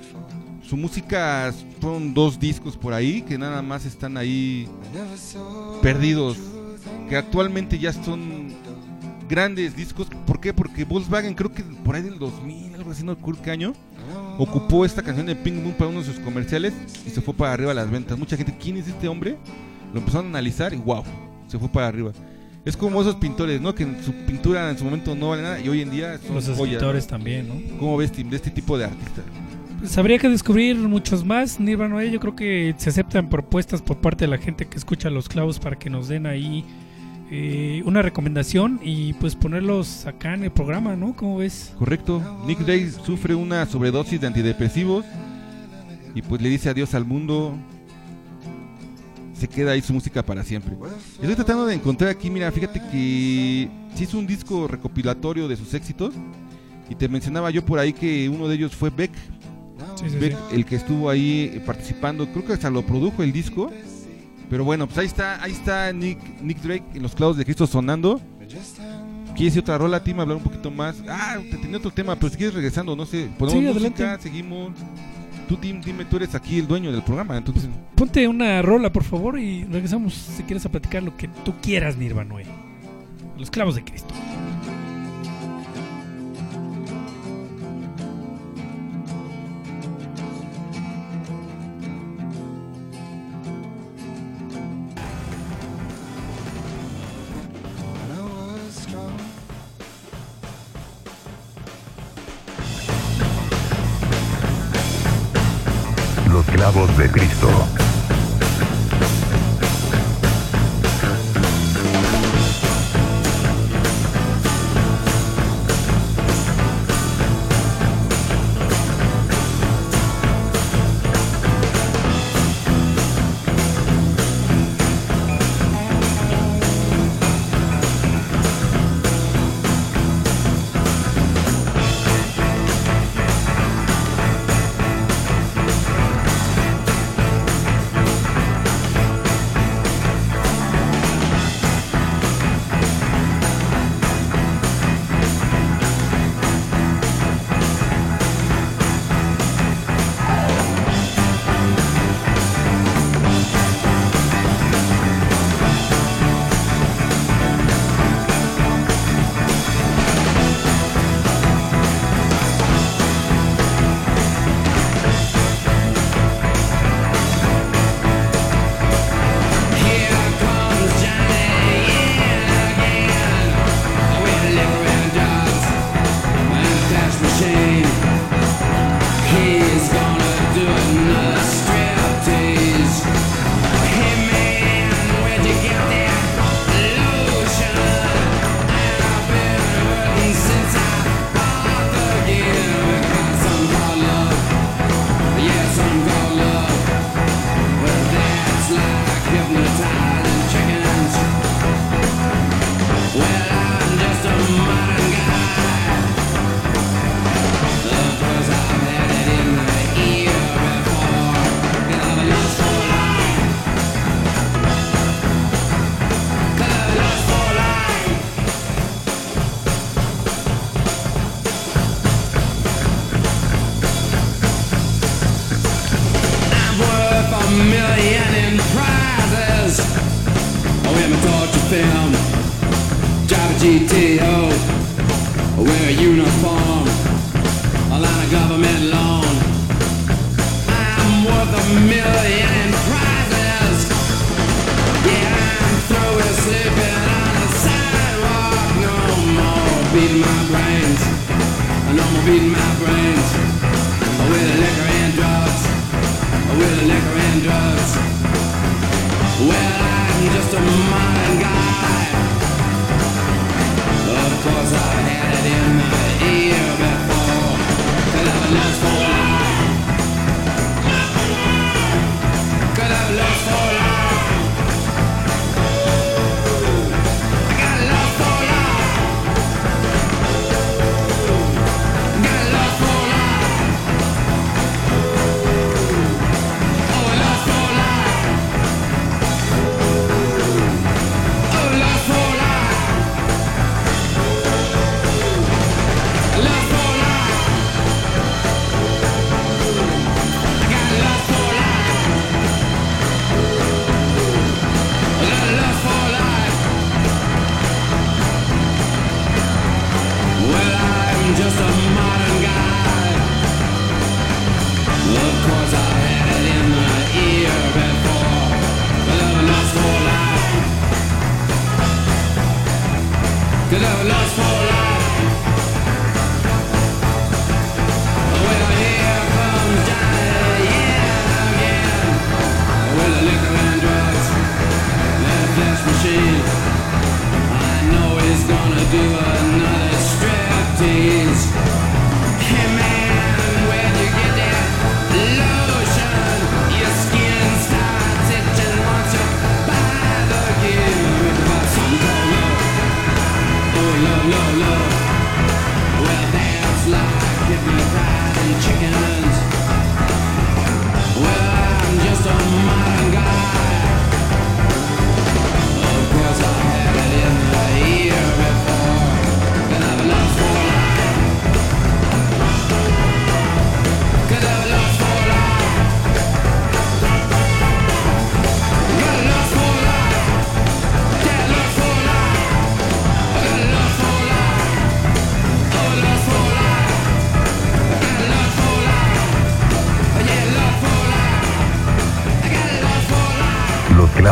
Su 0.62 0.76
música 0.76 1.52
fueron 1.80 2.14
dos 2.14 2.38
discos 2.38 2.76
por 2.76 2.94
ahí 2.94 3.22
que 3.22 3.36
nada 3.36 3.60
más 3.60 3.84
están 3.84 4.16
ahí 4.16 4.68
perdidos. 5.82 6.38
Que 7.10 7.16
actualmente 7.16 7.76
ya 7.76 7.92
son 7.92 8.50
grandes 9.28 9.76
discos. 9.76 10.06
¿Por 10.26 10.40
qué? 10.40 10.54
Porque 10.54 10.84
Volkswagen 10.84 11.34
creo 11.34 11.52
que 11.52 11.64
por 11.64 11.96
ahí 11.96 12.02
del 12.02 12.20
2000, 12.20 12.76
algo 12.76 12.92
así, 12.92 13.04
no 13.04 13.16
recuerdo 13.16 13.42
qué 13.42 13.50
año, 13.50 13.72
ocupó 14.38 14.84
esta 14.84 15.02
canción 15.02 15.26
de 15.26 15.34
Pink 15.34 15.56
Moon 15.56 15.74
para 15.74 15.90
uno 15.90 15.98
de 15.98 16.06
sus 16.06 16.20
comerciales 16.20 16.72
y 17.04 17.10
se 17.10 17.20
fue 17.20 17.34
para 17.34 17.52
arriba 17.52 17.74
las 17.74 17.90
ventas. 17.90 18.16
Mucha 18.16 18.36
gente, 18.36 18.54
¿quién 18.60 18.76
es 18.76 18.86
este 18.86 19.08
hombre? 19.08 19.36
Lo 19.92 19.98
empezaron 19.98 20.26
a 20.26 20.28
analizar 20.30 20.72
y 20.72 20.76
wow, 20.76 21.02
se 21.48 21.58
fue 21.58 21.68
para 21.68 21.88
arriba. 21.88 22.12
Es 22.64 22.76
como 22.76 23.00
esos 23.00 23.16
pintores, 23.16 23.60
¿no? 23.60 23.74
Que 23.74 23.82
en 23.82 24.00
su 24.04 24.12
pintura 24.12 24.70
en 24.70 24.78
su 24.78 24.84
momento 24.84 25.16
no 25.16 25.30
vale 25.30 25.42
nada 25.42 25.60
y 25.60 25.68
hoy 25.68 25.80
en 25.80 25.90
día 25.90 26.16
son 26.18 26.36
Los 26.36 26.46
escritores 26.46 27.08
también, 27.08 27.48
¿no? 27.48 27.78
¿Cómo 27.78 27.96
ves, 27.96 28.12
Tim, 28.12 28.30
de 28.30 28.36
este 28.36 28.52
tipo 28.52 28.78
de 28.78 28.84
artistas? 28.84 29.24
Pues 29.80 29.98
habría 29.98 30.18
que 30.18 30.28
descubrir 30.28 30.76
muchos 30.76 31.24
más, 31.24 31.58
Nirvana. 31.58 32.04
Yo 32.04 32.20
creo 32.20 32.36
que 32.36 32.74
se 32.76 32.90
aceptan 32.90 33.28
propuestas 33.28 33.82
por 33.82 33.96
parte 33.96 34.26
de 34.26 34.30
la 34.30 34.38
gente 34.38 34.66
que 34.66 34.76
escucha 34.76 35.10
los 35.10 35.28
clavos 35.28 35.58
para 35.58 35.76
que 35.76 35.90
nos 35.90 36.06
den 36.06 36.26
ahí 36.26 36.64
eh, 37.32 37.82
una 37.86 38.02
recomendación 38.02 38.80
y 38.82 39.12
pues 39.12 39.36
ponerlos 39.36 40.04
acá 40.06 40.34
en 40.34 40.42
el 40.42 40.50
programa, 40.50 40.96
¿no? 40.96 41.14
¿Cómo 41.14 41.38
ves? 41.38 41.72
Correcto. 41.78 42.20
Nick 42.44 42.58
Drake 42.58 42.90
sufre 42.90 43.36
una 43.36 43.64
sobredosis 43.66 44.20
de 44.20 44.26
antidepresivos 44.26 45.04
y 46.12 46.22
pues 46.22 46.42
le 46.42 46.48
dice 46.48 46.70
adiós 46.70 46.92
al 46.94 47.04
mundo. 47.04 47.56
Se 49.32 49.46
queda 49.46 49.72
ahí 49.72 49.80
su 49.80 49.92
música 49.92 50.24
para 50.24 50.42
siempre. 50.42 50.76
Estoy 51.20 51.36
tratando 51.36 51.66
de 51.66 51.74
encontrar 51.74 52.10
aquí, 52.10 52.28
mira, 52.28 52.50
fíjate 52.50 52.80
que 52.90 53.70
sí 53.94 54.04
hizo 54.04 54.18
un 54.18 54.26
disco 54.26 54.66
recopilatorio 54.66 55.46
de 55.46 55.56
sus 55.56 55.72
éxitos. 55.72 56.12
Y 56.90 56.96
te 56.96 57.08
mencionaba 57.08 57.50
yo 57.50 57.64
por 57.64 57.78
ahí 57.78 57.92
que 57.92 58.28
uno 58.28 58.48
de 58.48 58.56
ellos 58.56 58.74
fue 58.74 58.90
Beck. 58.90 59.12
Sí, 59.94 60.10
sí, 60.10 60.16
Beck, 60.16 60.32
sí. 60.32 60.56
el 60.56 60.64
que 60.64 60.74
estuvo 60.74 61.08
ahí 61.08 61.62
participando, 61.64 62.26
creo 62.26 62.44
que 62.44 62.54
hasta 62.54 62.70
lo 62.70 62.84
produjo 62.84 63.22
el 63.22 63.32
disco. 63.32 63.70
Pero 64.50 64.64
bueno, 64.64 64.86
pues 64.86 64.98
ahí 64.98 65.06
está, 65.06 65.42
ahí 65.42 65.52
está 65.52 65.92
Nick, 65.92 66.18
Nick 66.42 66.58
Drake 66.60 66.84
en 66.94 67.02
los 67.02 67.14
clavos 67.14 67.36
de 67.38 67.44
Cristo 67.44 67.66
sonando. 67.66 68.20
¿Quieres 69.36 69.54
ir 69.54 69.60
otra 69.62 69.78
rola, 69.78 70.02
Tim? 70.02 70.18
Hablar 70.20 70.36
un 70.38 70.42
poquito 70.42 70.70
más. 70.72 70.96
Ah, 71.08 71.38
te 71.50 71.56
tenía 71.56 71.78
otro 71.78 71.92
tema, 71.92 72.16
pero 72.16 72.28
si 72.30 72.36
quieres 72.36 72.54
regresando, 72.54 72.94
no 72.96 73.06
sé. 73.06 73.30
Ponemos 73.38 73.62
Sí, 73.62 73.66
música, 73.80 74.04
adelante. 74.04 74.22
seguimos. 74.24 74.72
Tú, 75.48 75.56
Tim, 75.56 75.80
dime, 75.80 76.04
tú 76.04 76.16
eres 76.16 76.34
aquí 76.34 76.58
el 76.58 76.66
dueño 76.66 76.92
del 76.92 77.02
programa, 77.02 77.36
entonces. 77.36 77.68
Ponte 77.94 78.26
una 78.28 78.60
rola, 78.60 78.92
por 78.92 79.04
favor, 79.04 79.38
y 79.38 79.64
regresamos 79.64 80.14
si 80.14 80.42
quieres 80.42 80.66
a 80.66 80.68
platicar 80.68 81.02
lo 81.02 81.16
que 81.16 81.28
tú 81.28 81.54
quieras, 81.62 81.96
Nirvana. 81.96 82.34
Los 83.38 83.50
clavos 83.50 83.76
de 83.76 83.84
Cristo. 83.84 84.14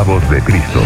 Clavos 0.05 0.31
de 0.31 0.41
Cristo. 0.43 0.81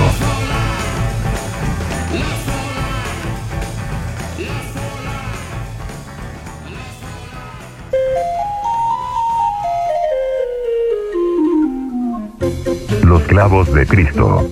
Los 13.05 13.23
clavos 13.25 13.75
de 13.75 13.87
Cristo. 13.87 14.51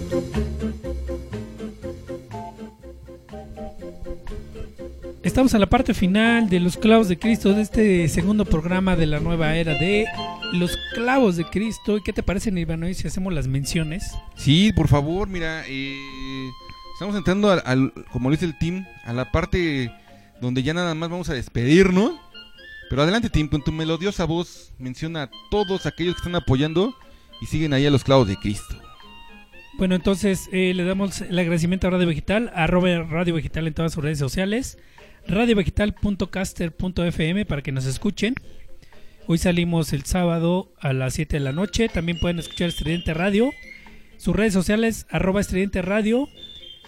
Estamos 5.22 5.54
a 5.54 5.58
la 5.58 5.66
parte 5.70 5.94
final 5.94 6.50
de 6.50 6.60
Los 6.60 6.76
Clavos 6.76 7.08
de 7.08 7.18
Cristo, 7.18 7.54
de 7.54 7.62
este 7.62 8.08
segundo 8.08 8.44
programa 8.44 8.94
de 8.94 9.06
la 9.06 9.20
nueva 9.20 9.56
era 9.56 9.72
de 9.72 10.04
Los 10.52 10.76
Clavos 10.94 11.36
de 11.36 11.44
Cristo. 11.44 11.96
¿Y 11.96 12.02
qué 12.02 12.12
te 12.12 12.22
parece, 12.22 12.50
Nirvana, 12.50 12.92
si 12.94 13.06
hacemos 13.06 13.32
las 13.32 13.46
menciones? 13.46 14.12
Sí, 14.36 14.72
por 14.74 14.88
favor, 14.88 15.28
mira, 15.28 15.64
eh, 15.68 16.48
estamos 16.94 17.16
entrando 17.16 17.50
al, 17.50 17.62
al- 17.64 17.92
como 18.12 18.28
lo 18.28 18.34
dice 18.36 18.46
el 18.46 18.58
team, 18.58 18.84
a 19.04 19.12
la 19.12 19.30
parte 19.30 19.90
donde 20.40 20.62
ya 20.62 20.74
nada 20.74 20.94
más 20.94 21.10
vamos 21.10 21.28
a 21.30 21.34
despedirnos. 21.34 22.12
Pero 22.88 23.02
adelante, 23.02 23.30
team, 23.30 23.48
con 23.48 23.62
tu 23.62 23.70
melodiosa 23.70 24.24
voz, 24.24 24.72
menciona 24.78 25.24
a 25.24 25.30
todos 25.50 25.86
aquellos 25.86 26.14
que 26.14 26.18
están 26.20 26.34
apoyando 26.34 26.92
y 27.40 27.46
siguen 27.46 27.72
ahí 27.72 27.86
a 27.86 27.90
los 27.90 28.02
clavos 28.02 28.26
de 28.26 28.36
Cristo. 28.36 28.76
Bueno, 29.78 29.94
entonces 29.94 30.48
eh, 30.52 30.72
le 30.74 30.82
damos 30.84 31.20
el 31.20 31.38
agradecimiento 31.38 31.86
a 31.86 31.90
Radio 31.90 32.08
Vegetal, 32.08 32.50
arroba 32.54 32.88
Radio 33.08 33.34
Vegetal 33.34 33.68
en 33.68 33.74
todas 33.74 33.92
sus 33.92 34.02
redes 34.02 34.18
sociales, 34.18 34.76
radiovegetal.caster.fm 35.28 37.46
para 37.46 37.62
que 37.62 37.70
nos 37.72 37.86
escuchen. 37.86 38.34
Hoy 39.32 39.38
salimos 39.38 39.92
el 39.92 40.04
sábado 40.06 40.74
a 40.80 40.92
las 40.92 41.14
7 41.14 41.36
de 41.36 41.44
la 41.44 41.52
noche. 41.52 41.88
También 41.88 42.18
pueden 42.18 42.40
escuchar 42.40 42.68
Estridente 42.68 43.14
Radio. 43.14 43.52
Sus 44.16 44.34
redes 44.34 44.52
sociales, 44.52 45.06
arroba 45.08 45.40
Estridente 45.40 45.82
Radio 45.82 46.28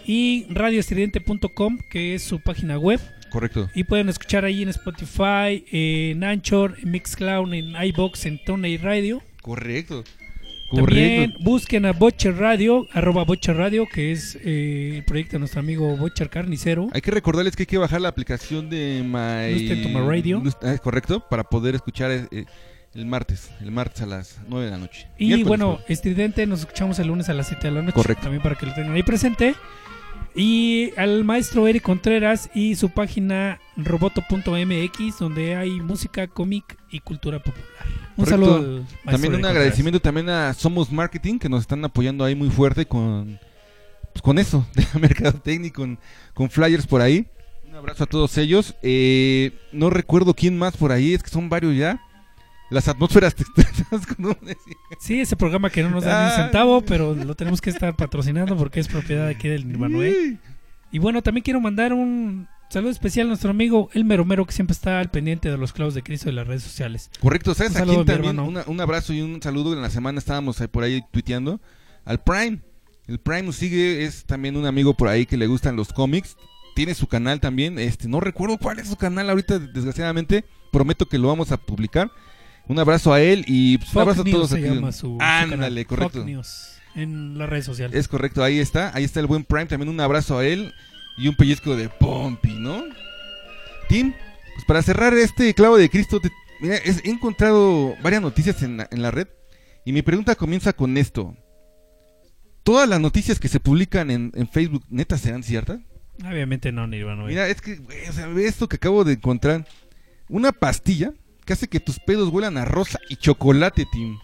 y 0.05 0.45
radioestridente.com, 0.49 1.79
que 1.89 2.15
es 2.15 2.23
su 2.23 2.41
página 2.41 2.77
web. 2.77 2.99
Correcto. 3.31 3.69
Y 3.73 3.85
pueden 3.85 4.09
escuchar 4.09 4.43
ahí 4.43 4.61
en 4.61 4.67
Spotify, 4.67 5.63
en 5.71 6.21
Anchor, 6.25 6.75
en 6.83 6.91
Mixcloud, 6.91 7.53
en 7.53 7.81
iBox, 7.81 8.25
en 8.25 8.43
Tony 8.43 8.75
Radio. 8.75 9.23
Correcto. 9.41 10.03
También 10.75 11.35
busquen 11.39 11.85
a 11.85 11.91
Butcher 11.93 12.35
Radio, 12.37 12.87
arroba 12.93 13.23
Butcher 13.23 13.55
Radio, 13.55 13.87
que 13.91 14.11
es 14.11 14.37
eh, 14.43 14.93
el 14.97 15.05
proyecto 15.05 15.33
de 15.33 15.39
nuestro 15.39 15.59
amigo 15.59 15.95
Butcher 15.97 16.29
Carnicero. 16.29 16.87
Hay 16.93 17.01
que 17.01 17.11
recordarles 17.11 17.55
que 17.55 17.63
hay 17.63 17.67
que 17.67 17.77
bajar 17.77 18.01
la 18.01 18.09
aplicación 18.09 18.69
de 18.69 19.03
My... 19.05 19.53
Listen 19.59 19.83
to 19.83 19.89
My 19.89 20.05
Radio. 20.07 20.41
Lust- 20.41 20.63
ah, 20.63 20.77
correcto, 20.79 21.19
para 21.29 21.43
poder 21.43 21.75
escuchar 21.75 22.11
eh, 22.11 22.27
eh, 22.31 22.45
el 22.95 23.05
martes, 23.05 23.49
el 23.61 23.71
martes 23.71 24.01
a 24.01 24.05
las 24.05 24.39
9 24.47 24.65
de 24.65 24.71
la 24.71 24.77
noche. 24.77 25.07
Y 25.17 25.27
Miércoles, 25.27 25.47
bueno, 25.47 25.71
perdón. 25.77 25.85
estridente, 25.89 26.45
nos 26.47 26.59
escuchamos 26.61 26.99
el 26.99 27.07
lunes 27.07 27.29
a 27.29 27.33
las 27.33 27.47
7 27.47 27.67
de 27.67 27.73
la 27.73 27.81
noche. 27.81 27.93
Correcto. 27.95 28.23
También 28.23 28.41
para 28.43 28.55
que 28.55 28.65
lo 28.65 28.73
tengan 28.73 28.93
ahí 28.93 29.03
presente. 29.03 29.55
Y 30.35 30.91
al 30.97 31.23
maestro 31.23 31.67
Eric 31.67 31.83
Contreras 31.83 32.49
y 32.55 32.75
su 32.75 32.89
página 32.89 33.59
roboto.mx, 33.77 35.19
donde 35.19 35.55
hay 35.55 35.79
música, 35.79 36.27
cómic 36.27 36.77
y 36.91 36.99
cultura 36.99 37.39
popular. 37.41 37.67
Un 38.17 38.25
Correcto. 38.25 38.29
saludo 38.29 38.55
al 38.55 38.63
maestro 38.73 38.95
También 39.05 39.13
un 39.13 39.31
Contreras. 39.33 39.51
agradecimiento 39.51 39.99
también 39.99 40.29
a 40.29 40.53
Somos 40.53 40.91
Marketing 40.91 41.37
que 41.39 41.49
nos 41.49 41.61
están 41.61 41.83
apoyando 41.85 42.23
ahí 42.23 42.35
muy 42.35 42.49
fuerte 42.49 42.85
con 42.85 43.39
pues, 44.11 44.21
con 44.21 44.39
eso 44.39 44.65
de 44.75 44.85
la 44.93 44.99
mercadotecnia 44.99 45.71
con, 45.71 45.99
con 46.33 46.49
flyers 46.49 46.87
por 46.87 47.01
ahí. 47.01 47.27
Un 47.67 47.75
abrazo 47.75 48.03
a 48.03 48.07
todos 48.07 48.37
ellos. 48.37 48.75
Eh, 48.83 49.51
no 49.71 49.89
recuerdo 49.89 50.33
quién 50.35 50.57
más 50.57 50.77
por 50.77 50.91
ahí, 50.91 51.13
es 51.13 51.23
que 51.23 51.29
son 51.29 51.49
varios 51.49 51.75
ya. 51.75 51.99
Las 52.69 52.87
atmósferas 52.87 53.35
Sí, 54.99 55.19
ese 55.19 55.35
programa 55.35 55.69
que 55.69 55.83
no 55.83 55.89
nos 55.89 56.03
da 56.03 56.19
ni 56.21 56.25
un 56.25 56.31
Ah. 56.39 56.43
centavo, 56.43 56.81
pero 56.81 57.13
lo 57.13 57.35
tenemos 57.35 57.61
que 57.61 57.69
estar 57.69 57.95
patrocinando 57.95 58.55
porque 58.57 58.79
es 58.79 58.87
propiedad 58.87 59.27
aquí 59.27 59.47
del 59.47 59.67
Nirvanoe. 59.67 60.37
Y 60.91 60.99
bueno, 60.99 61.21
también 61.21 61.43
quiero 61.43 61.59
mandar 61.59 61.93
un 61.93 62.47
saludo 62.69 62.91
especial 62.91 63.27
a 63.27 63.29
nuestro 63.29 63.49
amigo 63.51 63.89
Elmer 63.93 64.17
Romero, 64.19 64.45
que 64.45 64.53
siempre 64.53 64.73
está 64.73 64.99
al 64.99 65.09
pendiente 65.11 65.49
de 65.51 65.57
los 65.57 65.73
clavos 65.73 65.93
de 65.93 66.01
Cristo 66.03 66.27
de 66.27 66.33
las 66.33 66.47
redes 66.47 66.63
sociales. 66.63 67.09
Correcto, 67.19 67.53
¿sabes? 67.53 67.73
Un 67.73 67.77
saludo, 67.79 67.99
mi 67.99 68.05
también 68.05 68.39
una- 68.39 68.63
un 68.65 68.81
abrazo 68.81 69.13
y 69.13 69.21
un 69.21 69.41
saludo. 69.41 69.73
En 69.73 69.81
la 69.81 69.89
semana 69.89 70.19
estábamos 70.19 70.59
ahí 70.61 70.67
por 70.67 70.83
ahí 70.83 71.03
tuiteando. 71.11 71.59
Al 72.05 72.21
Prime. 72.21 72.59
El 73.07 73.19
Prime 73.19 73.43
nos 73.43 73.57
sigue, 73.57 74.05
es 74.05 74.23
también 74.25 74.55
un 74.55 74.65
amigo 74.65 74.93
por 74.93 75.09
ahí 75.09 75.25
que 75.25 75.35
le 75.37 75.45
gustan 75.47 75.75
los 75.75 75.91
cómics. 75.91 76.37
Tiene 76.75 76.95
su 76.95 77.05
canal 77.07 77.39
también. 77.39 77.77
Este, 77.77 78.07
no 78.07 78.19
recuerdo 78.19 78.57
cuál 78.57 78.79
es 78.79 78.87
su 78.87 78.95
canal 78.95 79.29
ahorita, 79.29 79.59
desgraciadamente. 79.59 80.45
Prometo 80.71 81.05
que 81.07 81.17
lo 81.19 81.27
vamos 81.27 81.51
a 81.51 81.57
publicar. 81.57 82.09
Un 82.67 82.79
abrazo 82.79 83.11
a 83.13 83.21
él 83.21 83.43
y 83.47 83.77
pues, 83.77 83.93
un 83.93 84.01
abrazo 84.01 84.21
a 84.21 84.23
News 84.23 84.35
todos 84.35 84.49
se 84.51 84.57
aquí. 84.57 84.65
llama 84.75 84.91
su, 84.91 84.99
su 84.99 85.17
Ándale, 85.19 85.85
correcto. 85.85 86.19
Fox 86.19 86.25
News, 86.25 86.75
en 86.95 87.37
las 87.37 87.49
redes 87.49 87.65
sociales. 87.65 87.97
Es 87.99 88.07
correcto, 88.07 88.43
ahí 88.43 88.59
está. 88.59 88.91
Ahí 88.95 89.03
está 89.03 89.19
el 89.19 89.27
buen 89.27 89.43
Prime. 89.43 89.65
También 89.65 89.89
un 89.89 89.99
abrazo 89.99 90.37
a 90.37 90.45
él 90.45 90.73
y 91.17 91.27
un 91.27 91.35
pellizco 91.35 91.75
de 91.75 91.89
Pompi, 91.89 92.53
¿no? 92.53 92.83
Tim, 93.89 94.13
pues 94.55 94.65
para 94.65 94.81
cerrar 94.81 95.13
este 95.13 95.53
clavo 95.53 95.77
de 95.77 95.89
Cristo, 95.89 96.19
te- 96.21 96.31
mira, 96.61 96.77
he 96.77 97.09
encontrado 97.09 97.95
varias 98.01 98.21
noticias 98.21 98.63
en 98.63 98.77
la, 98.77 98.87
en 98.91 99.01
la 99.01 99.11
red 99.11 99.27
y 99.85 99.91
mi 99.91 100.01
pregunta 100.01 100.35
comienza 100.35 100.71
con 100.73 100.97
esto. 100.97 101.35
¿Todas 102.63 102.87
las 102.87 103.01
noticias 103.01 103.39
que 103.41 103.49
se 103.49 103.59
publican 103.59 104.09
en, 104.09 104.31
en 104.35 104.47
Facebook, 104.47 104.85
neta, 104.89 105.17
serán 105.17 105.43
ciertas? 105.43 105.79
Obviamente 106.25 106.71
no, 106.71 106.87
Nirvanoe. 106.87 107.27
Mira, 107.27 107.49
es 107.49 107.59
que, 107.59 107.81
o 108.09 108.13
sea, 108.13 108.29
esto 108.37 108.69
que 108.69 108.77
acabo 108.77 109.03
de 109.03 109.13
encontrar. 109.13 109.67
Una 110.29 110.53
pastilla 110.53 111.11
que 111.45 111.53
hace 111.53 111.67
que 111.67 111.79
tus 111.79 111.99
pedos 111.99 112.29
huelan 112.29 112.57
a 112.57 112.65
rosa 112.65 112.99
y 113.09 113.15
chocolate, 113.15 113.85
Tim. 113.91 114.17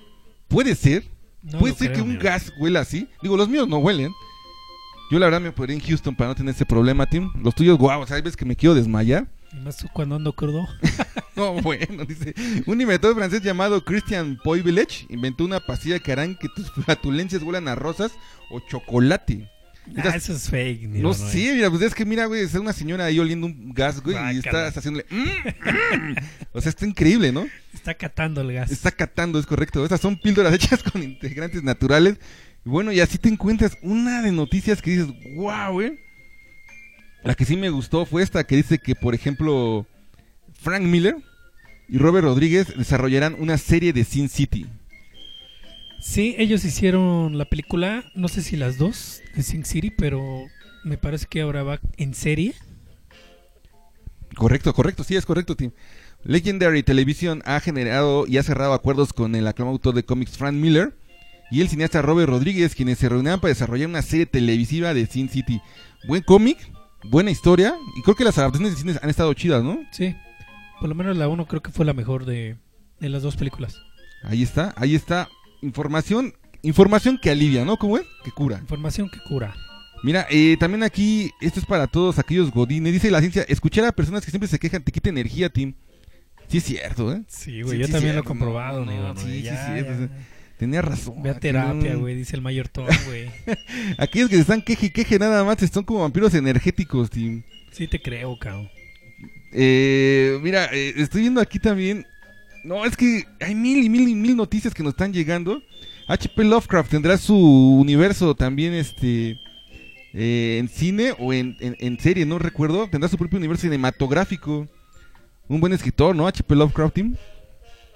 ¿Puede 0.48 0.76
ser? 0.76 1.04
No 1.42 1.60
¿Puede 1.60 1.76
ser 1.76 1.94
creo, 1.94 2.04
que 2.04 2.10
un 2.10 2.20
gas 2.20 2.52
huela 2.60 2.82
así? 2.82 3.08
Digo, 3.22 3.38
los 3.38 3.50
míos 3.50 3.68
no 3.68 3.78
huelen. 3.78 4.12
Yo 5.12 5.18
la 5.18 5.26
verdad 5.26 5.42
me 5.42 5.52
podría 5.52 5.76
en 5.76 5.82
Houston 5.82 6.16
para 6.16 6.30
no 6.30 6.36
tener 6.36 6.54
ese 6.54 6.66
problema, 6.66 7.06
Tim. 7.06 7.32
Los 7.42 7.56
tuyos, 7.56 7.78
guau, 7.78 8.06
veces 8.06 8.36
que 8.36 8.46
me 8.46 8.56
quiero 8.56 8.76
desmayar. 8.76 9.28
Y 9.52 9.56
más 9.58 9.84
cuando 9.94 10.16
ando 10.16 10.34
crudo. 10.34 10.68
No, 11.36 11.54
bueno, 11.54 12.04
dice. 12.04 12.34
Un 12.66 12.82
inventor 12.82 13.16
francés 13.16 13.42
llamado 13.42 13.86
Christian 13.86 14.38
Poivelech 14.44 15.06
inventó 15.10 15.46
una 15.46 15.62
pastilla 15.62 15.98
que 16.00 16.12
harán 16.12 16.36
que 16.36 16.50
tus 16.50 16.70
flatulencias 16.70 17.44
huelan 17.44 17.70
a 17.70 17.76
rosas 17.76 18.12
o 18.52 18.60
chocolate. 18.60 19.50
Ah, 19.98 20.16
eso 20.16 20.34
es 20.34 20.50
fake, 20.50 20.84
No 20.84 20.90
Nirvanoe. 20.90 21.32
sé, 21.32 21.54
mira, 21.56 21.70
pues 21.70 21.82
es 21.82 21.96
que 21.96 22.06
mira, 22.06 22.26
güey, 22.26 22.44
está 22.44 22.60
una 22.60 22.74
señora 22.74 23.06
ahí 23.06 23.20
oliendo 23.20 23.48
un 23.48 23.74
gas, 23.74 24.02
güey, 24.02 24.16
y 24.16 24.20
Guácala. 24.40 24.68
estás 24.68 24.78
haciéndole... 24.78 25.06
"Mm, 25.10 26.10
mm". 26.10 26.16
O 26.54 26.62
sea, 26.62 26.70
está 26.70 26.86
increíble, 26.86 27.32
¿no? 27.32 27.48
Está 27.74 27.94
catando 27.96 28.42
el 28.42 28.54
gas. 28.54 28.72
Está 28.72 28.92
catando, 28.92 29.40
es 29.40 29.46
correcto. 29.46 29.84
Estas 29.84 30.02
son 30.02 30.18
píldoras 30.20 30.54
hechas 30.56 30.84
con 30.84 31.02
integrantes 31.04 31.64
naturales. 31.64 32.18
Y 32.66 32.70
bueno, 32.70 32.92
y 32.92 33.00
así 33.00 33.18
te 33.18 33.30
encuentras 33.30 33.78
una 33.82 34.22
de 34.22 34.32
noticias 34.32 34.82
que 34.82 34.92
dices, 34.92 35.08
wow, 35.36 35.72
güey. 35.74 36.00
La 37.24 37.36
que 37.36 37.46
sí 37.46 37.58
me 37.58 37.70
gustó 37.70 38.06
fue 38.06 38.22
esta 38.24 38.44
que 38.46 38.56
dice 38.56 38.80
que, 38.80 38.96
por 38.96 39.14
ejemplo, 39.14 39.86
Frank 40.62 40.84
Miller 40.84 41.16
y 41.88 41.98
Robert 41.98 42.24
Rodríguez 42.26 42.68
desarrollarán 42.78 43.36
una 43.40 43.58
serie 43.58 43.92
de 43.94 44.04
Sin 44.06 44.30
City. 44.30 44.68
Sí, 46.02 46.36
ellos 46.38 46.64
hicieron 46.64 47.38
la 47.38 47.46
película, 47.46 48.06
no 48.16 48.28
sé 48.28 48.42
si 48.42 48.56
las 48.56 48.78
dos, 48.78 49.22
de 49.36 49.44
Sin 49.44 49.66
City, 49.66 49.92
pero 49.92 50.46
me 50.84 50.98
parece 50.98 51.28
que 51.30 51.42
ahora 51.42 51.64
va 51.64 51.80
en 51.98 52.14
serie. 52.14 52.54
Correcto, 54.36 54.74
correcto, 54.74 55.04
sí, 55.04 55.16
es 55.16 55.26
correcto, 55.26 55.56
Tim. 55.56 55.72
Legendary 56.24 56.84
Television 56.84 57.42
ha 57.46 57.60
generado 57.60 58.26
y 58.28 58.38
ha 58.38 58.44
cerrado 58.44 58.74
acuerdos 58.74 59.14
con 59.14 59.36
el 59.36 59.48
aclamado 59.48 59.74
autor 59.74 59.96
de 59.96 60.04
cómics 60.04 60.38
Frank 60.38 60.54
Miller 60.54 60.94
y 61.52 61.62
el 61.62 61.70
cineasta 61.70 62.02
Robert 62.02 62.30
Rodríguez, 62.30 62.76
quienes 62.76 63.00
se 63.00 63.10
reunieron 63.10 63.40
para 63.40 63.54
desarrollar 63.54 63.90
una 63.90 64.02
serie 64.02 64.26
televisiva 64.26 64.94
de 64.94 65.06
Sin 65.06 65.30
City. 65.30 65.62
Buen 66.08 66.22
cómic, 66.24 66.58
buena 67.04 67.32
historia, 67.32 67.76
y 67.98 68.02
creo 68.04 68.16
que 68.16 68.24
las 68.24 68.38
adaptaciones 68.38 68.76
de 68.76 68.82
cine 68.82 69.00
han 69.02 69.10
estado 69.10 69.34
chidas, 69.34 69.64
¿no? 69.64 69.80
Sí, 69.92 70.16
por 70.80 70.88
lo 70.88 70.96
menos 70.96 71.18
la 71.18 71.28
uno 71.28 71.46
creo 71.46 71.62
que 71.62 71.72
fue 71.72 71.86
la 71.86 71.94
mejor 71.94 72.26
de, 72.26 72.56
de 73.00 73.10
las 73.10 73.22
dos 73.22 73.36
películas. 73.36 73.82
Ahí 74.24 74.44
está, 74.44 74.74
ahí 74.78 74.96
está. 74.96 75.28
Información, 75.62 76.34
información 76.62 77.18
que 77.22 77.30
alivia, 77.30 77.66
¿no? 77.66 77.78
¿Cómo 77.78 77.98
es? 77.98 78.06
Que 78.24 78.32
cura. 78.32 78.60
Información 78.60 79.10
que 79.10 79.20
cura. 79.20 79.56
Mira, 80.04 80.26
eh, 80.30 80.56
también 80.60 80.84
aquí, 80.84 81.32
esto 81.42 81.60
es 81.60 81.66
para 81.66 81.88
todos 81.88 82.20
aquellos 82.20 82.52
godines. 82.52 82.94
Dice 82.94 83.12
la 83.12 83.20
ciencia, 83.20 83.44
escuchar 83.48 83.86
a 83.86 83.92
personas 83.92 84.24
que 84.24 84.32
siempre 84.32 84.48
se 84.48 84.60
quejan 84.60 84.84
te 84.84 84.92
quita 84.92 85.10
energía, 85.10 85.50
Tim. 85.50 85.74
Sí 86.48 86.58
es 86.58 86.64
cierto, 86.64 87.14
¿eh? 87.14 87.22
Sí, 87.28 87.62
güey, 87.62 87.76
Sí, 87.76 87.82
yo 87.82 87.88
sí, 87.88 87.92
también 87.92 88.16
lo 88.16 88.22
he 88.22 88.24
comprobado, 88.26 88.86
no, 88.86 89.14
no, 89.14 89.20
sí, 89.20 89.28
sí, 89.28 89.42
ya, 89.44 89.68
sí, 89.68 89.82
ya. 89.82 89.86
pues, 89.86 90.10
Tenía 90.58 90.82
razón. 90.82 91.22
Ve 91.22 91.30
a 91.30 91.40
terapia, 91.40 91.96
güey, 91.96 92.16
dice 92.16 92.36
el 92.36 92.42
mayor 92.42 92.68
Tom, 92.68 92.86
güey. 93.06 93.30
Aquellos 93.98 94.30
que 94.30 94.36
se 94.36 94.42
están 94.42 94.62
queje 94.62 94.88
y 94.88 94.90
queje 94.90 95.20
nada 95.20 95.44
más 95.44 95.58
son 95.72 95.84
como 95.84 96.02
vampiros 96.02 96.34
energéticos, 96.34 97.10
Tim. 97.10 97.44
Sí 97.72 97.88
te 97.88 98.02
creo, 98.02 98.38
cabrón. 98.38 98.70
Eh, 99.54 100.38
mira, 100.42 100.66
eh, 100.74 100.94
estoy 100.98 101.22
viendo 101.22 101.40
aquí 101.40 101.60
también. 101.60 102.06
No, 102.64 102.86
es 102.86 102.96
que 102.98 103.26
hay 103.40 103.56
mil 103.56 103.84
y 103.84 103.90
mil 103.90 104.08
y 104.08 104.16
mil 104.16 104.36
noticias 104.36 104.74
que 104.74 104.84
nos 104.84 104.92
están 104.94 105.14
llegando. 105.14 105.62
HP 106.08 106.44
Lovecraft 106.44 106.90
tendrá 106.92 107.18
su 107.18 107.36
universo 107.38 108.36
también 108.36 108.74
este 108.74 109.40
eh, 110.14 110.58
en 110.60 110.68
cine 110.68 111.14
o 111.20 111.34
en, 111.34 111.56
en- 111.60 111.76
en 111.80 112.00
serie, 112.00 112.26
no 112.26 112.40
recuerdo. 112.40 112.88
Tendrá 112.90 113.08
su 113.10 113.18
propio 113.18 113.38
universo 113.38 113.64
cinematográfico. 113.64 114.68
Un 115.48 115.60
buen 115.62 115.74
escritor, 115.74 116.16
¿no? 116.16 116.28
HP 116.28 116.56
Lovecraft, 116.56 116.94
Tim. 116.96 117.16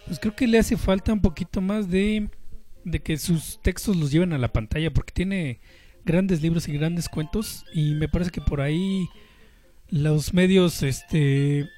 Pues 0.06 0.20
creo 0.20 0.36
que 0.36 0.48
le 0.48 0.60
hace 0.60 0.78
falta 0.78 1.14
un 1.14 1.22
poquito 1.22 1.62
más 1.62 1.90
de 1.90 2.30
de 2.86 3.00
que 3.02 3.18
sus 3.18 3.62
textos 3.62 3.96
los 3.96 4.12
lleven 4.12 4.34
a 4.34 4.38
la 4.38 4.52
pantalla 4.52 4.92
porque 4.92 5.14
tiene 5.14 5.62
grandes 6.04 6.42
libros 6.42 6.68
y 6.68 6.74
grandes 6.74 7.08
cuentos 7.08 7.64
y 7.74 7.94
me 7.94 8.10
parece 8.10 8.30
que 8.30 8.42
por 8.42 8.60
ahí 8.60 9.08
los 9.88 10.34
medios 10.34 10.84
este 10.84 11.70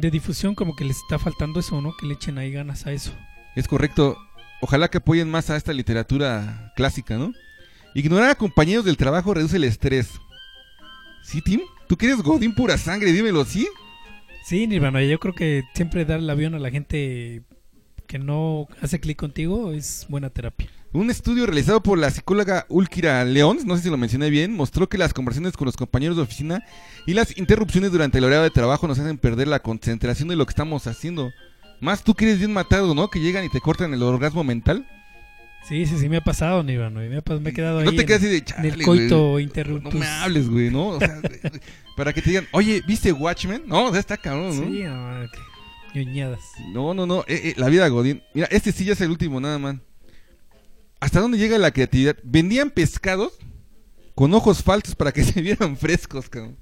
de 0.00 0.10
difusión 0.10 0.54
como 0.54 0.76
que 0.76 0.84
les 0.84 0.96
está 0.98 1.18
faltando 1.18 1.60
eso, 1.60 1.80
¿no? 1.80 1.96
Que 1.96 2.06
le 2.06 2.14
echen 2.14 2.38
ahí 2.38 2.50
ganas 2.50 2.86
a 2.86 2.92
eso. 2.92 3.12
Es 3.56 3.68
correcto. 3.68 4.16
Ojalá 4.60 4.88
que 4.88 4.98
apoyen 4.98 5.30
más 5.30 5.50
a 5.50 5.56
esta 5.56 5.72
literatura 5.72 6.72
clásica, 6.76 7.16
¿no? 7.16 7.32
Ignorar 7.94 8.30
a 8.30 8.34
compañeros 8.34 8.84
del 8.84 8.96
trabajo 8.96 9.34
reduce 9.34 9.56
el 9.56 9.64
estrés. 9.64 10.10
¿Sí, 11.22 11.42
Tim? 11.42 11.60
¿Tú 11.88 11.96
quieres 11.96 12.18
Godín 12.22 12.54
pura 12.54 12.78
sangre? 12.78 13.12
Dímelo, 13.12 13.44
¿sí? 13.44 13.68
Sí, 14.44 14.66
Nirvana, 14.66 15.02
yo 15.02 15.18
creo 15.18 15.34
que 15.34 15.64
siempre 15.74 16.04
dar 16.04 16.20
el 16.20 16.30
avión 16.30 16.54
a 16.54 16.58
la 16.58 16.70
gente 16.70 17.42
que 18.06 18.18
no 18.18 18.68
hace 18.80 19.00
clic 19.00 19.18
contigo 19.18 19.72
es 19.72 20.06
buena 20.08 20.30
terapia. 20.30 20.68
Un 20.92 21.08
estudio 21.08 21.46
realizado 21.46 21.80
por 21.82 21.98
la 21.98 22.10
psicóloga 22.10 22.66
Ulkira 22.68 23.24
León, 23.24 23.58
no 23.64 23.76
sé 23.76 23.84
si 23.84 23.90
lo 23.90 23.96
mencioné 23.96 24.28
bien, 24.28 24.52
mostró 24.52 24.88
que 24.88 24.98
las 24.98 25.14
conversaciones 25.14 25.56
con 25.56 25.66
los 25.66 25.76
compañeros 25.76 26.16
de 26.16 26.22
oficina 26.24 26.64
y 27.06 27.14
las 27.14 27.36
interrupciones 27.38 27.92
durante 27.92 28.18
el 28.18 28.24
horario 28.24 28.42
de 28.42 28.50
trabajo 28.50 28.88
nos 28.88 28.98
hacen 28.98 29.16
perder 29.16 29.46
la 29.46 29.60
concentración 29.60 30.28
de 30.28 30.34
lo 30.34 30.46
que 30.46 30.50
estamos 30.50 30.88
haciendo. 30.88 31.30
Más 31.80 32.02
tú 32.02 32.14
que 32.14 32.24
eres 32.24 32.38
bien 32.38 32.52
matado, 32.52 32.92
¿no? 32.94 33.08
Que 33.08 33.20
llegan 33.20 33.44
y 33.44 33.48
te 33.50 33.60
cortan 33.60 33.94
el 33.94 34.02
orgasmo 34.02 34.42
mental. 34.42 34.84
Sí, 35.68 35.86
sí, 35.86 35.96
sí, 35.96 36.08
me 36.08 36.16
ha 36.16 36.20
pasado, 36.24 36.62
Nirvana. 36.64 37.00
Me, 37.00 37.18
ha 37.18 37.38
me 37.38 37.50
he 37.50 37.52
quedado 37.52 37.78
ahí. 37.78 37.84
No 37.84 37.92
te 37.92 38.00
en- 38.00 38.06
quedas 38.06 38.20
así 38.22 38.30
de 38.30 38.38
en 38.38 38.44
chale, 38.44 38.68
el 38.70 38.82
coito 38.82 39.38
interruptus. 39.38 39.94
No 39.94 40.00
me 40.00 40.06
hables, 40.06 40.48
güey, 40.48 40.70
¿no? 40.70 40.88
O 40.88 40.98
sea, 40.98 41.20
para 41.96 42.12
que 42.12 42.20
te 42.20 42.30
digan, 42.30 42.48
oye, 42.50 42.82
¿viste 42.86 43.12
Watchmen? 43.12 43.62
No, 43.66 43.86
o 43.86 43.90
sea, 43.92 44.00
está 44.00 44.16
cabrón, 44.16 44.56
¿no? 44.56 44.64
Sí, 44.64 44.82
no, 44.82 45.30
qué 45.92 46.04
ñoñadas. 46.04 46.40
No, 46.72 46.94
no, 46.94 47.06
no. 47.06 47.20
eh, 47.28 47.40
eh, 47.44 47.54
la 47.56 47.68
vida 47.68 47.86
Godín. 47.88 48.22
Mira, 48.34 48.48
este 48.50 48.72
sí 48.72 48.84
ya 48.84 48.94
es 48.94 49.00
el 49.02 49.10
último, 49.10 49.38
nada 49.40 49.58
más. 49.58 49.76
¿Hasta 51.00 51.20
dónde 51.20 51.38
llega 51.38 51.58
la 51.58 51.70
creatividad? 51.72 52.16
Vendían 52.22 52.70
pescados 52.70 53.32
con 54.14 54.32
ojos 54.34 54.62
falsos 54.62 54.94
para 54.94 55.12
que 55.12 55.24
se 55.24 55.40
vieran 55.40 55.76
frescos, 55.76 56.28
cabrón. 56.28 56.56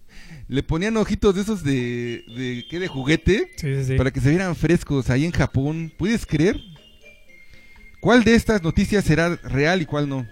Le 0.49 0.63
ponían 0.63 0.97
ojitos 0.97 1.35
de 1.35 1.43
esos 1.43 1.63
de. 1.63 2.25
de 2.37 2.65
¿Qué? 2.71 2.79
De 2.79 2.89
juguete. 2.89 3.51
Sí, 3.57 3.75
sí, 3.77 3.85
sí. 3.85 3.95
Para 3.97 4.11
que 4.11 4.21
se 4.21 4.31
vieran 4.31 4.57
frescos 4.57 5.11
ahí 5.11 5.25
en 5.25 5.33
Japón. 5.33 5.93
¿Puedes 5.99 6.25
creer? 6.25 6.59
¿Cuál 8.01 8.25
de 8.25 8.35
estas 8.35 8.63
noticias 8.63 9.05
será 9.05 9.37
real 9.37 9.83
y 9.83 9.87
cuál 9.87 10.09
no? 10.09 10.27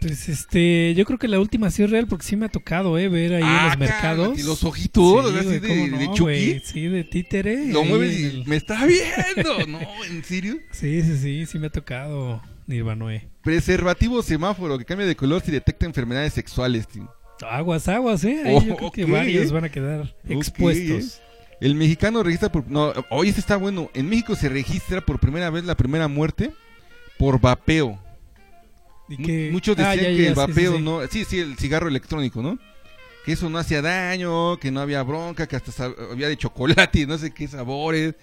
Pues 0.00 0.28
este, 0.28 0.92
yo 0.94 1.06
creo 1.06 1.18
que 1.18 1.28
la 1.28 1.40
última 1.40 1.70
sí 1.70 1.82
es 1.82 1.88
real 1.90 2.06
porque 2.06 2.26
sí 2.26 2.36
me 2.36 2.44
ha 2.46 2.48
tocado, 2.50 2.98
eh, 2.98 3.08
ver 3.08 3.34
ahí 3.34 3.42
en 3.42 3.48
Ah, 3.48 3.68
los 3.68 3.78
mercados. 3.78 4.26
cálmate, 4.28 4.42
los 4.44 4.62
ojitos, 4.64 5.30
Sí, 5.32 5.38
así 5.38 5.58
de- 5.60 5.88
no, 5.88 6.14
Chucky. 6.14 6.60
Sí, 6.62 6.88
de 6.88 7.04
títere. 7.04 7.68
Lo 7.68 7.80
ahí 7.82 7.88
mueves 7.88 8.14
en 8.16 8.20
y 8.20 8.24
el- 8.24 8.46
me 8.46 8.56
está 8.56 8.84
viendo. 8.86 9.66
No, 9.66 9.80
¿en 10.04 10.22
serio? 10.24 10.58
Sí, 10.72 11.00
sí, 11.02 11.16
sí, 11.16 11.46
sí 11.46 11.58
me 11.58 11.68
ha 11.68 11.70
tocado 11.70 12.42
Nirvanoe. 12.66 13.28
Preservativo 13.42 14.22
semáforo 14.22 14.78
que 14.78 14.84
cambia 14.84 15.06
de 15.06 15.16
color 15.16 15.42
si 15.42 15.50
detecta 15.52 15.86
enfermedades 15.86 16.32
sexuales, 16.32 16.88
tío. 16.88 17.12
Aguas, 17.50 17.88
aguas, 17.88 18.24
eh. 18.24 18.42
Ahí 18.44 18.54
Oh, 18.56 18.62
yo 18.62 18.76
creo 18.76 18.90
que 18.92 19.04
varios 19.04 19.50
eh. 19.50 19.52
van 19.52 19.64
a 19.64 19.68
quedar 19.68 20.14
expuestos. 20.28 21.20
El 21.60 21.74
mexicano 21.74 22.22
registra 22.22 22.50
por... 22.50 22.68
No, 22.70 22.92
oye, 23.10 23.30
este 23.30 23.40
está 23.40 23.56
bueno. 23.56 23.90
En 23.94 24.08
México 24.08 24.34
se 24.36 24.48
registra 24.48 25.00
por 25.00 25.18
primera 25.18 25.50
vez 25.50 25.64
la 25.64 25.76
primera 25.76 26.08
muerte 26.08 26.52
por 27.18 27.40
vapeo. 27.40 27.98
Y 29.08 29.16
Mu- 29.18 29.26
que- 29.26 29.48
Muchos 29.52 29.78
Ah, 29.78 29.90
decían 29.90 30.12
ya, 30.12 30.16
que 30.16 30.26
el 30.28 30.34
sí, 30.34 30.40
sí, 30.40 30.46
vapeo 30.46 30.76
sí. 30.76 30.82
no... 30.82 31.06
Sí, 31.08 31.24
sí, 31.24 31.38
el 31.40 31.56
cigarro 31.56 31.88
electrónico, 31.88 32.42
¿no? 32.42 32.58
Que 33.24 33.32
eso 33.32 33.48
no 33.48 33.58
hacía 33.58 33.80
daño, 33.82 34.58
que 34.58 34.70
no 34.70 34.80
había 34.80 35.02
bronca, 35.02 35.46
que 35.46 35.56
hasta 35.56 35.86
había 36.10 36.28
de 36.28 36.36
chocolate 36.36 37.00
y 37.00 37.06
no 37.06 37.16
sé 37.18 37.32
qué 37.32 37.48
sabores. 37.48 38.14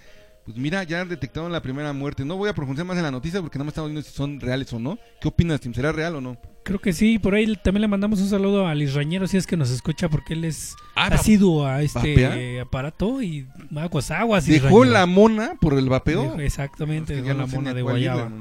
Pues 0.52 0.62
mira, 0.62 0.84
ya 0.84 1.04
detectaron 1.06 1.52
la 1.52 1.62
primera 1.62 1.94
muerte. 1.94 2.26
No 2.26 2.36
voy 2.38 2.50
a 2.50 2.54
profundizar 2.54 2.86
más 2.86 2.98
en 2.98 3.04
la 3.04 3.12
noticia 3.12 3.42
porque 3.42 3.58
no 3.58 3.64
me 3.64 3.70
estamos 3.70 3.90
viendo 3.90 4.08
si 4.08 4.14
son 4.16 4.40
reales 4.40 4.72
o 4.74 4.80
no. 4.80 4.98
¿Qué 5.20 5.28
opinas, 5.28 5.60
Tim? 5.62 5.74
¿Será 5.74 5.92
real 5.92 6.16
o 6.16 6.22
no? 6.22 6.38
Creo 6.64 6.80
que 6.80 6.94
sí, 6.94 7.18
por 7.18 7.34
ahí 7.34 7.56
también 7.64 7.82
le 7.82 7.88
mandamos 7.88 8.20
un 8.22 8.30
saludo 8.30 8.68
a 8.68 8.76
Liz 8.76 8.94
Rañero 8.94 9.26
si 9.28 9.38
es 9.38 9.48
que 9.48 9.58
nos 9.58 9.72
escucha 9.72 10.10
porque 10.10 10.34
él 10.34 10.46
es 10.46 10.76
Ah, 10.96 11.08
asiduo 11.08 11.66
a 11.66 11.82
este 11.82 12.00
¿vapea? 12.00 12.62
aparato 12.62 13.22
y 13.22 13.48
aguas, 13.76 14.12
aguas. 14.12 14.46
¿Dejó 14.46 14.86
la 14.86 15.06
mona 15.08 15.54
por 15.60 15.74
el 15.74 15.90
vapeo? 15.90 16.24
Dejó- 16.36 16.40
Exactamente, 16.42 17.16
que 17.16 17.22
dejó 17.24 17.38
la 17.40 17.46
no 17.46 17.48
mona 17.48 17.74
de 17.74 17.80
irle, 17.80 17.82
guayaba. 17.92 18.32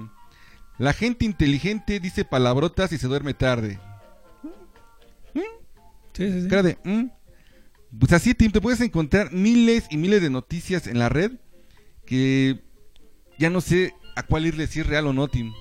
La 0.79 0.93
gente 0.93 1.25
inteligente 1.25 1.99
dice 2.01 2.25
palabrotas 2.25 2.93
y 2.93 2.99
se 2.99 3.07
duerme 3.07 3.33
tarde. 3.35 3.79
Sí, 6.13 6.31
sí, 6.31 6.43
sí. 6.43 6.49
Cara 6.49 6.63
de, 6.63 6.79
¿mm? 6.85 7.07
Pues 7.99 8.13
así, 8.13 8.35
Tim, 8.35 8.51
te 8.53 8.61
puedes 8.61 8.81
encontrar 8.81 9.33
miles 9.33 9.87
y 9.91 9.97
miles 9.97 10.21
de 10.23 10.31
noticias 10.31 10.87
en 10.87 10.99
la 10.99 11.09
red 11.09 11.33
que 12.11 12.59
ya 13.39 13.51
no 13.51 13.61
sé 13.61 13.95
a 14.17 14.25
cuál 14.25 14.45
irle 14.45 14.67
si 14.67 14.81
es 14.81 14.87
real 14.87 15.07
o 15.07 15.13
no, 15.13 15.29
Tim. 15.29 15.53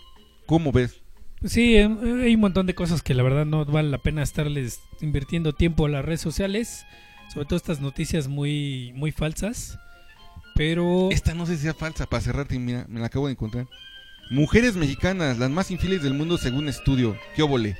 ¿Cómo 0.47 0.71
ves? 0.71 1.03
Pues 1.39 1.53
Sí, 1.53 1.75
eh, 1.75 1.83
hay 1.83 2.33
un 2.33 2.41
montón 2.41 2.65
de 2.65 2.73
cosas 2.73 3.03
que 3.03 3.13
la 3.13 3.21
verdad 3.21 3.45
no 3.45 3.63
vale 3.65 3.89
la 3.89 3.99
pena 3.99 4.23
estarles 4.23 4.81
invirtiendo 4.99 5.53
tiempo 5.53 5.85
a 5.85 5.89
las 5.89 6.03
redes 6.03 6.21
sociales, 6.21 6.85
sobre 7.31 7.45
todo 7.45 7.55
estas 7.55 7.81
noticias 7.81 8.27
muy 8.27 8.91
muy 8.95 9.11
falsas. 9.11 9.77
Pero 10.55 11.09
Esta 11.11 11.35
no 11.35 11.45
sé 11.45 11.55
si 11.55 11.61
sea 11.63 11.75
falsa, 11.75 12.07
para 12.07 12.21
cerrar, 12.21 12.47
Tim, 12.47 12.65
mira, 12.65 12.85
me 12.89 12.99
la 12.99 13.05
acabo 13.05 13.27
de 13.27 13.33
encontrar. 13.33 13.67
Mujeres 14.31 14.75
mexicanas, 14.75 15.37
las 15.37 15.51
más 15.51 15.69
infieles 15.69 16.01
del 16.01 16.15
mundo 16.15 16.39
según 16.39 16.67
estudio. 16.67 17.15
¿Qué 17.35 17.43
óvole? 17.43 17.77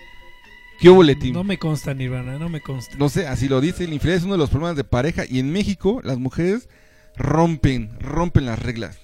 ¿Qué 0.80 0.90
óvole, 0.90 1.16
Tim? 1.16 1.34
no 1.34 1.44
me 1.44 1.58
consta 1.58 1.96
Nirvana, 1.96 2.38
no 2.38 2.50
me 2.50 2.62
consta. 2.62 2.96
No 2.98 3.10
sé, 3.10 3.28
así 3.28 3.50
lo 3.50 3.62
dice, 3.62 3.88
la 3.88 3.96
infidelidad 3.96 4.20
es 4.20 4.24
uno 4.26 4.36
de 4.36 4.38
los 4.38 4.52
problemas 4.52 4.78
de 4.78 4.84
pareja 4.84 5.24
y 5.28 5.40
en 5.40 5.52
México 5.52 6.02
las 6.04 6.20
mujeres 6.20 6.70
rompen, 7.20 7.92
rompen 8.00 8.46
las 8.46 8.58
reglas. 8.58 8.98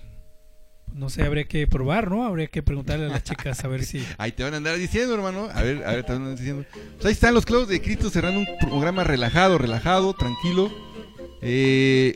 No 0.94 1.10
sé, 1.10 1.24
habría 1.24 1.44
que 1.44 1.68
probar, 1.68 2.10
¿no? 2.10 2.26
Habría 2.26 2.48
que 2.48 2.64
preguntarle 2.64 3.08
a 3.08 3.10
las 3.10 3.24
chicas 3.24 3.64
a 3.66 3.68
ver 3.68 3.84
si 3.84 4.02
Ahí 4.18 4.32
te 4.32 4.44
van 4.44 4.54
a 4.54 4.58
andar 4.58 4.78
diciendo, 4.78 5.14
hermano. 5.14 5.50
A 5.54 5.62
ver, 5.62 5.84
a 5.86 5.92
ver, 5.92 6.04
te 6.06 6.14
van 6.14 6.22
a 6.22 6.26
andar 6.26 6.40
diciendo. 6.40 6.66
Pues 6.72 7.06
ahí 7.06 7.12
están 7.12 7.34
los 7.34 7.46
clavos 7.46 7.68
de 7.68 7.82
Cristo 7.82 8.10
cerrando 8.10 8.40
un 8.40 8.48
programa 8.62 9.04
relajado, 9.04 9.58
relajado, 9.58 10.14
tranquilo. 10.14 10.72
Eh, 11.42 12.16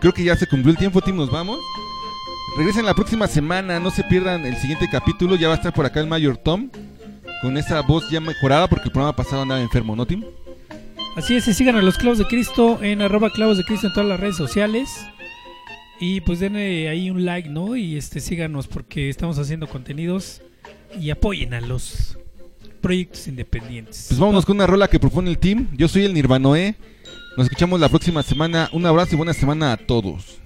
creo 0.00 0.14
que 0.14 0.24
ya 0.24 0.36
se 0.36 0.46
cumplió 0.46 0.72
el 0.72 0.78
tiempo, 0.78 1.02
Tim, 1.02 1.16
nos 1.16 1.30
vamos. 1.30 1.60
Regresen 2.56 2.86
la 2.86 2.94
próxima 2.94 3.26
semana, 3.28 3.78
no 3.78 3.90
se 3.90 4.02
pierdan 4.04 4.46
el 4.46 4.56
siguiente 4.56 4.88
capítulo. 4.90 5.36
Ya 5.36 5.48
va 5.48 5.54
a 5.54 5.58
estar 5.58 5.74
por 5.74 5.84
acá 5.84 6.00
el 6.00 6.06
Mayor 6.06 6.38
Tom. 6.38 6.70
Con 7.42 7.58
esa 7.58 7.82
voz 7.82 8.10
ya 8.10 8.20
mejorada 8.20 8.68
porque 8.68 8.86
el 8.86 8.92
programa 8.92 9.14
pasado 9.14 9.42
andaba 9.42 9.60
enfermo, 9.60 9.94
¿no, 9.94 10.06
Tim? 10.06 10.24
Así 11.14 11.36
es, 11.36 11.46
y 11.46 11.52
sigan 11.52 11.76
a 11.76 11.82
los 11.82 11.98
clavos 11.98 12.18
de 12.18 12.26
Cristo 12.26 12.82
en 12.82 13.02
arroba 13.02 13.30
clavos 13.30 13.58
de 13.58 13.64
Cristo 13.64 13.88
en 13.88 13.92
todas 13.92 14.08
las 14.08 14.18
redes 14.18 14.36
sociales. 14.36 14.88
Y 16.00 16.20
pues 16.20 16.40
denle 16.40 16.88
ahí 16.88 17.10
un 17.10 17.24
like, 17.24 17.48
¿no? 17.48 17.76
Y 17.76 17.96
este 17.96 18.20
síganos 18.20 18.68
porque 18.68 19.08
estamos 19.08 19.38
haciendo 19.38 19.66
contenidos 19.66 20.42
y 21.00 21.10
apoyen 21.10 21.54
a 21.54 21.60
los 21.60 22.18
proyectos 22.80 23.26
independientes. 23.26 24.06
Pues 24.08 24.20
vámonos 24.20 24.46
con 24.46 24.56
una 24.56 24.66
rola 24.66 24.88
que 24.88 25.00
propone 25.00 25.30
el 25.30 25.38
team. 25.38 25.68
Yo 25.76 25.88
soy 25.88 26.04
el 26.04 26.14
Nirvanoe. 26.14 26.76
Nos 27.36 27.46
escuchamos 27.46 27.80
la 27.80 27.88
próxima 27.88 28.22
semana. 28.22 28.68
Un 28.72 28.86
abrazo 28.86 29.14
y 29.14 29.16
buena 29.16 29.32
semana 29.32 29.72
a 29.72 29.76
todos. 29.76 30.38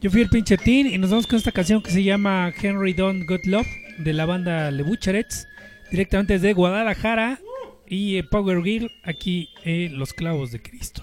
Yo 0.00 0.10
fui 0.10 0.22
el 0.22 0.28
pinche 0.28 0.56
Tin 0.56 0.86
y 0.86 0.98
nos 0.98 1.10
vamos 1.10 1.26
con 1.26 1.36
esta 1.36 1.52
canción 1.52 1.82
que 1.82 1.90
se 1.90 2.02
llama 2.02 2.52
Henry 2.60 2.92
Don't 2.92 3.28
Got 3.28 3.46
Love 3.46 3.66
de 3.98 4.12
la 4.12 4.26
banda 4.26 4.70
Le 4.70 4.82
Bucharets, 4.82 5.48
directamente 5.90 6.34
desde 6.34 6.52
Guadalajara 6.52 7.40
y 7.88 8.16
eh, 8.16 8.24
Power 8.24 8.62
Girl 8.62 8.90
aquí 9.04 9.48
en 9.64 9.98
Los 9.98 10.12
Clavos 10.12 10.52
de 10.52 10.60
Cristo. 10.60 11.02